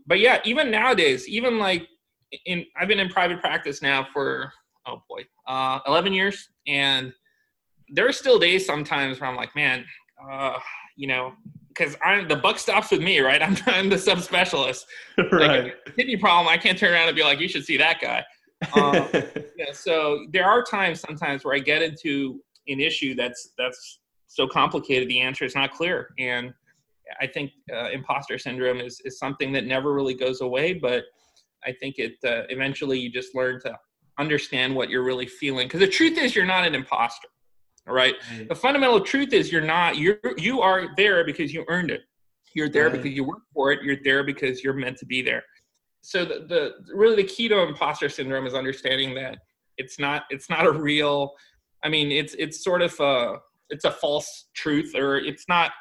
But 0.05 0.19
yeah, 0.19 0.39
even 0.45 0.69
nowadays, 0.69 1.27
even 1.27 1.57
like 1.57 1.87
in, 2.45 2.63
I've 2.79 2.87
been 2.87 2.99
in 2.99 3.09
private 3.09 3.41
practice 3.41 3.81
now 3.81 4.07
for, 4.13 4.53
oh 4.87 5.03
boy, 5.09 5.25
uh, 5.47 5.79
11 5.87 6.13
years. 6.13 6.49
And 6.67 7.13
there 7.89 8.07
are 8.07 8.13
still 8.13 8.39
days 8.39 8.65
sometimes 8.65 9.19
where 9.19 9.29
I'm 9.29 9.35
like, 9.35 9.55
man, 9.55 9.85
uh, 10.29 10.57
you 10.95 11.07
know, 11.07 11.33
because 11.69 11.95
I'm 12.03 12.27
the 12.27 12.35
buck 12.35 12.59
stops 12.59 12.91
with 12.91 13.01
me, 13.01 13.19
right? 13.19 13.41
I'm, 13.47 13.57
I'm 13.67 13.89
the 13.89 13.95
subspecialist. 13.95 14.83
right. 15.31 15.63
Like, 15.63 15.95
kidney 15.95 16.17
problem, 16.17 16.47
I 16.47 16.57
can't 16.57 16.77
turn 16.77 16.93
around 16.93 17.07
and 17.07 17.15
be 17.15 17.23
like, 17.23 17.39
you 17.39 17.47
should 17.47 17.65
see 17.65 17.77
that 17.77 17.99
guy 18.01 18.23
um, 18.73 19.07
yeah, 19.57 19.71
so 19.73 20.25
there 20.31 20.45
are 20.45 20.63
times 20.63 20.99
sometimes 20.99 21.43
where 21.43 21.55
I 21.55 21.59
get 21.59 21.81
into 21.81 22.41
an 22.67 22.79
issue 22.79 23.15
that's 23.15 23.49
that's 23.57 23.99
so 24.27 24.47
complicated 24.47 25.09
the 25.09 25.19
answer 25.19 25.43
is 25.43 25.55
not 25.55 25.73
clear 25.73 26.09
and 26.19 26.53
I 27.19 27.27
think 27.27 27.51
uh, 27.73 27.89
imposter 27.89 28.37
syndrome 28.37 28.79
is, 28.79 29.01
is 29.03 29.19
something 29.19 29.51
that 29.51 29.65
never 29.65 29.93
really 29.93 30.13
goes 30.13 30.39
away, 30.39 30.71
but 30.71 31.03
I 31.65 31.73
think 31.73 31.95
it 31.97 32.13
uh, 32.23 32.43
eventually 32.47 32.99
you 32.99 33.11
just 33.11 33.35
learn 33.35 33.59
to 33.61 33.77
understand 34.19 34.75
what 34.75 34.89
you're 34.89 35.03
really 35.03 35.27
feeling. 35.27 35.67
Because 35.67 35.79
the 35.79 35.87
truth 35.87 36.17
is, 36.17 36.35
you're 36.35 36.45
not 36.45 36.65
an 36.65 36.75
imposter. 36.75 37.27
All 37.87 37.93
right? 37.93 38.15
right. 38.31 38.47
The 38.47 38.55
fundamental 38.55 39.01
truth 39.01 39.33
is, 39.33 39.51
you're 39.51 39.61
not. 39.61 39.97
You 39.97 40.17
you 40.37 40.61
are 40.61 40.89
there 40.97 41.25
because 41.25 41.53
you 41.53 41.65
earned 41.67 41.91
it. 41.91 42.01
You're 42.53 42.69
there 42.69 42.89
right. 42.89 42.93
because 42.93 43.11
you 43.11 43.23
work 43.23 43.41
for 43.53 43.71
it. 43.71 43.81
You're 43.83 43.97
there 44.03 44.23
because 44.23 44.63
you're 44.63 44.73
meant 44.73 44.97
to 44.97 45.05
be 45.05 45.21
there 45.21 45.43
so 46.01 46.25
the, 46.25 46.45
the 46.47 46.95
really 46.95 47.15
the 47.15 47.23
key 47.23 47.47
to 47.47 47.59
imposter 47.61 48.09
syndrome 48.09 48.45
is 48.45 48.53
understanding 48.53 49.13
that 49.15 49.37
it's 49.77 49.99
not 49.99 50.23
it's 50.29 50.49
not 50.49 50.65
a 50.65 50.71
real 50.71 51.31
i 51.83 51.89
mean 51.89 52.11
it's 52.11 52.33
it's 52.35 52.63
sort 52.63 52.81
of 52.81 52.99
a 52.99 53.37
it's 53.69 53.85
a 53.85 53.91
false 53.91 54.49
truth 54.55 54.93
or 54.95 55.17
it's 55.17 55.45
not 55.47 55.71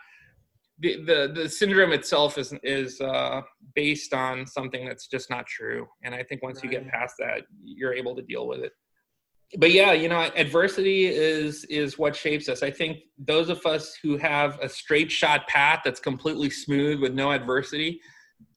the 0.80 1.04
the, 1.04 1.32
the 1.34 1.48
syndrome 1.48 1.92
itself 1.92 2.38
is 2.38 2.54
is 2.62 3.00
uh, 3.00 3.42
based 3.74 4.14
on 4.14 4.46
something 4.46 4.86
that's 4.86 5.06
just 5.06 5.30
not 5.30 5.46
true. 5.46 5.86
And 6.02 6.14
i 6.14 6.22
think 6.22 6.42
once 6.42 6.56
right. 6.56 6.64
you 6.64 6.70
get 6.70 6.88
past 6.88 7.14
that 7.18 7.44
you're 7.62 7.94
able 7.94 8.16
to 8.16 8.22
deal 8.22 8.46
with 8.46 8.60
it. 8.60 8.72
But 9.58 9.72
yeah 9.72 9.92
you 9.92 10.08
know 10.08 10.30
adversity 10.36 11.06
is 11.06 11.64
is 11.64 11.98
what 11.98 12.16
shapes 12.16 12.48
us. 12.48 12.62
I 12.62 12.70
think 12.70 12.98
those 13.18 13.48
of 13.48 13.64
us 13.66 13.96
who 14.02 14.16
have 14.16 14.58
a 14.60 14.68
straight 14.68 15.10
shot 15.10 15.46
path 15.48 15.80
that's 15.84 16.00
completely 16.00 16.50
smooth 16.50 17.00
with 17.00 17.14
no 17.14 17.32
adversity 17.32 18.00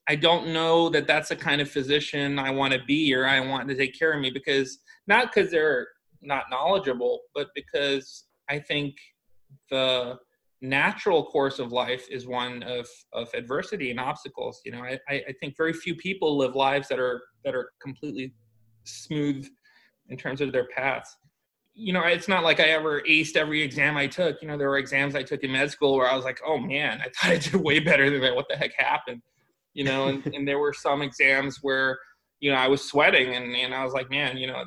I 0.06 0.16
don't 0.16 0.48
know 0.48 0.90
that 0.90 1.06
that's 1.06 1.30
the 1.30 1.36
kind 1.36 1.60
of 1.60 1.70
physician 1.70 2.38
I 2.38 2.50
want 2.50 2.74
to 2.74 2.80
be 2.86 3.14
or 3.14 3.26
I 3.26 3.40
want 3.40 3.68
to 3.68 3.74
take 3.74 3.98
care 3.98 4.12
of 4.12 4.20
me 4.20 4.30
because 4.30 4.78
not 5.06 5.32
because 5.32 5.50
they're 5.50 5.88
not 6.20 6.44
knowledgeable, 6.50 7.20
but 7.34 7.48
because 7.54 8.24
I 8.48 8.58
think 8.58 8.94
the 9.70 10.18
natural 10.68 11.24
course 11.24 11.58
of 11.58 11.72
life 11.72 12.06
is 12.10 12.26
one 12.26 12.62
of, 12.62 12.88
of 13.12 13.28
adversity 13.34 13.90
and 13.90 14.00
obstacles. 14.00 14.60
You 14.64 14.72
know, 14.72 14.82
I, 14.82 14.98
I 15.08 15.34
think 15.40 15.56
very 15.56 15.72
few 15.72 15.94
people 15.94 16.36
live 16.36 16.54
lives 16.54 16.88
that 16.88 16.98
are 16.98 17.22
that 17.44 17.54
are 17.54 17.70
completely 17.82 18.34
smooth 18.84 19.46
in 20.08 20.16
terms 20.16 20.40
of 20.40 20.52
their 20.52 20.68
paths. 20.68 21.16
You 21.74 21.92
know, 21.92 22.02
it's 22.02 22.28
not 22.28 22.44
like 22.44 22.60
I 22.60 22.68
ever 22.68 23.02
aced 23.02 23.36
every 23.36 23.62
exam 23.62 23.96
I 23.96 24.06
took. 24.06 24.40
You 24.40 24.48
know, 24.48 24.56
there 24.56 24.70
were 24.70 24.78
exams 24.78 25.14
I 25.14 25.22
took 25.22 25.42
in 25.42 25.52
med 25.52 25.70
school 25.70 25.96
where 25.96 26.08
I 26.08 26.14
was 26.14 26.24
like, 26.24 26.40
oh 26.46 26.58
man, 26.58 27.00
I 27.00 27.04
thought 27.16 27.32
I 27.32 27.38
did 27.38 27.54
way 27.54 27.80
better 27.80 28.10
than 28.10 28.20
that. 28.20 28.34
What 28.34 28.46
the 28.48 28.56
heck 28.56 28.72
happened? 28.78 29.22
you 29.74 29.82
know, 29.84 30.08
and, 30.08 30.24
and 30.34 30.48
there 30.48 30.58
were 30.58 30.72
some 30.72 31.02
exams 31.02 31.58
where, 31.60 31.98
you 32.40 32.50
know, 32.50 32.56
I 32.56 32.68
was 32.68 32.82
sweating 32.82 33.34
and, 33.34 33.54
and 33.54 33.74
I 33.74 33.84
was 33.84 33.92
like, 33.92 34.08
man, 34.08 34.36
you 34.36 34.46
know, 34.46 34.64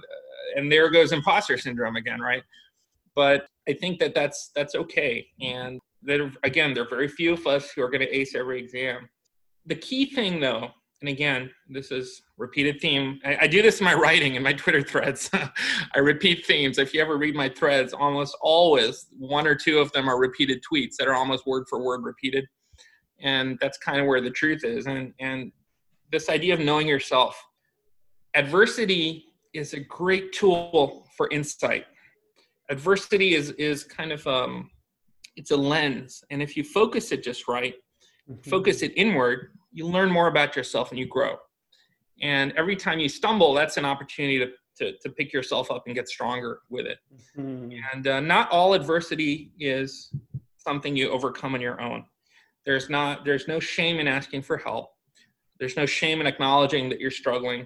and 0.55 0.71
there 0.71 0.89
goes 0.89 1.11
imposter 1.13 1.57
syndrome 1.57 1.95
again, 1.95 2.19
right? 2.19 2.43
But 3.15 3.47
I 3.67 3.73
think 3.73 3.99
that 3.99 4.13
that's, 4.13 4.51
that's 4.53 4.75
okay. 4.75 5.25
And 5.41 5.79
there, 6.01 6.31
again, 6.43 6.73
there 6.73 6.83
are 6.83 6.89
very 6.89 7.07
few 7.07 7.33
of 7.33 7.45
us 7.47 7.71
who 7.71 7.81
are 7.81 7.89
going 7.89 8.01
to 8.01 8.15
ace 8.15 8.35
every 8.35 8.59
exam. 8.59 9.09
The 9.65 9.75
key 9.75 10.13
thing 10.13 10.39
though, 10.39 10.69
and 11.01 11.09
again, 11.09 11.51
this 11.69 11.91
is 11.91 12.21
repeated 12.37 12.79
theme. 12.81 13.19
I, 13.23 13.37
I 13.41 13.47
do 13.47 13.61
this 13.61 13.79
in 13.79 13.85
my 13.85 13.93
writing 13.93 14.35
and 14.35 14.43
my 14.43 14.53
Twitter 14.53 14.81
threads. 14.81 15.29
I 15.95 15.99
repeat 15.99 16.45
themes. 16.45 16.77
If 16.77 16.93
you 16.93 17.01
ever 17.01 17.17
read 17.17 17.35
my 17.35 17.49
threads, 17.49 17.93
almost 17.93 18.35
always 18.41 19.07
one 19.17 19.45
or 19.45 19.55
two 19.55 19.79
of 19.79 19.91
them 19.91 20.09
are 20.09 20.19
repeated 20.19 20.63
tweets 20.63 20.95
that 20.97 21.07
are 21.07 21.13
almost 21.13 21.45
word 21.45 21.65
for 21.69 21.83
word 21.83 22.03
repeated 22.03 22.45
and 23.19 23.57
that's 23.59 23.77
kind 23.77 23.99
of 23.99 24.05
where 24.05 24.21
the 24.21 24.29
truth 24.29 24.63
is 24.63 24.85
and 24.85 25.13
and 25.19 25.51
this 26.11 26.29
idea 26.29 26.53
of 26.53 26.59
knowing 26.59 26.87
yourself 26.87 27.41
adversity 28.35 29.25
is 29.53 29.73
a 29.73 29.79
great 29.79 30.31
tool 30.33 31.07
for 31.15 31.29
insight 31.31 31.85
adversity 32.69 33.33
is 33.33 33.51
is 33.51 33.83
kind 33.83 34.11
of 34.11 34.25
um 34.27 34.69
it's 35.37 35.51
a 35.51 35.57
lens 35.57 36.23
and 36.29 36.41
if 36.41 36.57
you 36.57 36.63
focus 36.63 37.11
it 37.11 37.23
just 37.23 37.47
right 37.47 37.75
mm-hmm. 38.29 38.49
focus 38.49 38.81
it 38.81 38.91
inward 38.95 39.51
you 39.71 39.85
learn 39.85 40.11
more 40.11 40.27
about 40.27 40.55
yourself 40.55 40.89
and 40.89 40.99
you 40.99 41.07
grow 41.07 41.37
and 42.21 42.51
every 42.57 42.75
time 42.75 42.99
you 42.99 43.07
stumble 43.07 43.53
that's 43.53 43.77
an 43.77 43.85
opportunity 43.85 44.39
to 44.39 44.47
to, 44.75 44.95
to 44.99 45.09
pick 45.09 45.33
yourself 45.33 45.71
up 45.71 45.83
and 45.87 45.95
get 45.95 46.07
stronger 46.07 46.59
with 46.69 46.85
it 46.85 46.99
mm-hmm. 47.37 47.71
and 47.93 48.07
uh, 48.07 48.19
not 48.19 48.51
all 48.51 48.73
adversity 48.73 49.51
is 49.59 50.11
something 50.57 50.95
you 50.95 51.09
overcome 51.09 51.55
on 51.55 51.61
your 51.61 51.81
own 51.81 52.03
there's 52.67 52.89
not 52.89 53.23
there's 53.23 53.47
no 53.47 53.61
shame 53.61 53.97
in 53.97 54.09
asking 54.09 54.41
for 54.41 54.57
help. 54.57 54.91
There's 55.57 55.77
no 55.77 55.85
shame 55.85 56.19
in 56.19 56.27
acknowledging 56.27 56.89
that 56.89 56.99
you're 56.99 57.09
struggling. 57.09 57.65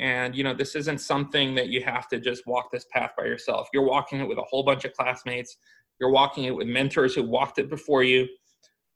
And 0.00 0.34
you 0.34 0.42
know, 0.42 0.52
this 0.52 0.74
isn't 0.74 1.00
something 1.00 1.54
that 1.54 1.68
you 1.68 1.80
have 1.84 2.08
to 2.08 2.18
just 2.18 2.44
walk 2.44 2.72
this 2.72 2.84
path 2.92 3.12
by 3.16 3.24
yourself. 3.24 3.68
You're 3.72 3.86
walking 3.86 4.18
it 4.18 4.28
with 4.28 4.38
a 4.38 4.42
whole 4.42 4.64
bunch 4.64 4.84
of 4.84 4.94
classmates. 4.94 5.56
You're 6.00 6.10
walking 6.10 6.44
it 6.44 6.54
with 6.54 6.66
mentors 6.66 7.14
who 7.14 7.22
walked 7.22 7.58
it 7.58 7.70
before 7.70 8.02
you. 8.02 8.28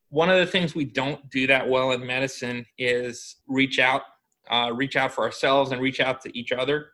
One 0.08 0.30
of 0.30 0.38
the 0.38 0.46
things 0.46 0.74
we 0.74 0.84
don't 0.84 1.28
do 1.30 1.46
that 1.46 1.68
well 1.68 1.92
in 1.92 2.06
medicine 2.06 2.64
is 2.78 3.36
reach 3.46 3.78
out, 3.78 4.02
uh, 4.50 4.72
reach 4.74 4.96
out 4.96 5.12
for 5.12 5.24
ourselves 5.24 5.72
and 5.72 5.80
reach 5.80 6.00
out 6.00 6.20
to 6.22 6.38
each 6.38 6.52
other. 6.52 6.88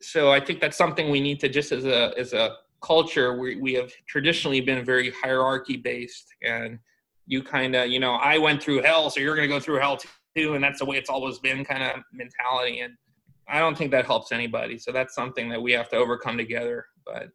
So 0.00 0.30
I 0.30 0.40
think 0.40 0.60
that's 0.60 0.76
something 0.76 1.10
we 1.10 1.20
need 1.20 1.40
to 1.40 1.48
just 1.48 1.72
as 1.72 1.84
a 1.84 2.12
as 2.16 2.32
a 2.32 2.56
culture 2.80 3.36
we, 3.38 3.56
we 3.56 3.74
have 3.74 3.92
traditionally 4.06 4.60
been 4.60 4.84
very 4.84 5.10
hierarchy 5.22 5.76
based 5.76 6.34
and 6.42 6.78
you 7.26 7.42
kind 7.42 7.74
of 7.74 7.88
you 7.88 7.98
know 7.98 8.14
i 8.14 8.38
went 8.38 8.62
through 8.62 8.80
hell 8.82 9.10
so 9.10 9.20
you're 9.20 9.34
going 9.34 9.48
to 9.48 9.52
go 9.52 9.60
through 9.60 9.78
hell 9.78 9.98
too 10.36 10.54
and 10.54 10.62
that's 10.62 10.78
the 10.78 10.84
way 10.84 10.96
it's 10.96 11.10
always 11.10 11.38
been 11.38 11.64
kind 11.64 11.82
of 11.82 12.02
mentality 12.12 12.80
and 12.80 12.94
i 13.48 13.58
don't 13.58 13.76
think 13.76 13.90
that 13.90 14.06
helps 14.06 14.30
anybody 14.30 14.78
so 14.78 14.92
that's 14.92 15.14
something 15.14 15.48
that 15.48 15.60
we 15.60 15.72
have 15.72 15.88
to 15.88 15.96
overcome 15.96 16.36
together 16.36 16.86
but 17.04 17.30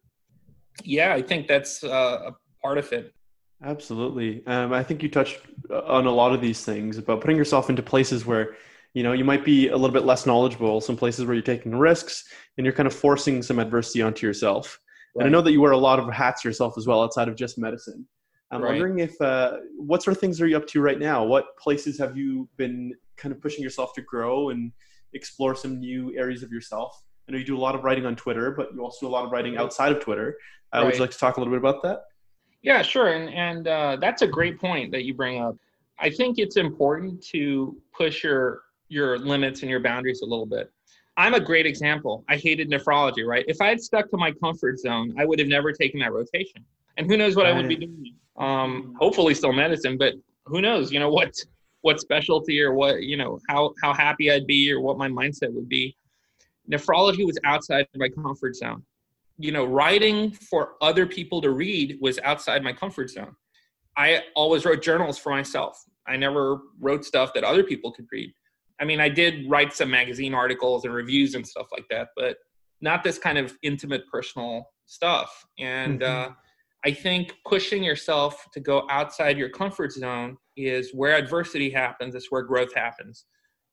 yeah 0.82 1.14
i 1.14 1.22
think 1.22 1.46
that's 1.46 1.84
uh, 1.84 2.30
a 2.30 2.32
part 2.62 2.78
of 2.78 2.92
it 2.92 3.14
absolutely 3.62 4.44
um, 4.46 4.72
i 4.72 4.82
think 4.82 5.02
you 5.02 5.08
touched 5.08 5.40
on 5.70 6.06
a 6.06 6.10
lot 6.10 6.32
of 6.32 6.40
these 6.40 6.64
things 6.64 6.98
about 6.98 7.20
putting 7.20 7.36
yourself 7.36 7.70
into 7.70 7.82
places 7.82 8.26
where 8.26 8.56
you 8.92 9.02
know 9.02 9.12
you 9.12 9.24
might 9.24 9.44
be 9.44 9.68
a 9.68 9.76
little 9.76 9.94
bit 9.94 10.04
less 10.04 10.26
knowledgeable 10.26 10.80
some 10.80 10.96
places 10.96 11.24
where 11.24 11.34
you're 11.34 11.42
taking 11.42 11.76
risks 11.76 12.24
and 12.56 12.64
you're 12.64 12.74
kind 12.74 12.86
of 12.86 12.94
forcing 12.94 13.42
some 13.42 13.58
adversity 13.58 14.02
onto 14.02 14.26
yourself 14.26 14.80
right. 15.14 15.26
and 15.26 15.28
i 15.28 15.30
know 15.30 15.42
that 15.42 15.52
you 15.52 15.60
wear 15.60 15.72
a 15.72 15.76
lot 15.76 15.98
of 15.98 16.12
hats 16.12 16.44
yourself 16.44 16.74
as 16.76 16.86
well 16.86 17.02
outside 17.02 17.28
of 17.28 17.36
just 17.36 17.58
medicine 17.58 18.06
I'm 18.54 18.62
right. 18.62 18.70
wondering 18.70 19.00
if 19.00 19.20
uh, 19.20 19.58
what 19.76 20.02
sort 20.02 20.16
of 20.16 20.20
things 20.20 20.40
are 20.40 20.46
you 20.46 20.56
up 20.56 20.66
to 20.68 20.80
right 20.80 20.98
now? 20.98 21.24
What 21.24 21.56
places 21.58 21.98
have 21.98 22.16
you 22.16 22.48
been 22.56 22.92
kind 23.16 23.34
of 23.34 23.40
pushing 23.40 23.64
yourself 23.64 23.92
to 23.94 24.02
grow 24.02 24.50
and 24.50 24.70
explore 25.12 25.56
some 25.56 25.80
new 25.80 26.16
areas 26.16 26.44
of 26.44 26.52
yourself? 26.52 27.02
I 27.28 27.32
know 27.32 27.38
you 27.38 27.44
do 27.44 27.56
a 27.56 27.58
lot 27.58 27.74
of 27.74 27.84
writing 27.84 28.06
on 28.06 28.16
Twitter, 28.16 28.50
but 28.50 28.74
you 28.74 28.82
also 28.82 29.06
do 29.06 29.10
a 29.10 29.14
lot 29.14 29.24
of 29.24 29.32
writing 29.32 29.56
outside 29.56 29.92
of 29.92 30.00
Twitter. 30.00 30.36
Uh, 30.72 30.78
right. 30.78 30.86
Would 30.86 30.94
you 30.94 31.00
like 31.00 31.10
to 31.10 31.18
talk 31.18 31.36
a 31.36 31.40
little 31.40 31.52
bit 31.52 31.58
about 31.58 31.82
that? 31.82 32.04
Yeah, 32.62 32.82
sure. 32.82 33.12
And 33.12 33.32
and 33.32 33.68
uh, 33.68 33.96
that's 34.00 34.22
a 34.22 34.26
great 34.26 34.58
point 34.58 34.90
that 34.92 35.04
you 35.04 35.14
bring 35.14 35.40
up. 35.40 35.56
I 35.98 36.10
think 36.10 36.38
it's 36.38 36.56
important 36.56 37.22
to 37.28 37.76
push 37.96 38.24
your 38.24 38.62
your 38.88 39.18
limits 39.18 39.62
and 39.62 39.70
your 39.70 39.80
boundaries 39.80 40.22
a 40.22 40.26
little 40.26 40.46
bit. 40.46 40.70
I'm 41.16 41.34
a 41.34 41.40
great 41.40 41.66
example. 41.66 42.24
I 42.28 42.36
hated 42.36 42.70
nephrology, 42.70 43.24
right? 43.24 43.44
If 43.46 43.60
I 43.60 43.68
had 43.68 43.80
stuck 43.80 44.10
to 44.10 44.16
my 44.16 44.32
comfort 44.32 44.78
zone, 44.80 45.14
I 45.18 45.24
would 45.24 45.38
have 45.38 45.46
never 45.48 45.72
taken 45.72 46.00
that 46.00 46.12
rotation. 46.12 46.64
And 46.96 47.06
who 47.08 47.16
knows 47.16 47.36
what 47.36 47.44
right. 47.44 47.54
I 47.54 47.56
would 47.56 47.68
be 47.68 47.76
doing? 47.76 48.14
Um, 48.36 48.96
hopefully, 48.98 49.34
still 49.34 49.52
medicine, 49.52 49.96
but 49.96 50.14
who 50.46 50.60
knows? 50.60 50.92
You 50.92 50.98
know 50.98 51.10
what 51.10 51.34
what 51.82 52.00
specialty 52.00 52.60
or 52.62 52.74
what 52.74 53.02
you 53.02 53.16
know 53.16 53.38
how 53.48 53.74
how 53.82 53.92
happy 53.92 54.30
I'd 54.30 54.46
be 54.46 54.72
or 54.72 54.80
what 54.80 54.98
my 54.98 55.08
mindset 55.08 55.52
would 55.52 55.68
be. 55.68 55.96
Nephrology 56.70 57.26
was 57.26 57.38
outside 57.44 57.86
my 57.96 58.08
comfort 58.08 58.56
zone. 58.56 58.82
You 59.38 59.52
know, 59.52 59.64
writing 59.64 60.30
for 60.32 60.74
other 60.80 61.06
people 61.06 61.40
to 61.42 61.50
read 61.50 61.98
was 62.00 62.18
outside 62.20 62.62
my 62.62 62.72
comfort 62.72 63.10
zone. 63.10 63.34
I 63.96 64.22
always 64.34 64.64
wrote 64.64 64.82
journals 64.82 65.18
for 65.18 65.30
myself. 65.30 65.82
I 66.06 66.16
never 66.16 66.58
wrote 66.80 67.04
stuff 67.04 67.32
that 67.34 67.44
other 67.44 67.64
people 67.64 67.92
could 67.92 68.06
read. 68.12 68.32
I 68.80 68.84
mean, 68.84 69.00
I 69.00 69.08
did 69.08 69.48
write 69.48 69.72
some 69.72 69.90
magazine 69.90 70.34
articles 70.34 70.84
and 70.84 70.92
reviews 70.92 71.34
and 71.34 71.46
stuff 71.46 71.68
like 71.72 71.86
that, 71.90 72.08
but 72.16 72.36
not 72.80 73.04
this 73.04 73.18
kind 73.18 73.38
of 73.38 73.56
intimate 73.62 74.02
personal 74.10 74.66
stuff. 74.86 75.44
And 75.58 76.00
mm-hmm. 76.00 76.30
uh, 76.30 76.34
I 76.84 76.92
think 76.92 77.34
pushing 77.46 77.82
yourself 77.82 78.46
to 78.52 78.60
go 78.60 78.86
outside 78.90 79.38
your 79.38 79.48
comfort 79.48 79.92
zone 79.92 80.36
is 80.56 80.90
where 80.92 81.16
adversity 81.16 81.70
happens, 81.70 82.14
it's 82.14 82.30
where 82.30 82.42
growth 82.42 82.74
happens. 82.74 83.26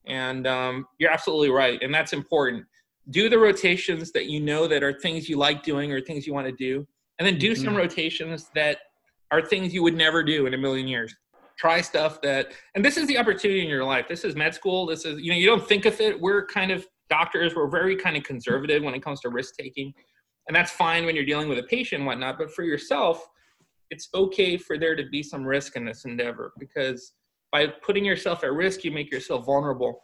And 0.06 0.48
um, 0.48 0.86
you're 0.98 1.12
absolutely 1.12 1.50
right. 1.50 1.82
And 1.82 1.94
that's 1.94 2.14
important. 2.14 2.66
Do 3.10 3.30
the 3.30 3.38
rotations 3.38 4.12
that 4.12 4.28
you 4.28 4.40
know 4.40 4.68
that 4.68 4.84
are 4.84 4.94
things 4.94 5.28
you 5.28 5.38
like 5.38 5.64
doing 5.64 5.92
or 5.92 6.02
things 6.02 6.28
you 6.28 6.34
want 6.34 6.48
to 6.48 6.54
do. 6.54 6.88
And 7.20 7.28
then 7.28 7.38
do 7.38 7.52
mm-hmm. 7.52 7.64
some 7.64 7.76
rotations 7.76 8.50
that 8.56 8.78
are 9.32 9.42
things 9.42 9.74
you 9.74 9.84
would 9.84 9.96
never 9.96 10.24
do 10.24 10.46
in 10.46 10.54
a 10.54 10.58
million 10.58 10.88
years. 10.88 11.14
Try 11.58 11.82
stuff 11.82 12.22
that 12.22 12.54
and 12.76 12.84
this 12.84 12.98
is 12.98 13.08
the 13.08 13.18
opportunity 13.18 13.62
in 13.62 13.70
your 13.70 13.84
life. 13.84 14.08
This 14.08 14.24
is 14.24 14.36
med 14.36 14.56
school. 14.56 14.86
This 14.86 15.06
is 15.06 15.22
you 15.22 15.32
know 15.32 15.38
you 15.38 15.46
don't 15.46 15.68
think 15.68 15.86
of 15.86 16.00
it. 16.00 16.20
We're 16.20 16.46
kind 16.48 16.72
of 16.72 16.88
doctors. 17.10 17.56
We're 17.56 17.70
very 17.70 17.96
kind 17.96 18.18
of 18.18 18.24
conservative 18.24 18.84
when 18.84 18.94
it 18.94 19.04
comes 19.04 19.20
to 19.22 19.30
risk 19.30 19.56
taking 19.56 19.94
and 20.48 20.56
that's 20.56 20.72
fine 20.72 21.06
when 21.06 21.16
you're 21.16 21.26
dealing 21.26 21.50
with 21.50 21.60
a 21.60 21.64
patient 21.64 22.00
and 22.00 22.08
whatnot 22.08 22.38
but 22.38 22.52
for 22.52 22.64
yourself 22.64 23.28
it's 23.90 24.10
okay 24.14 24.58
for 24.58 24.78
there 24.78 24.96
to 24.96 25.08
be 25.10 25.22
some 25.22 25.44
risk 25.44 25.76
in 25.76 25.86
this 25.86 26.06
endeavor 26.06 26.54
because 26.60 27.14
by 27.52 27.68
putting 27.68 28.06
yourself 28.06 28.44
at 28.44 28.54
risk 28.54 28.84
you 28.84 28.92
make 28.92 29.12
yourself 29.12 29.46
vulnerable 29.46 30.02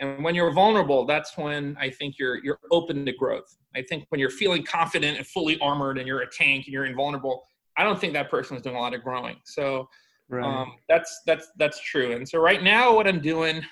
and 0.00 0.22
when 0.22 0.34
you're 0.34 0.52
vulnerable 0.52 1.04
that's 1.04 1.36
when 1.36 1.76
i 1.80 1.88
think 1.88 2.18
you're 2.18 2.42
you're 2.44 2.58
open 2.70 3.04
to 3.04 3.12
growth 3.12 3.56
i 3.76 3.82
think 3.82 4.04
when 4.08 4.18
you're 4.18 4.30
feeling 4.30 4.62
confident 4.62 5.16
and 5.16 5.26
fully 5.26 5.58
armored 5.60 5.98
and 5.98 6.06
you're 6.06 6.20
a 6.20 6.30
tank 6.30 6.66
and 6.66 6.72
you're 6.72 6.86
invulnerable 6.86 7.44
i 7.76 7.82
don't 7.82 8.00
think 8.00 8.12
that 8.12 8.30
person 8.30 8.56
is 8.56 8.62
doing 8.62 8.76
a 8.76 8.80
lot 8.80 8.94
of 8.94 9.02
growing 9.02 9.36
so 9.44 9.88
Right. 10.28 10.44
Um, 10.44 10.74
that's 10.88 11.22
that's 11.26 11.48
that's 11.56 11.80
true. 11.80 12.12
And 12.12 12.28
so 12.28 12.38
right 12.38 12.62
now, 12.62 12.94
what 12.94 13.06
I'm 13.06 13.20
doing, 13.20 13.62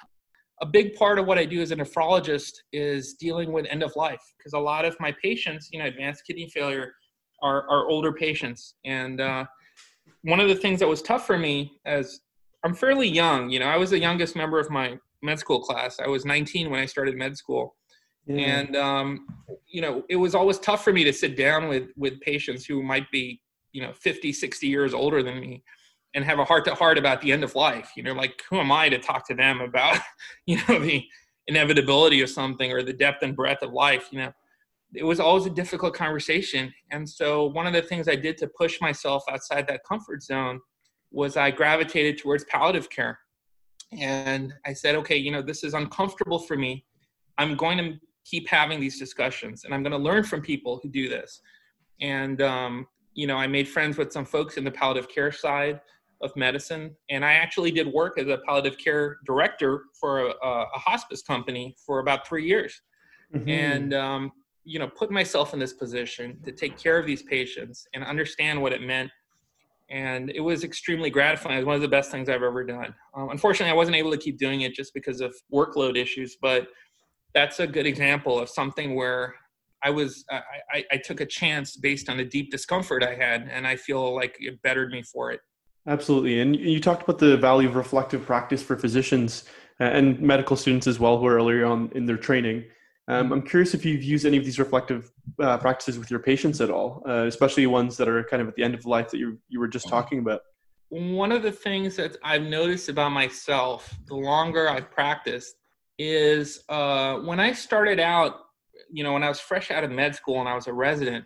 a 0.62 0.66
big 0.66 0.94
part 0.94 1.18
of 1.18 1.26
what 1.26 1.38
I 1.38 1.44
do 1.44 1.60
as 1.60 1.70
a 1.70 1.76
nephrologist 1.76 2.52
is 2.72 3.14
dealing 3.14 3.52
with 3.52 3.66
end 3.68 3.82
of 3.82 3.94
life 3.94 4.22
because 4.36 4.54
a 4.54 4.58
lot 4.58 4.84
of 4.84 4.96
my 4.98 5.14
patients, 5.22 5.68
you 5.72 5.78
know, 5.78 5.86
advanced 5.86 6.26
kidney 6.26 6.48
failure, 6.48 6.94
are 7.42 7.68
are 7.68 7.88
older 7.88 8.12
patients. 8.12 8.74
And 8.86 9.20
uh, 9.20 9.44
one 10.22 10.40
of 10.40 10.48
the 10.48 10.54
things 10.54 10.80
that 10.80 10.88
was 10.88 11.02
tough 11.02 11.26
for 11.26 11.36
me 11.36 11.78
as 11.84 12.20
I'm 12.64 12.74
fairly 12.74 13.08
young, 13.08 13.50
you 13.50 13.58
know, 13.58 13.66
I 13.66 13.76
was 13.76 13.90
the 13.90 13.98
youngest 13.98 14.34
member 14.34 14.58
of 14.58 14.70
my 14.70 14.98
med 15.26 15.38
school 15.38 15.60
class. 15.60 16.00
I 16.00 16.08
was 16.08 16.24
19 16.24 16.70
when 16.70 16.80
I 16.80 16.86
started 16.86 17.16
med 17.16 17.36
school. 17.36 17.76
Yeah. 18.26 18.58
And 18.58 18.76
um, 18.76 19.26
you 19.68 19.82
know, 19.82 20.02
it 20.08 20.16
was 20.16 20.34
always 20.34 20.58
tough 20.58 20.82
for 20.82 20.92
me 20.92 21.04
to 21.04 21.12
sit 21.12 21.36
down 21.36 21.68
with 21.68 21.90
with 21.96 22.20
patients 22.20 22.64
who 22.64 22.82
might 22.82 23.10
be, 23.10 23.40
you 23.72 23.82
know, 23.82 23.92
50, 23.92 24.32
60 24.32 24.66
years 24.66 24.94
older 24.94 25.22
than 25.22 25.40
me 25.40 25.62
and 26.14 26.24
have 26.24 26.38
a 26.38 26.44
heart 26.44 26.64
to 26.64 26.74
heart 26.74 26.98
about 26.98 27.20
the 27.20 27.30
end 27.30 27.44
of 27.44 27.54
life. 27.54 27.92
You 27.96 28.02
know, 28.02 28.14
like 28.14 28.42
who 28.48 28.58
am 28.58 28.72
I 28.72 28.88
to 28.88 28.98
talk 28.98 29.26
to 29.28 29.34
them 29.34 29.60
about, 29.60 29.98
you 30.46 30.58
know, 30.68 30.78
the 30.78 31.04
inevitability 31.46 32.22
of 32.22 32.30
something 32.30 32.72
or 32.72 32.82
the 32.82 32.92
depth 32.92 33.22
and 33.22 33.36
breadth 33.36 33.62
of 33.62 33.72
life, 33.72 34.08
you 34.10 34.18
know. 34.18 34.32
It 34.94 35.04
was 35.04 35.20
always 35.20 35.46
a 35.46 35.50
difficult 35.50 35.94
conversation. 35.94 36.72
And 36.90 37.08
so 37.08 37.46
one 37.46 37.66
of 37.66 37.72
the 37.72 37.82
things 37.82 38.08
I 38.08 38.14
did 38.14 38.38
to 38.38 38.46
push 38.46 38.80
myself 38.80 39.24
outside 39.28 39.66
that 39.66 39.82
comfort 39.86 40.22
zone 40.22 40.60
was 41.10 41.36
I 41.36 41.50
gravitated 41.50 42.18
towards 42.18 42.44
palliative 42.44 42.88
care. 42.88 43.18
And 43.93 44.53
I 44.64 44.72
said, 44.72 44.95
okay, 44.97 45.16
you 45.16 45.30
know, 45.30 45.43
this 45.43 45.64
is 45.64 45.74
uncomfortable 45.74 46.39
for 46.39 46.57
me. 46.57 46.84
I'm 47.39 47.57
going 47.57 47.78
to 47.78 47.99
keep 48.24 48.49
having 48.49 48.80
these 48.80 48.99
discussions 48.99 49.64
and 49.64 49.72
I'm 49.72 49.82
going 49.82 49.93
to 49.93 49.99
learn 49.99 50.24
from 50.24 50.41
people 50.41 50.80
who 50.82 50.89
do 50.89 51.09
this. 51.09 51.41
And, 52.01 52.43
um, 52.43 52.87
you 53.14 53.26
know, 53.26 53.37
I 53.37 53.47
made 53.47 53.68
friends 53.68 53.97
with 53.97 54.12
some 54.12 54.24
folks 54.24 54.57
in 54.57 54.64
the 54.64 54.70
palliative 54.70 55.09
care 55.09 55.32
side 55.32 55.80
of 56.22 56.34
medicine. 56.37 56.97
And 57.11 57.24
I 57.24 57.34
actually 57.34 57.70
did 57.70 57.87
work 57.87 58.18
as 58.18 58.28
a 58.28 58.39
palliative 58.39 58.78
care 58.78 59.18
director 59.24 59.84
for 59.99 60.28
a, 60.28 60.32
a 60.43 60.78
hospice 60.78 61.22
company 61.22 61.76
for 61.84 62.01
about 62.01 62.26
three 62.26 62.47
years. 62.47 62.80
Mm-hmm. 63.34 63.49
And, 63.49 63.95
um, 63.95 64.32
you 64.64 64.78
know, 64.78 64.89
put 64.89 65.11
myself 65.11 65.55
in 65.55 65.61
this 65.61 65.72
position 65.72 66.39
to 66.45 66.53
take 66.53 66.76
care 66.76 66.99
of 66.99 67.07
these 67.07 67.22
patients 67.22 67.87
and 67.95 68.05
understand 68.05 68.61
what 68.61 68.72
it 68.72 68.82
meant. 68.82 69.11
And 69.89 70.30
it 70.30 70.41
was 70.41 70.64
extremely 70.64 71.11
gratifying. 71.11 71.57
It 71.57 71.59
was 71.59 71.66
one 71.66 71.76
of 71.76 71.80
the 71.80 71.89
best 71.89 72.11
things 72.11 72.28
I've 72.28 72.43
ever 72.43 72.64
done. 72.64 72.95
Um, 73.16 73.30
unfortunately, 73.30 73.70
I 73.70 73.74
wasn't 73.74 73.97
able 73.97 74.11
to 74.11 74.18
keep 74.18 74.39
doing 74.39 74.62
it 74.62 74.74
just 74.74 74.93
because 74.95 75.20
of 75.20 75.34
workload 75.53 75.97
issues, 75.97 76.37
but 76.41 76.68
that's 77.34 77.61
a 77.61 77.66
good 77.66 77.87
example 77.87 78.39
of 78.39 78.49
something 78.49 78.95
where 78.95 79.34
I 79.82 79.91
was 79.91 80.24
I, 80.30 80.41
I, 80.72 80.84
I, 80.93 80.97
took 80.97 81.20
a 81.20 81.26
chance 81.26 81.76
based 81.76 82.09
on 82.09 82.16
the 82.16 82.24
deep 82.24 82.51
discomfort 82.51 83.05
I 83.05 83.14
had, 83.14 83.49
and 83.53 83.66
I 83.66 83.76
feel 83.76 84.14
like 84.14 84.34
it 84.41 84.61
bettered 84.62 84.91
me 84.91 85.03
for 85.03 85.30
it. 85.30 85.41
Absolutely. 85.87 86.41
And 86.41 86.57
you 86.57 86.80
talked 86.80 87.03
about 87.03 87.18
the 87.18 87.37
value 87.37 87.68
of 87.68 87.76
reflective 87.76 88.24
practice 88.24 88.62
for 88.62 88.76
physicians 88.76 89.45
uh, 89.80 89.84
and 89.84 90.20
medical 90.20 90.57
students 90.57 90.87
as 90.87 90.99
well 90.99 91.18
who 91.18 91.26
are 91.26 91.34
earlier 91.34 91.64
on 91.64 91.91
in 91.95 92.07
their 92.07 92.16
training. 92.16 92.64
Um, 93.09 93.32
I'm 93.32 93.42
curious 93.42 93.72
if 93.72 93.84
you've 93.84 94.02
used 94.02 94.26
any 94.26 94.36
of 94.36 94.44
these 94.44 94.59
reflective 94.59 95.12
uh, 95.40 95.59
practices 95.59 95.98
with 95.98 96.11
your 96.11 96.18
patients 96.18 96.61
at 96.61 96.70
all, 96.70 97.04
uh, 97.09 97.26
especially 97.26 97.66
ones 97.66 97.96
that 97.98 98.09
are 98.09 98.24
kind 98.24 98.42
of 98.42 98.48
at 98.48 98.57
the 98.57 98.64
end 98.64 98.74
of 98.74 98.84
life 98.84 99.11
that 99.11 99.18
you, 99.18 99.38
you 99.48 99.61
were 99.61 99.68
just 99.68 99.88
talking 99.88 100.18
about. 100.18 100.40
One 100.88 101.30
of 101.30 101.42
the 101.42 101.52
things 101.52 101.96
that 101.96 102.16
I've 102.24 102.42
noticed 102.42 102.88
about 102.88 103.12
myself, 103.12 103.94
the 104.07 104.16
longer 104.16 104.68
I've 104.68 104.90
practiced, 104.90 105.57
is 105.98 106.64
uh, 106.68 107.18
when 107.18 107.38
I 107.40 107.52
started 107.52 108.00
out, 108.00 108.46
you 108.90 109.04
know, 109.04 109.12
when 109.12 109.22
I 109.22 109.28
was 109.28 109.40
fresh 109.40 109.70
out 109.70 109.84
of 109.84 109.90
med 109.90 110.14
school 110.14 110.40
and 110.40 110.48
I 110.48 110.54
was 110.54 110.66
a 110.66 110.72
resident, 110.72 111.24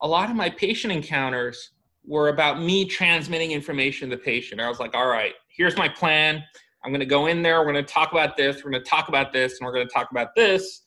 a 0.00 0.08
lot 0.08 0.28
of 0.28 0.36
my 0.36 0.50
patient 0.50 0.92
encounters 0.92 1.70
were 2.04 2.28
about 2.28 2.60
me 2.60 2.84
transmitting 2.84 3.52
information 3.52 4.10
to 4.10 4.16
the 4.16 4.22
patient. 4.22 4.60
I 4.60 4.68
was 4.68 4.80
like, 4.80 4.94
all 4.94 5.06
right, 5.06 5.34
here's 5.48 5.76
my 5.76 5.88
plan. 5.88 6.42
I'm 6.84 6.90
going 6.90 7.00
to 7.00 7.06
go 7.06 7.26
in 7.26 7.42
there. 7.42 7.60
We're 7.60 7.72
going 7.72 7.84
to 7.84 7.92
talk 7.92 8.10
about 8.10 8.36
this. 8.36 8.64
We're 8.64 8.72
going 8.72 8.82
to 8.82 8.90
talk 8.90 9.08
about 9.08 9.32
this, 9.32 9.58
and 9.58 9.66
we're 9.66 9.72
going 9.72 9.86
to 9.86 9.92
talk 9.92 10.10
about 10.10 10.34
this, 10.34 10.81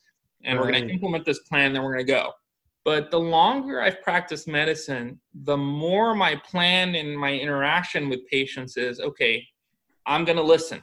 and 0.46 0.58
right. 0.58 0.64
we're 0.64 0.72
going 0.72 0.88
to 0.88 0.94
implement 0.94 1.24
this 1.26 1.40
plan. 1.40 1.72
Then 1.72 1.82
we're 1.82 1.92
going 1.92 2.06
to 2.06 2.12
go. 2.12 2.32
But 2.84 3.10
the 3.10 3.18
longer 3.18 3.82
I've 3.82 4.00
practiced 4.00 4.46
medicine, 4.46 5.20
the 5.34 5.56
more 5.56 6.14
my 6.14 6.36
plan 6.36 6.94
and 6.94 7.18
my 7.18 7.32
interaction 7.34 8.08
with 8.08 8.26
patients 8.28 8.76
is 8.76 9.00
okay, 9.00 9.44
I'm 10.06 10.24
going 10.24 10.36
to 10.36 10.42
listen. 10.42 10.82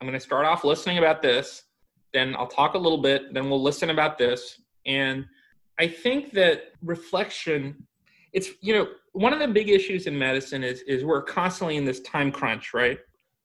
I'm 0.00 0.06
going 0.06 0.18
to 0.18 0.24
start 0.24 0.46
off 0.46 0.62
listening 0.64 0.98
about 0.98 1.20
this. 1.20 1.64
Then 2.12 2.36
I'll 2.36 2.46
talk 2.46 2.74
a 2.74 2.78
little 2.78 3.02
bit. 3.02 3.34
Then 3.34 3.50
we'll 3.50 3.62
listen 3.62 3.90
about 3.90 4.18
this. 4.18 4.60
And 4.86 5.26
I 5.80 5.88
think 5.88 6.30
that 6.32 6.72
reflection, 6.80 7.86
it's, 8.32 8.50
you 8.60 8.74
know, 8.74 8.86
one 9.12 9.32
of 9.32 9.40
the 9.40 9.48
big 9.48 9.68
issues 9.68 10.06
in 10.06 10.16
medicine 10.18 10.62
is 10.62 10.82
is 10.82 11.04
we're 11.04 11.22
constantly 11.22 11.76
in 11.76 11.84
this 11.84 12.00
time 12.00 12.30
crunch, 12.30 12.72
right? 12.72 12.98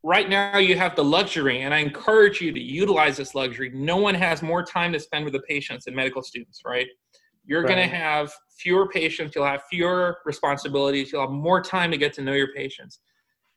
Right 0.03 0.29
now 0.29 0.57
you 0.57 0.77
have 0.77 0.95
the 0.95 1.03
luxury, 1.03 1.61
and 1.61 1.73
I 1.73 1.79
encourage 1.79 2.39
you 2.39 2.51
to 2.51 2.59
utilize 2.59 3.17
this 3.17 3.35
luxury. 3.35 3.71
No 3.73 3.97
one 3.97 4.15
has 4.15 4.41
more 4.41 4.63
time 4.63 4.93
to 4.93 4.99
spend 4.99 5.25
with 5.25 5.33
the 5.33 5.41
patients 5.41 5.85
than 5.85 5.95
medical 5.95 6.21
students, 6.21 6.61
right? 6.65 6.87
You're 7.45 7.63
right. 7.63 7.75
going 7.75 7.89
to 7.89 7.95
have 7.95 8.31
fewer 8.57 8.87
patients, 8.87 9.35
you'll 9.35 9.45
have 9.45 9.63
fewer 9.69 10.17
responsibilities, 10.25 11.11
you'll 11.11 11.21
have 11.21 11.31
more 11.31 11.61
time 11.61 11.91
to 11.91 11.97
get 11.97 12.13
to 12.13 12.21
know 12.21 12.33
your 12.33 12.53
patients. 12.53 12.99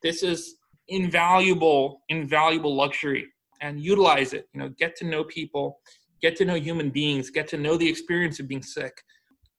This 0.02 0.22
is 0.22 0.56
invaluable, 0.88 2.02
invaluable 2.08 2.74
luxury 2.74 3.26
and 3.60 3.80
utilize 3.80 4.32
it. 4.32 4.48
You 4.54 4.60
know, 4.60 4.68
get 4.70 4.96
to 4.96 5.06
know 5.06 5.24
people, 5.24 5.78
get 6.22 6.36
to 6.36 6.44
know 6.44 6.54
human 6.54 6.90
beings, 6.90 7.30
get 7.30 7.48
to 7.48 7.58
know 7.58 7.76
the 7.76 7.88
experience 7.88 8.40
of 8.40 8.48
being 8.48 8.62
sick. 8.62 8.92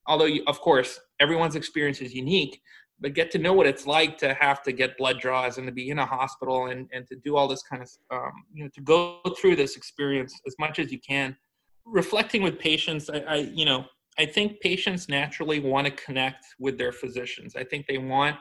Although, 0.08 0.26
you, 0.26 0.44
of 0.48 0.60
course, 0.62 1.00
everyone's 1.20 1.56
experience 1.56 2.02
is 2.02 2.14
unique 2.14 2.60
but 3.02 3.16
get 3.16 3.32
to 3.32 3.40
know 3.40 3.52
what 3.52 3.66
it's 3.66 3.88
like 3.88 4.18
to 4.20 4.34
have 4.36 4.62
to 4.64 4.72
get 4.72 4.98
blood 4.98 5.20
draws 5.20 5.58
and 5.58 5.66
to 5.68 5.74
be 5.74 5.90
in 5.90 6.00
a 6.00 6.06
hospital 6.06 6.68
and, 6.68 6.88
and 6.94 7.08
to 7.08 7.16
do 7.16 7.36
all 7.36 7.48
this 7.48 7.64
kind 7.64 7.82
of 7.82 7.90
um, 8.12 8.32
you 8.54 8.64
know 8.64 8.70
to 8.74 8.82
go 8.82 9.20
through 9.38 9.56
this 9.56 9.76
experience 9.76 10.40
as 10.48 10.56
much 10.60 10.80
as 10.80 10.92
you 10.92 11.00
can. 11.00 11.36
Reflecting 11.86 12.44
with 12.44 12.60
patients 12.60 13.10
I, 13.10 13.20
I 13.20 13.36
you 13.36 13.66
know 13.66 13.86
i 14.20 14.26
think 14.26 14.60
patients 14.60 15.10
naturally 15.10 15.60
want 15.60 15.88
to 15.88 15.92
connect 15.92 16.46
with 16.60 16.78
their 16.78 16.92
physicians. 16.92 17.56
I 17.56 17.64
think 17.64 17.88
they 17.88 17.98
want 17.98 18.38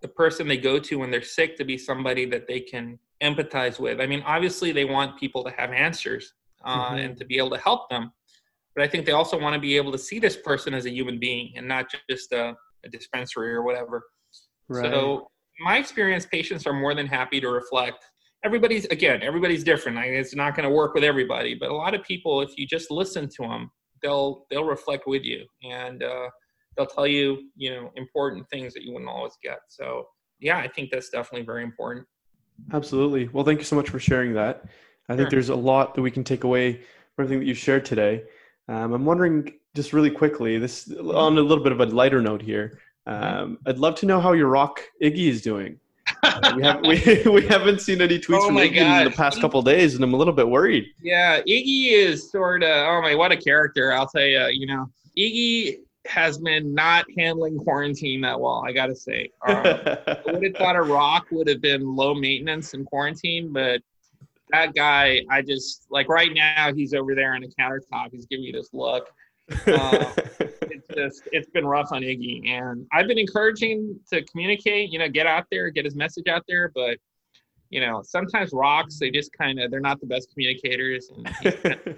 the 0.00 0.08
person 0.08 0.46
they 0.46 0.58
go 0.58 0.78
to 0.78 0.98
when 1.00 1.10
they're 1.10 1.22
sick 1.22 1.56
to 1.56 1.64
be 1.64 1.76
somebody 1.76 2.24
that 2.26 2.46
they 2.46 2.60
can 2.60 2.98
empathize 3.20 3.80
with. 3.80 4.00
I 4.00 4.06
mean 4.06 4.22
obviously 4.24 4.70
they 4.70 4.84
want 4.84 5.18
people 5.18 5.42
to 5.44 5.50
have 5.50 5.72
answers 5.72 6.34
uh, 6.64 6.90
mm-hmm. 6.90 6.98
and 6.98 7.16
to 7.18 7.24
be 7.24 7.36
able 7.38 7.50
to 7.50 7.58
help 7.58 7.90
them 7.90 8.12
but 8.76 8.84
I 8.84 8.88
think 8.88 9.06
they 9.06 9.12
also 9.12 9.36
want 9.36 9.54
to 9.54 9.60
be 9.60 9.76
able 9.76 9.90
to 9.90 9.98
see 9.98 10.20
this 10.20 10.36
person 10.36 10.72
as 10.72 10.86
a 10.86 10.90
human 10.90 11.18
being 11.18 11.52
and 11.56 11.66
not 11.66 11.92
just 12.08 12.30
a, 12.30 12.54
a 12.84 12.88
dispensary 12.88 13.52
or 13.52 13.62
whatever. 13.62 14.02
Right. 14.68 14.84
So 14.84 15.28
my 15.60 15.78
experience, 15.78 16.26
patients 16.26 16.66
are 16.66 16.72
more 16.72 16.94
than 16.94 17.06
happy 17.06 17.40
to 17.40 17.48
reflect. 17.48 18.04
Everybody's 18.44 18.84
again, 18.86 19.22
everybody's 19.22 19.64
different. 19.64 19.98
I, 19.98 20.04
it's 20.04 20.34
not 20.34 20.54
going 20.54 20.68
to 20.68 20.74
work 20.74 20.94
with 20.94 21.04
everybody, 21.04 21.54
but 21.54 21.70
a 21.70 21.74
lot 21.74 21.94
of 21.94 22.02
people, 22.04 22.40
if 22.40 22.56
you 22.56 22.66
just 22.66 22.90
listen 22.90 23.28
to 23.28 23.42
them, 23.42 23.70
they'll 24.02 24.46
they'll 24.50 24.64
reflect 24.64 25.04
with 25.06 25.24
you, 25.24 25.44
and 25.64 26.02
uh, 26.02 26.28
they'll 26.76 26.86
tell 26.86 27.06
you 27.06 27.50
you 27.56 27.70
know 27.74 27.90
important 27.96 28.48
things 28.50 28.74
that 28.74 28.84
you 28.84 28.92
wouldn't 28.92 29.10
always 29.10 29.32
get. 29.42 29.58
So 29.68 30.04
yeah, 30.38 30.58
I 30.58 30.68
think 30.68 30.90
that's 30.90 31.10
definitely 31.10 31.44
very 31.44 31.64
important. 31.64 32.06
Absolutely. 32.72 33.28
Well, 33.28 33.44
thank 33.44 33.58
you 33.58 33.64
so 33.64 33.76
much 33.76 33.88
for 33.88 33.98
sharing 33.98 34.34
that. 34.34 34.64
I 35.08 35.16
think 35.16 35.26
Sure. 35.26 35.30
there's 35.30 35.48
a 35.48 35.56
lot 35.56 35.94
that 35.94 36.02
we 36.02 36.10
can 36.10 36.24
take 36.24 36.44
away 36.44 36.74
from 36.74 37.24
everything 37.24 37.40
that 37.40 37.46
you 37.46 37.54
shared 37.54 37.84
today. 37.84 38.24
Um, 38.68 38.92
I'm 38.92 39.04
wondering, 39.04 39.54
just 39.78 39.92
really 39.92 40.10
quickly, 40.10 40.58
this 40.58 40.90
on 40.90 41.38
a 41.38 41.40
little 41.40 41.62
bit 41.62 41.70
of 41.70 41.80
a 41.80 41.86
lighter 41.86 42.20
note 42.20 42.42
here. 42.42 42.80
Um, 43.06 43.58
I'd 43.64 43.78
love 43.78 43.94
to 44.00 44.06
know 44.06 44.20
how 44.20 44.32
your 44.32 44.48
rock 44.48 44.82
Iggy 45.00 45.28
is 45.28 45.40
doing. 45.40 45.78
Uh, 46.24 46.52
we, 46.56 46.62
have, 46.64 46.80
we, 46.82 47.22
we 47.30 47.46
haven't 47.46 47.80
seen 47.80 48.00
any 48.00 48.18
tweets 48.18 48.40
Oh 48.40 48.48
from 48.48 48.56
Iggy 48.56 48.78
in 48.78 49.04
the 49.04 49.16
past 49.16 49.40
couple 49.40 49.62
days, 49.62 49.94
and 49.94 50.02
I'm 50.02 50.14
a 50.14 50.16
little 50.16 50.32
bit 50.32 50.48
worried. 50.48 50.86
Yeah, 51.00 51.40
Iggy 51.42 51.92
is 51.92 52.28
sort 52.28 52.64
of 52.64 52.70
oh 52.70 53.00
my 53.02 53.14
what 53.14 53.30
a 53.30 53.36
character. 53.36 53.92
I'll 53.92 54.08
tell 54.08 54.26
you, 54.26 54.48
you 54.48 54.66
know, 54.66 54.90
Iggy 55.16 55.76
has 56.08 56.38
been 56.38 56.74
not 56.74 57.06
handling 57.16 57.56
quarantine 57.58 58.20
that 58.22 58.40
well. 58.40 58.64
I 58.66 58.72
gotta 58.72 58.96
say, 58.96 59.30
um, 59.46 59.58
I 59.58 60.18
would 60.26 60.42
have 60.42 60.56
thought 60.56 60.74
a 60.74 60.82
rock 60.82 61.28
would 61.30 61.46
have 61.46 61.60
been 61.60 61.94
low 61.94 62.16
maintenance 62.16 62.74
in 62.74 62.84
quarantine, 62.84 63.52
but 63.52 63.80
that 64.50 64.74
guy, 64.74 65.22
I 65.30 65.40
just 65.42 65.86
like 65.88 66.08
right 66.08 66.32
now 66.34 66.72
he's 66.74 66.94
over 66.94 67.14
there 67.14 67.34
on 67.34 67.42
the 67.42 67.52
countertop. 67.60 68.08
He's 68.10 68.26
giving 68.26 68.46
me 68.46 68.50
this 68.50 68.70
look. 68.72 69.08
Uh, 69.66 70.12
it's 70.62 70.88
just 70.94 71.22
it's 71.32 71.48
been 71.50 71.66
rough 71.66 71.92
on 71.92 72.02
Iggy, 72.02 72.48
and 72.48 72.86
I've 72.92 73.06
been 73.06 73.18
encouraging 73.18 73.98
to 74.12 74.22
communicate. 74.24 74.90
You 74.90 74.98
know, 74.98 75.08
get 75.08 75.26
out 75.26 75.44
there, 75.50 75.70
get 75.70 75.84
his 75.84 75.94
message 75.94 76.26
out 76.28 76.44
there, 76.48 76.70
but. 76.74 76.98
You 77.70 77.80
know, 77.82 78.00
sometimes 78.02 78.54
rocks 78.54 78.98
they 78.98 79.10
just 79.10 79.30
kind 79.34 79.60
of 79.60 79.70
they're 79.70 79.78
not 79.78 80.00
the 80.00 80.06
best 80.06 80.32
communicators, 80.32 81.10
and 81.14 81.28
he's, 81.42 81.54
kinda- 81.62 81.96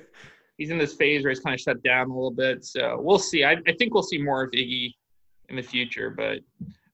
he's 0.59 0.71
in 0.71 0.79
this 0.79 0.95
phase 0.95 1.23
where 1.23 1.31
he's 1.31 1.39
kind 1.39 1.55
of 1.55 1.61
shut 1.61 1.81
down 1.85 2.11
a 2.11 2.13
little 2.13 2.33
bit. 2.33 2.65
So 2.65 2.99
we'll 3.01 3.21
see. 3.21 3.45
I, 3.45 3.53
I 3.69 3.73
think 3.79 3.95
we'll 3.95 4.03
see 4.03 4.19
more 4.21 4.43
of 4.43 4.51
Iggy 4.51 4.93
in 5.49 5.55
the 5.55 5.63
future, 5.63 6.11
but 6.11 6.41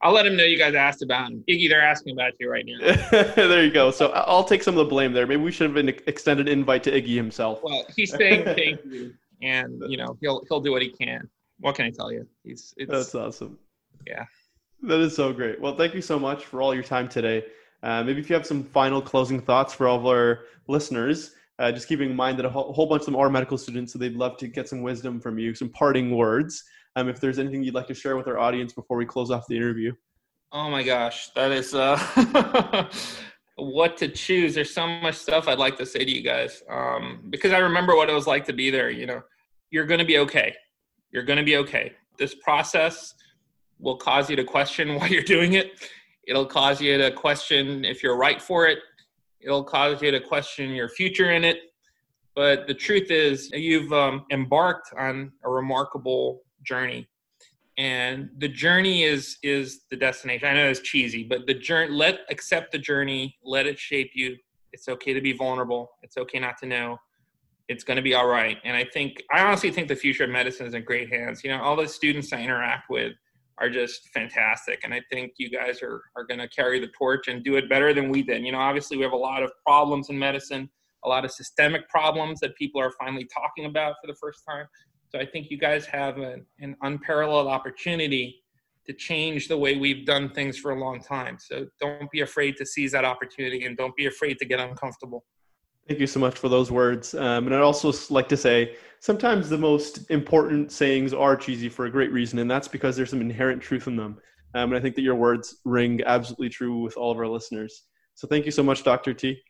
I'll 0.03 0.13
let 0.13 0.27
him 0.27 0.37
know 0.37 0.45
you 0.45 0.59
guys 0.59 0.75
asked 0.75 1.03
about 1.03 1.31
him. 1.31 1.43
Iggy, 1.49 1.71
they're 1.71 1.81
asking 1.81 2.13
about 2.13 2.33
you 2.39 2.51
right 2.51 2.67
now. 2.67 2.79
there 3.35 3.65
you 3.65 3.71
go. 3.73 3.91
So 3.91 4.11
I'll 4.11 4.45
take 4.45 4.63
some 4.63 4.75
of 4.75 4.79
the 4.79 4.91
blame 4.91 5.13
there. 5.15 5.27
Maybe 5.27 5.41
we 5.43 5.51
should 5.51 5.65
have 5.65 5.75
been 5.75 5.89
extended 5.89 6.47
invite 6.49 6.83
to 6.85 6.93
Iggy 6.93 7.17
himself. 7.17 7.63
Well, 7.63 7.87
he's 7.97 8.13
saying 8.13 8.45
thank 8.45 8.85
you, 8.85 9.15
and 9.43 9.83
you 9.89 9.97
know 9.97 10.17
he'll 10.21 10.43
he'll 10.49 10.61
do 10.61 10.73
what 10.73 10.83
he 10.83 10.91
can. 10.91 11.29
What 11.61 11.75
can 11.75 11.87
I 11.87 11.91
tell 11.91 12.13
you? 12.13 12.27
He's 12.45 12.75
it's 12.77 12.91
That's 12.91 13.15
awesome. 13.15 13.59
Yeah. 14.07 14.25
That 14.83 15.01
is 15.01 15.17
so 15.17 15.33
great. 15.33 15.61
Well, 15.61 15.77
thank 15.77 15.95
you 15.95 16.03
so 16.03 16.19
much 16.19 16.45
for 16.45 16.61
all 16.61 16.75
your 16.75 16.83
time 16.83 17.09
today. 17.09 17.45
Uh, 17.83 18.03
maybe 18.03 18.21
if 18.21 18.29
you 18.29 18.35
have 18.35 18.47
some 18.47 18.63
final 18.63 19.01
closing 19.01 19.41
thoughts 19.41 19.73
for 19.73 19.89
all 19.89 19.99
of 19.99 20.07
our 20.07 20.41
listeners, 20.69 21.33
uh, 21.59 21.73
just 21.73 21.89
keeping 21.89 22.11
in 22.11 22.17
mind 22.17 22.39
that 22.39 22.45
a 22.45 22.51
whole, 22.51 22.73
whole 22.73 22.87
bunch 22.87 23.01
of 23.01 23.07
them 23.07 23.17
are 23.17 23.31
medical 23.31 23.57
students, 23.57 23.93
so 23.93 23.99
they'd 23.99 24.17
love 24.17 24.37
to 24.37 24.49
get 24.49 24.69
some 24.69 24.83
wisdom 24.83 25.21
from 25.21 25.39
you, 25.39 25.55
some 25.55 25.71
parting 25.71 26.15
words. 26.15 26.63
Um, 26.95 27.09
if 27.09 27.21
there's 27.21 27.39
anything 27.39 27.63
you'd 27.63 27.75
like 27.75 27.87
to 27.89 27.95
share 27.95 28.17
with 28.17 28.29
our 28.29 28.39
audience 28.39 28.73
before 28.73 28.97
we 28.97 29.07
close 29.07 29.31
off 29.31 29.47
the 29.49 29.57
interview. 29.57 29.93
Oh 30.53 30.71
my 30.71 30.83
gosh, 30.83 31.31
that 31.35 31.53
is 31.53 31.75
uh 31.75 31.97
what 33.57 33.97
to 33.99 34.09
choose. 34.09 34.55
There's 34.55 34.73
so 34.73 34.87
much 34.87 35.17
stuff 35.17 35.49
I'd 35.49 35.59
like 35.59 35.77
to 35.79 35.87
say 35.87 36.05
to 36.05 36.11
you 36.11 36.23
guys. 36.23 36.63
Um 36.69 37.25
because 37.31 37.53
I 37.53 37.59
remember 37.59 37.97
what 37.97 38.09
it 38.09 38.15
was 38.15 38.27
like 38.27 38.45
to 38.47 38.53
be 38.53 38.71
there, 38.71 38.91
you 38.91 39.07
know. 39.07 39.23
You're 39.71 39.87
going 39.87 39.99
to 39.99 40.07
be 40.07 40.19
okay. 40.19 40.55
You're 41.11 41.25
going 41.25 41.39
to 41.39 41.45
be 41.45 41.57
okay. 41.57 41.93
This 42.19 42.35
process 42.37 43.15
will 43.79 43.97
cause 43.97 44.31
you 44.31 44.37
to 44.37 44.45
question 44.45 44.95
why 44.97 45.09
you're 45.09 45.23
doing 45.23 45.55
it. 45.55 45.89
It'll 46.27 46.47
cause 46.47 46.81
you 46.81 46.97
to 46.99 47.11
question 47.13 47.85
if 47.85 48.03
you're 48.03 48.17
right 48.17 48.41
for 48.41 48.67
it. 48.67 48.79
It'll 49.41 49.65
cause 49.65 50.03
you 50.03 50.11
to 50.11 50.21
question 50.21 50.71
your 50.71 50.89
future 50.89 51.31
in 51.33 51.45
it. 51.45 51.59
But 52.35 52.67
the 52.67 52.75
truth 52.75 53.11
is, 53.11 53.51
you've 53.53 53.93
um, 53.93 54.27
embarked 54.31 54.91
on 54.99 55.33
a 55.45 55.51
remarkable 55.51 56.43
journey 56.65 57.09
and 57.79 58.31
the 58.39 58.49
journey 58.49 59.05
is 59.05 59.39
is 59.43 59.83
the 59.91 59.97
destination. 59.97 60.49
I 60.49 60.55
know 60.55 60.69
it's 60.69 60.81
cheesy 60.81 61.25
but 61.25 61.47
the 61.47 61.55
journey 61.55 61.93
let 61.93 62.21
accept 62.31 62.73
the 62.73 62.79
journey 62.79 63.37
let 63.45 63.67
it 63.67 63.79
shape 63.79 64.11
you. 64.15 64.37
It's 64.73 64.89
okay 64.89 65.13
to 65.13 65.21
be 65.21 65.33
vulnerable. 65.33 65.91
It's 66.03 66.17
okay 66.17 66.39
not 66.39 66.59
to 66.59 66.67
know. 66.67 66.99
It's 67.69 67.83
going 67.85 67.97
to 67.97 68.03
be 68.03 68.15
all 68.15 68.29
right. 68.29 68.59
And 68.65 68.77
i 68.77 68.85
think 68.85 69.23
i 69.33 69.41
honestly 69.41 69.71
think 69.71 69.89
the 69.89 69.97
future 69.97 70.25
of 70.25 70.31
medicine 70.31 70.67
is 70.67 70.75
in 70.75 70.85
great 70.85 71.13
hands. 71.13 71.45
You 71.45 71.51
know 71.51 71.63
all 71.63 71.77
the 71.77 71.89
students 71.89 72.33
i 72.33 72.41
interact 72.41 72.89
with 72.91 73.13
are 73.59 73.71
just 73.71 74.09
fantastic 74.09 74.81
and 74.85 74.93
i 74.93 75.01
think 75.11 75.33
you 75.39 75.49
guys 75.49 75.83
are 75.83 76.03
are 76.15 76.25
going 76.25 76.41
to 76.41 76.49
carry 76.49 76.79
the 76.79 76.89
torch 76.89 77.29
and 77.29 77.43
do 77.43 77.57
it 77.57 77.69
better 77.69 77.93
than 77.93 78.09
we 78.11 78.23
did. 78.23 78.45
You 78.45 78.53
know 78.53 78.59
obviously 78.59 78.97
we 78.97 79.03
have 79.03 79.13
a 79.13 79.17
lot 79.17 79.43
of 79.43 79.51
problems 79.67 80.09
in 80.09 80.19
medicine 80.19 80.71
a 81.05 81.09
lot 81.09 81.25
of 81.25 81.31
systemic 81.31 81.89
problems 81.89 82.41
that 82.41 82.57
people 82.57 82.81
are 82.81 82.91
finally 82.99 83.29
talking 83.33 83.67
about 83.67 83.95
for 84.01 84.09
the 84.09 84.17
first 84.21 84.41
time 84.49 84.67
I 85.17 85.27
think 85.27 85.51
you 85.51 85.59
guys 85.59 85.87
have 85.87 86.19
an, 86.19 86.45
an 86.61 86.77
unparalleled 86.83 87.49
opportunity 87.49 88.43
to 88.87 88.93
change 88.93 89.49
the 89.49 89.57
way 89.57 89.77
we've 89.77 90.07
done 90.07 90.31
things 90.31 90.59
for 90.59 90.71
a 90.71 90.79
long 90.79 91.01
time. 91.01 91.39
So 91.41 91.67
don't 91.81 92.11
be 92.11 92.21
afraid 92.21 92.57
to 92.59 92.67
seize 92.67 92.93
that 92.93 93.05
opportunity 93.05 93.65
and 93.65 93.77
don't 93.77 93.95
be 93.97 94.07
afraid 94.07 94.39
to 94.39 94.45
get 94.45 94.61
uncomfortable. 94.61 95.25
Thank 95.89 96.01
you 96.01 96.07
so 96.07 96.19
much 96.19 96.37
for 96.37 96.49
those 96.49 96.71
words. 96.71 97.15
Um, 97.15 97.47
and 97.47 97.55
I'd 97.55 97.63
also 97.63 97.93
like 98.13 98.29
to 98.31 98.37
say 98.37 98.77
sometimes 99.01 99.49
the 99.49 99.59
most 99.59 100.11
important 100.11 100.73
sayings 100.73 101.13
are 101.13 101.37
cheesy 101.37 101.69
for 101.69 101.87
a 101.87 101.91
great 101.91 102.13
reason, 102.13 102.41
and 102.41 102.51
that's 102.51 102.67
because 102.67 102.97
there's 102.97 103.11
some 103.11 103.21
inherent 103.21 103.63
truth 103.63 103.87
in 103.87 103.97
them. 103.97 104.19
Um, 104.55 104.71
and 104.71 104.77
I 104.77 104.81
think 104.81 104.97
that 104.97 105.03
your 105.03 105.15
words 105.15 105.59
ring 105.65 106.01
absolutely 106.05 106.49
true 106.49 106.79
with 106.79 106.97
all 106.97 107.13
of 107.13 107.19
our 107.19 107.29
listeners. 107.29 107.85
So 108.15 108.27
thank 108.27 108.47
you 108.47 108.51
so 108.51 108.63
much, 108.63 108.83
Dr. 108.83 109.15
T. 109.15 109.41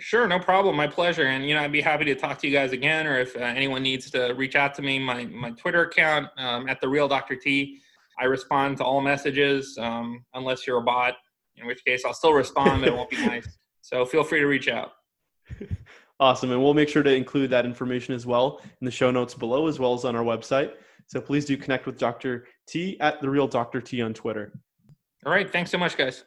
Sure, 0.00 0.26
no 0.26 0.38
problem. 0.38 0.76
My 0.76 0.86
pleasure. 0.86 1.26
And 1.26 1.46
you 1.46 1.54
know, 1.54 1.60
I'd 1.60 1.72
be 1.72 1.80
happy 1.80 2.04
to 2.06 2.14
talk 2.14 2.38
to 2.38 2.46
you 2.46 2.52
guys 2.52 2.72
again, 2.72 3.06
or 3.06 3.18
if 3.18 3.36
uh, 3.36 3.40
anyone 3.40 3.82
needs 3.82 4.10
to 4.10 4.32
reach 4.32 4.56
out 4.56 4.74
to 4.74 4.82
me, 4.82 4.98
my 4.98 5.24
my 5.26 5.50
Twitter 5.50 5.82
account 5.82 6.28
um, 6.36 6.68
at 6.68 6.80
the 6.80 6.88
real 6.88 7.08
Dr. 7.08 7.36
T. 7.36 7.78
I 8.18 8.24
respond 8.24 8.76
to 8.78 8.84
all 8.84 9.00
messages, 9.00 9.76
um, 9.78 10.24
unless 10.34 10.66
you're 10.66 10.78
a 10.78 10.82
bot, 10.82 11.14
in 11.56 11.66
which 11.66 11.84
case 11.84 12.04
I'll 12.04 12.14
still 12.14 12.34
respond, 12.34 12.80
but 12.80 12.88
it 12.88 12.94
won't 12.94 13.10
be 13.10 13.16
nice. 13.26 13.58
So 13.80 14.04
feel 14.04 14.24
free 14.24 14.40
to 14.40 14.46
reach 14.46 14.68
out. 14.68 14.92
Awesome. 16.22 16.52
And 16.52 16.62
we'll 16.62 16.72
make 16.72 16.88
sure 16.88 17.02
to 17.02 17.12
include 17.12 17.50
that 17.50 17.64
information 17.64 18.14
as 18.14 18.26
well 18.26 18.60
in 18.80 18.84
the 18.84 18.92
show 18.92 19.10
notes 19.10 19.34
below, 19.34 19.66
as 19.66 19.80
well 19.80 19.92
as 19.92 20.04
on 20.04 20.14
our 20.14 20.22
website. 20.22 20.70
So 21.08 21.20
please 21.20 21.44
do 21.44 21.56
connect 21.56 21.84
with 21.84 21.98
Dr. 21.98 22.46
T 22.68 22.96
at 23.00 23.20
the 23.20 23.28
real 23.28 23.48
Dr. 23.48 23.80
T 23.80 24.00
on 24.02 24.14
Twitter. 24.14 24.52
All 25.26 25.32
right, 25.32 25.50
thanks 25.50 25.72
so 25.72 25.78
much, 25.78 25.96
guys. 25.96 26.22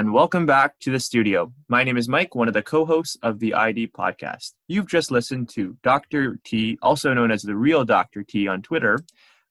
And 0.00 0.14
welcome 0.14 0.46
back 0.46 0.78
to 0.80 0.90
the 0.90 0.98
studio. 0.98 1.52
My 1.68 1.84
name 1.84 1.98
is 1.98 2.08
Mike, 2.08 2.34
one 2.34 2.48
of 2.48 2.54
the 2.54 2.62
co 2.62 2.86
hosts 2.86 3.18
of 3.22 3.38
the 3.38 3.52
ID 3.52 3.88
podcast. 3.88 4.54
You've 4.66 4.88
just 4.88 5.10
listened 5.10 5.50
to 5.50 5.76
Dr. 5.82 6.38
T, 6.42 6.78
also 6.80 7.12
known 7.12 7.30
as 7.30 7.42
the 7.42 7.54
real 7.54 7.84
Dr. 7.84 8.22
T 8.22 8.48
on 8.48 8.62
Twitter, 8.62 9.00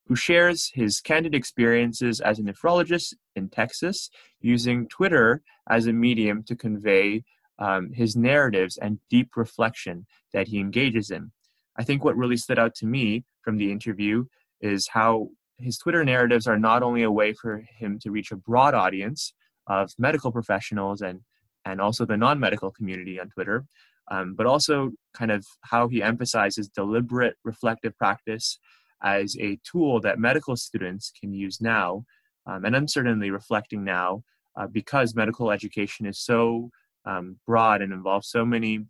who 0.08 0.16
shares 0.16 0.72
his 0.74 1.00
candid 1.00 1.36
experiences 1.36 2.20
as 2.20 2.40
a 2.40 2.42
nephrologist 2.42 3.14
in 3.36 3.48
Texas 3.48 4.10
using 4.40 4.88
Twitter 4.88 5.40
as 5.68 5.86
a 5.86 5.92
medium 5.92 6.42
to 6.42 6.56
convey 6.56 7.22
um, 7.60 7.92
his 7.92 8.16
narratives 8.16 8.76
and 8.76 8.98
deep 9.08 9.36
reflection 9.36 10.04
that 10.32 10.48
he 10.48 10.58
engages 10.58 11.12
in. 11.12 11.30
I 11.78 11.84
think 11.84 12.02
what 12.02 12.16
really 12.16 12.36
stood 12.36 12.58
out 12.58 12.74
to 12.78 12.86
me 12.86 13.22
from 13.42 13.56
the 13.56 13.70
interview 13.70 14.24
is 14.60 14.88
how 14.88 15.28
his 15.60 15.78
Twitter 15.78 16.04
narratives 16.04 16.48
are 16.48 16.58
not 16.58 16.82
only 16.82 17.04
a 17.04 17.12
way 17.12 17.34
for 17.34 17.62
him 17.78 18.00
to 18.00 18.10
reach 18.10 18.32
a 18.32 18.36
broad 18.36 18.74
audience, 18.74 19.32
of 19.66 19.92
medical 19.98 20.32
professionals 20.32 21.00
and 21.02 21.20
and 21.66 21.80
also 21.80 22.06
the 22.06 22.16
non-medical 22.16 22.70
community 22.70 23.20
on 23.20 23.28
Twitter, 23.28 23.66
um, 24.10 24.34
but 24.34 24.46
also 24.46 24.92
kind 25.12 25.30
of 25.30 25.44
how 25.60 25.88
he 25.88 26.02
emphasizes 26.02 26.68
deliberate 26.68 27.36
reflective 27.44 27.96
practice 27.98 28.58
as 29.02 29.36
a 29.40 29.58
tool 29.62 30.00
that 30.00 30.18
medical 30.18 30.56
students 30.56 31.12
can 31.18 31.32
use 31.32 31.60
now, 31.60 32.04
um, 32.46 32.64
and 32.64 32.74
I'm 32.74 32.88
certainly 32.88 33.30
reflecting 33.30 33.84
now 33.84 34.22
uh, 34.56 34.66
because 34.66 35.14
medical 35.14 35.50
education 35.50 36.06
is 36.06 36.18
so 36.18 36.70
um, 37.04 37.36
broad 37.46 37.82
and 37.82 37.92
involves 37.92 38.28
so 38.28 38.44
many 38.44 38.86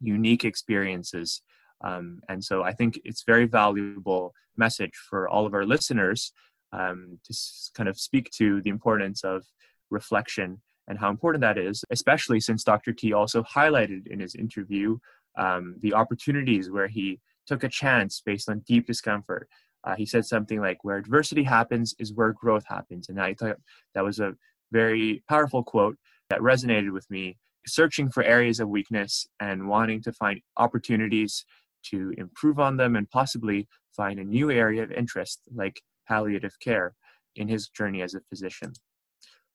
unique 0.00 0.44
experiences. 0.44 1.42
Um, 1.82 2.20
and 2.28 2.42
so 2.42 2.62
I 2.62 2.72
think 2.72 3.00
it's 3.04 3.24
very 3.24 3.46
valuable 3.46 4.32
message 4.56 4.94
for 4.94 5.28
all 5.28 5.46
of 5.46 5.54
our 5.54 5.66
listeners 5.66 6.32
um, 6.72 7.18
to 7.24 7.32
s- 7.32 7.70
kind 7.74 7.88
of 7.88 7.98
speak 7.98 8.30
to 8.32 8.60
the 8.62 8.70
importance 8.70 9.24
of 9.24 9.44
reflection 9.90 10.60
and 10.88 10.98
how 10.98 11.10
important 11.10 11.42
that 11.42 11.58
is, 11.58 11.84
especially 11.90 12.40
since 12.40 12.62
Dr. 12.62 12.92
T 12.92 13.12
also 13.12 13.42
highlighted 13.42 14.06
in 14.06 14.20
his 14.20 14.34
interview 14.34 14.98
um, 15.36 15.76
the 15.80 15.94
opportunities 15.94 16.70
where 16.70 16.88
he 16.88 17.20
took 17.46 17.64
a 17.64 17.68
chance 17.68 18.22
based 18.24 18.48
on 18.48 18.60
deep 18.60 18.86
discomfort. 18.86 19.48
Uh, 19.84 19.94
he 19.94 20.06
said 20.06 20.24
something 20.24 20.60
like, 20.60 20.82
Where 20.82 20.96
adversity 20.96 21.42
happens 21.42 21.94
is 21.98 22.12
where 22.12 22.32
growth 22.32 22.64
happens. 22.66 23.08
And 23.08 23.20
I 23.20 23.34
thought 23.34 23.56
that 23.94 24.04
was 24.04 24.18
a 24.18 24.34
very 24.72 25.22
powerful 25.28 25.62
quote 25.62 25.96
that 26.30 26.40
resonated 26.40 26.92
with 26.92 27.08
me. 27.10 27.36
Searching 27.66 28.10
for 28.10 28.22
areas 28.22 28.60
of 28.60 28.68
weakness 28.68 29.26
and 29.40 29.68
wanting 29.68 30.00
to 30.02 30.12
find 30.12 30.40
opportunities 30.56 31.44
to 31.90 32.12
improve 32.16 32.60
on 32.60 32.76
them 32.76 32.94
and 32.94 33.10
possibly 33.10 33.68
find 33.94 34.20
a 34.20 34.24
new 34.24 34.50
area 34.50 34.82
of 34.82 34.92
interest, 34.92 35.40
like 35.54 35.82
palliative 36.06 36.58
care 36.60 36.94
in 37.34 37.48
his 37.48 37.68
journey 37.68 38.02
as 38.02 38.14
a 38.14 38.20
physician. 38.28 38.72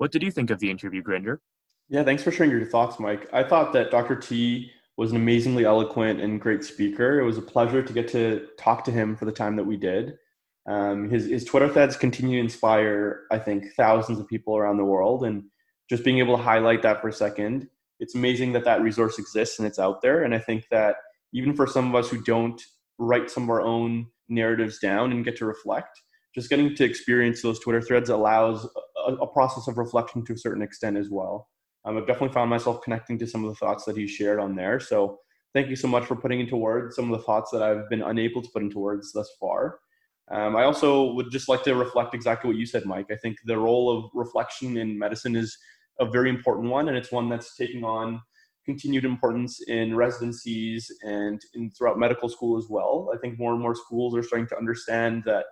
What 0.01 0.11
did 0.11 0.23
you 0.23 0.31
think 0.31 0.49
of 0.49 0.57
the 0.57 0.71
interview, 0.71 1.03
Gurinder? 1.03 1.37
Yeah, 1.87 2.03
thanks 2.03 2.23
for 2.23 2.31
sharing 2.31 2.49
your 2.49 2.65
thoughts, 2.65 2.99
Mike. 2.99 3.29
I 3.31 3.43
thought 3.43 3.71
that 3.73 3.91
Dr. 3.91 4.15
T 4.15 4.71
was 4.97 5.11
an 5.11 5.17
amazingly 5.17 5.63
eloquent 5.63 6.19
and 6.19 6.41
great 6.41 6.63
speaker. 6.63 7.19
It 7.19 7.23
was 7.23 7.37
a 7.37 7.41
pleasure 7.43 7.83
to 7.83 7.93
get 7.93 8.07
to 8.07 8.47
talk 8.57 8.83
to 8.85 8.91
him 8.91 9.15
for 9.15 9.25
the 9.25 9.31
time 9.31 9.55
that 9.57 9.63
we 9.63 9.77
did. 9.77 10.17
Um, 10.67 11.07
his, 11.11 11.25
his 11.25 11.45
Twitter 11.45 11.69
threads 11.69 11.97
continue 11.97 12.37
to 12.37 12.43
inspire, 12.43 13.25
I 13.31 13.37
think, 13.37 13.73
thousands 13.77 14.17
of 14.17 14.27
people 14.27 14.57
around 14.57 14.77
the 14.77 14.85
world. 14.85 15.23
And 15.23 15.43
just 15.87 16.03
being 16.03 16.17
able 16.17 16.35
to 16.35 16.41
highlight 16.41 16.81
that 16.81 16.99
for 16.99 17.09
a 17.09 17.13
second, 17.13 17.69
it's 17.99 18.15
amazing 18.15 18.53
that 18.53 18.65
that 18.65 18.81
resource 18.81 19.19
exists 19.19 19.59
and 19.59 19.67
it's 19.67 19.77
out 19.77 20.01
there. 20.01 20.23
And 20.23 20.33
I 20.33 20.39
think 20.39 20.65
that 20.71 20.95
even 21.31 21.55
for 21.55 21.67
some 21.67 21.89
of 21.89 21.93
us 21.93 22.09
who 22.09 22.23
don't 22.23 22.59
write 22.97 23.29
some 23.29 23.43
of 23.43 23.49
our 23.51 23.61
own 23.61 24.07
narratives 24.29 24.79
down 24.79 25.11
and 25.11 25.23
get 25.23 25.35
to 25.35 25.45
reflect, 25.45 26.01
just 26.33 26.49
getting 26.49 26.75
to 26.75 26.83
experience 26.83 27.41
those 27.41 27.59
Twitter 27.59 27.81
threads 27.81 28.09
allows 28.09 28.67
a, 29.07 29.13
a 29.13 29.27
process 29.27 29.67
of 29.67 29.77
reflection 29.77 30.23
to 30.25 30.33
a 30.33 30.37
certain 30.37 30.61
extent 30.61 30.97
as 30.97 31.09
well. 31.09 31.47
Um, 31.85 31.97
I've 31.97 32.07
definitely 32.07 32.33
found 32.33 32.49
myself 32.49 32.81
connecting 32.83 33.17
to 33.19 33.27
some 33.27 33.43
of 33.43 33.49
the 33.49 33.55
thoughts 33.55 33.85
that 33.85 33.97
he 33.97 34.07
shared 34.07 34.39
on 34.39 34.55
there. 34.55 34.79
So 34.79 35.19
thank 35.53 35.69
you 35.69 35.75
so 35.75 35.87
much 35.87 36.05
for 36.05 36.15
putting 36.15 36.39
into 36.39 36.55
words 36.55 36.95
some 36.95 37.11
of 37.11 37.19
the 37.19 37.25
thoughts 37.25 37.51
that 37.51 37.63
I've 37.63 37.89
been 37.89 38.03
unable 38.03 38.41
to 38.41 38.49
put 38.53 38.61
into 38.61 38.79
words 38.79 39.11
thus 39.11 39.29
far. 39.39 39.79
Um, 40.31 40.55
I 40.55 40.63
also 40.63 41.11
would 41.13 41.31
just 41.31 41.49
like 41.49 41.63
to 41.63 41.75
reflect 41.75 42.13
exactly 42.13 42.47
what 42.47 42.57
you 42.57 42.65
said, 42.65 42.85
Mike. 42.85 43.07
I 43.11 43.17
think 43.17 43.37
the 43.45 43.57
role 43.57 43.97
of 43.97 44.11
reflection 44.13 44.77
in 44.77 44.97
medicine 44.97 45.35
is 45.35 45.57
a 45.99 46.05
very 46.05 46.29
important 46.29 46.69
one, 46.69 46.87
and 46.87 46.97
it's 46.97 47.11
one 47.11 47.27
that's 47.27 47.55
taking 47.55 47.83
on 47.83 48.21
continued 48.65 49.03
importance 49.03 49.59
in 49.67 49.95
residencies 49.95 50.89
and 51.03 51.41
in 51.55 51.71
throughout 51.71 51.99
medical 51.99 52.29
school 52.29 52.57
as 52.57 52.67
well. 52.69 53.11
I 53.13 53.17
think 53.17 53.39
more 53.39 53.53
and 53.53 53.61
more 53.61 53.75
schools 53.75 54.15
are 54.15 54.23
starting 54.23 54.47
to 54.49 54.57
understand 54.57 55.23
that 55.25 55.45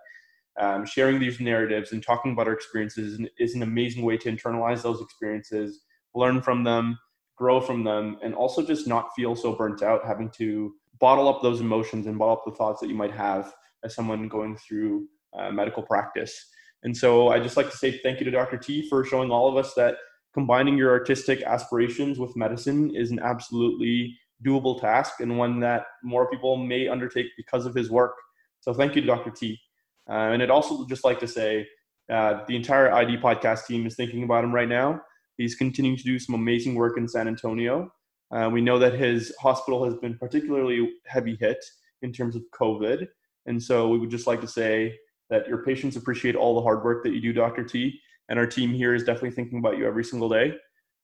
um, 0.58 0.84
sharing 0.84 1.18
these 1.18 1.40
narratives 1.40 1.92
and 1.92 2.02
talking 2.02 2.32
about 2.32 2.48
our 2.48 2.52
experiences 2.52 3.12
is 3.12 3.18
an, 3.18 3.28
is 3.38 3.54
an 3.54 3.62
amazing 3.62 4.04
way 4.04 4.16
to 4.16 4.30
internalize 4.30 4.82
those 4.82 5.00
experiences 5.00 5.80
learn 6.14 6.42
from 6.42 6.64
them, 6.64 6.98
grow 7.36 7.60
from 7.60 7.84
them, 7.84 8.18
and 8.22 8.34
also 8.34 8.64
just 8.64 8.86
not 8.86 9.10
feel 9.14 9.34
so 9.34 9.52
burnt 9.52 9.82
out 9.82 10.04
having 10.04 10.30
to 10.30 10.72
bottle 10.98 11.28
up 11.28 11.42
those 11.42 11.60
emotions 11.60 12.06
and 12.06 12.18
bottle 12.18 12.36
up 12.36 12.42
the 12.44 12.52
thoughts 12.52 12.80
that 12.80 12.88
you 12.88 12.94
might 12.94 13.12
have 13.12 13.52
as 13.84 13.94
someone 13.94 14.28
going 14.28 14.56
through 14.56 15.06
uh, 15.38 15.50
medical 15.50 15.82
practice. 15.82 16.50
And 16.82 16.96
so 16.96 17.28
I 17.28 17.40
just 17.40 17.56
like 17.56 17.70
to 17.70 17.76
say 17.76 17.98
thank 18.02 18.20
you 18.20 18.24
to 18.24 18.30
Dr. 18.30 18.56
T 18.56 18.88
for 18.88 19.04
showing 19.04 19.30
all 19.30 19.48
of 19.48 19.56
us 19.56 19.74
that 19.74 19.96
combining 20.34 20.76
your 20.76 20.90
artistic 20.90 21.42
aspirations 21.42 22.18
with 22.18 22.36
medicine 22.36 22.94
is 22.94 23.10
an 23.10 23.18
absolutely 23.18 24.16
doable 24.44 24.80
task 24.80 25.20
and 25.20 25.36
one 25.36 25.60
that 25.60 25.84
more 26.02 26.30
people 26.30 26.56
may 26.56 26.88
undertake 26.88 27.26
because 27.36 27.66
of 27.66 27.74
his 27.74 27.90
work. 27.90 28.14
So 28.60 28.72
thank 28.72 28.94
you 28.96 29.02
Dr. 29.02 29.30
T. 29.30 29.58
Uh, 30.10 30.32
and 30.32 30.42
I'd 30.42 30.50
also 30.50 30.86
just 30.86 31.04
like 31.04 31.20
to 31.20 31.28
say 31.28 31.68
uh, 32.12 32.40
the 32.48 32.56
entire 32.56 32.92
ID 32.92 33.18
podcast 33.18 33.66
team 33.66 33.86
is 33.86 33.94
thinking 33.94 34.24
about 34.24 34.42
him 34.42 34.52
right 34.52 34.68
now. 34.68 35.00
He's 35.36 35.54
continuing 35.54 35.96
to 35.96 36.02
do 36.02 36.18
some 36.18 36.34
amazing 36.34 36.74
work 36.74 36.98
in 36.98 37.06
San 37.06 37.28
Antonio. 37.28 37.90
Uh, 38.34 38.50
we 38.52 38.60
know 38.60 38.78
that 38.78 38.94
his 38.94 39.32
hospital 39.40 39.84
has 39.84 39.94
been 39.94 40.18
particularly 40.18 40.92
heavy 41.06 41.36
hit 41.40 41.64
in 42.02 42.12
terms 42.12 42.36
of 42.36 42.42
COVID. 42.54 43.06
And 43.46 43.62
so 43.62 43.88
we 43.88 43.98
would 43.98 44.10
just 44.10 44.26
like 44.26 44.40
to 44.40 44.48
say 44.48 44.98
that 45.30 45.48
your 45.48 45.64
patients 45.64 45.96
appreciate 45.96 46.36
all 46.36 46.54
the 46.54 46.62
hard 46.62 46.84
work 46.84 47.04
that 47.04 47.12
you 47.12 47.20
do, 47.20 47.32
Dr. 47.32 47.64
T. 47.64 47.98
And 48.28 48.38
our 48.38 48.46
team 48.46 48.72
here 48.72 48.94
is 48.94 49.04
definitely 49.04 49.32
thinking 49.32 49.58
about 49.58 49.78
you 49.78 49.86
every 49.86 50.04
single 50.04 50.28
day. 50.28 50.54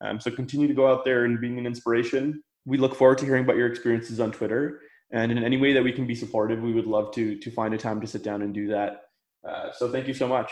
Um, 0.00 0.20
so 0.20 0.30
continue 0.30 0.68
to 0.68 0.74
go 0.74 0.90
out 0.90 1.04
there 1.04 1.24
and 1.24 1.40
being 1.40 1.58
an 1.58 1.66
inspiration. 1.66 2.42
We 2.66 2.78
look 2.78 2.94
forward 2.94 3.18
to 3.18 3.24
hearing 3.24 3.44
about 3.44 3.56
your 3.56 3.68
experiences 3.68 4.20
on 4.20 4.32
Twitter. 4.32 4.80
And 5.12 5.30
in 5.30 5.42
any 5.44 5.56
way 5.56 5.72
that 5.72 5.84
we 5.84 5.92
can 5.92 6.06
be 6.06 6.14
supportive, 6.14 6.62
we 6.62 6.72
would 6.72 6.86
love 6.86 7.12
to, 7.14 7.38
to 7.38 7.50
find 7.50 7.74
a 7.74 7.78
time 7.78 8.00
to 8.00 8.06
sit 8.06 8.22
down 8.22 8.42
and 8.42 8.52
do 8.52 8.68
that. 8.68 9.02
Uh, 9.46 9.70
so 9.72 9.90
thank 9.90 10.08
you 10.08 10.14
so 10.14 10.26
much. 10.26 10.50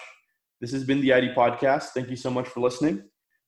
This 0.61 0.73
has 0.73 0.85
been 0.85 1.01
the 1.01 1.13
ID 1.13 1.35
Podcast. 1.35 1.89
Thank 1.89 2.11
you 2.11 2.17
so 2.17 2.31
much 2.31 2.49
for 2.49 2.61
listening. 2.61 3.03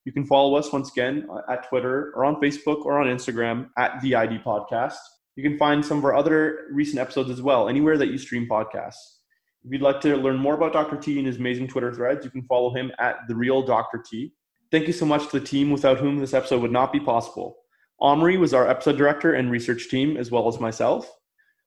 You 0.05 0.13
can 0.13 0.25
follow 0.25 0.57
us 0.57 0.73
once 0.73 0.91
again 0.91 1.27
uh, 1.31 1.53
at 1.53 1.69
Twitter 1.69 2.13
or 2.15 2.25
on 2.25 2.37
Facebook 2.37 2.85
or 2.85 3.01
on 3.01 3.07
Instagram 3.07 3.69
at 3.79 4.01
the 4.01 4.15
ID 4.15 4.39
Podcast. 4.39 4.97
You 5.37 5.43
can 5.43 5.59
find 5.59 5.85
some 5.85 5.99
of 5.99 6.05
our 6.05 6.15
other 6.15 6.67
recent 6.73 6.99
episodes 6.99 7.31
as 7.31 7.43
well, 7.43 7.69
anywhere 7.69 7.99
that 7.99 8.09
you 8.09 8.19
stream 8.19 8.49
podcasts. 8.49 9.17
If 9.65 9.73
you'd 9.73 9.83
like 9.83 10.01
to 10.03 10.17
learn 10.17 10.37
more 10.37 10.55
about 10.55 10.73
Dr. 10.73 10.97
T 10.97 11.19
and 11.19 11.27
his 11.27 11.39
amazing 11.39 11.69
Twitter 11.69 11.93
threads, 11.93 12.25
you 12.25 12.31
can 12.31 12.43
follow 12.43 12.73
him 12.73 12.93
at 12.99 13.17
the 13.29 13.35
real 13.35 13.63
Dr. 13.63 14.03
T. 14.09 14.33
Thank 14.71 14.87
you 14.87 14.93
so 14.93 15.05
much 15.05 15.29
to 15.29 15.41
the 15.41 15.45
team 15.45 15.71
without 15.71 15.99
whom 15.99 16.19
this 16.19 16.35
episode 16.35 16.63
would 16.63 16.73
not 16.73 16.93
be 16.93 17.01
possible. 17.01 17.57
Omri 18.01 18.37
was 18.37 18.53
our 18.53 18.69
episode 18.69 18.99
director 18.99 19.35
and 19.35 19.51
research 19.51 19.89
team, 19.89 20.17
as 20.17 20.31
well 20.31 20.49
as 20.49 20.61
myself. 20.61 21.11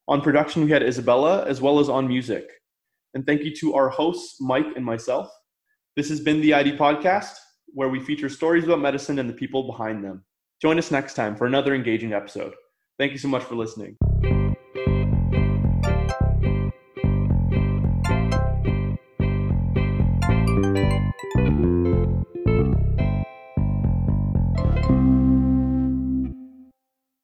On 0.08 0.22
production, 0.22 0.64
we 0.64 0.72
had 0.72 0.84
Isabella, 0.84 1.46
as 1.46 1.62
well 1.62 1.80
as 1.80 1.90
on 1.90 2.08
music. 2.08 2.48
And 3.14 3.26
thank 3.26 3.42
you 3.44 3.54
to 3.56 3.74
our 3.74 3.90
hosts, 3.90 4.40
Mike 4.40 4.76
and 4.76 4.86
myself. 4.86 5.30
This 5.96 6.10
has 6.10 6.20
been 6.20 6.42
the 6.42 6.54
ID 6.54 6.78
Podcast 6.78 7.34
where 7.74 7.90
we 7.90 8.00
feature 8.00 8.30
stories 8.30 8.64
about 8.64 8.80
medicine 8.80 9.20
and 9.20 9.30
the 9.30 9.34
people 9.34 9.64
behind 9.64 10.04
them. 10.04 10.24
Join 10.62 10.78
us 10.78 10.92
next 10.92 11.14
time 11.16 11.36
for 11.36 11.48
another 11.48 11.74
engaging 11.74 12.14
episode. 12.14 12.54
Thank 12.98 13.12
you 13.12 13.18
so 13.18 13.28
much 13.28 13.44
for 13.44 13.56
listening. 13.56 13.98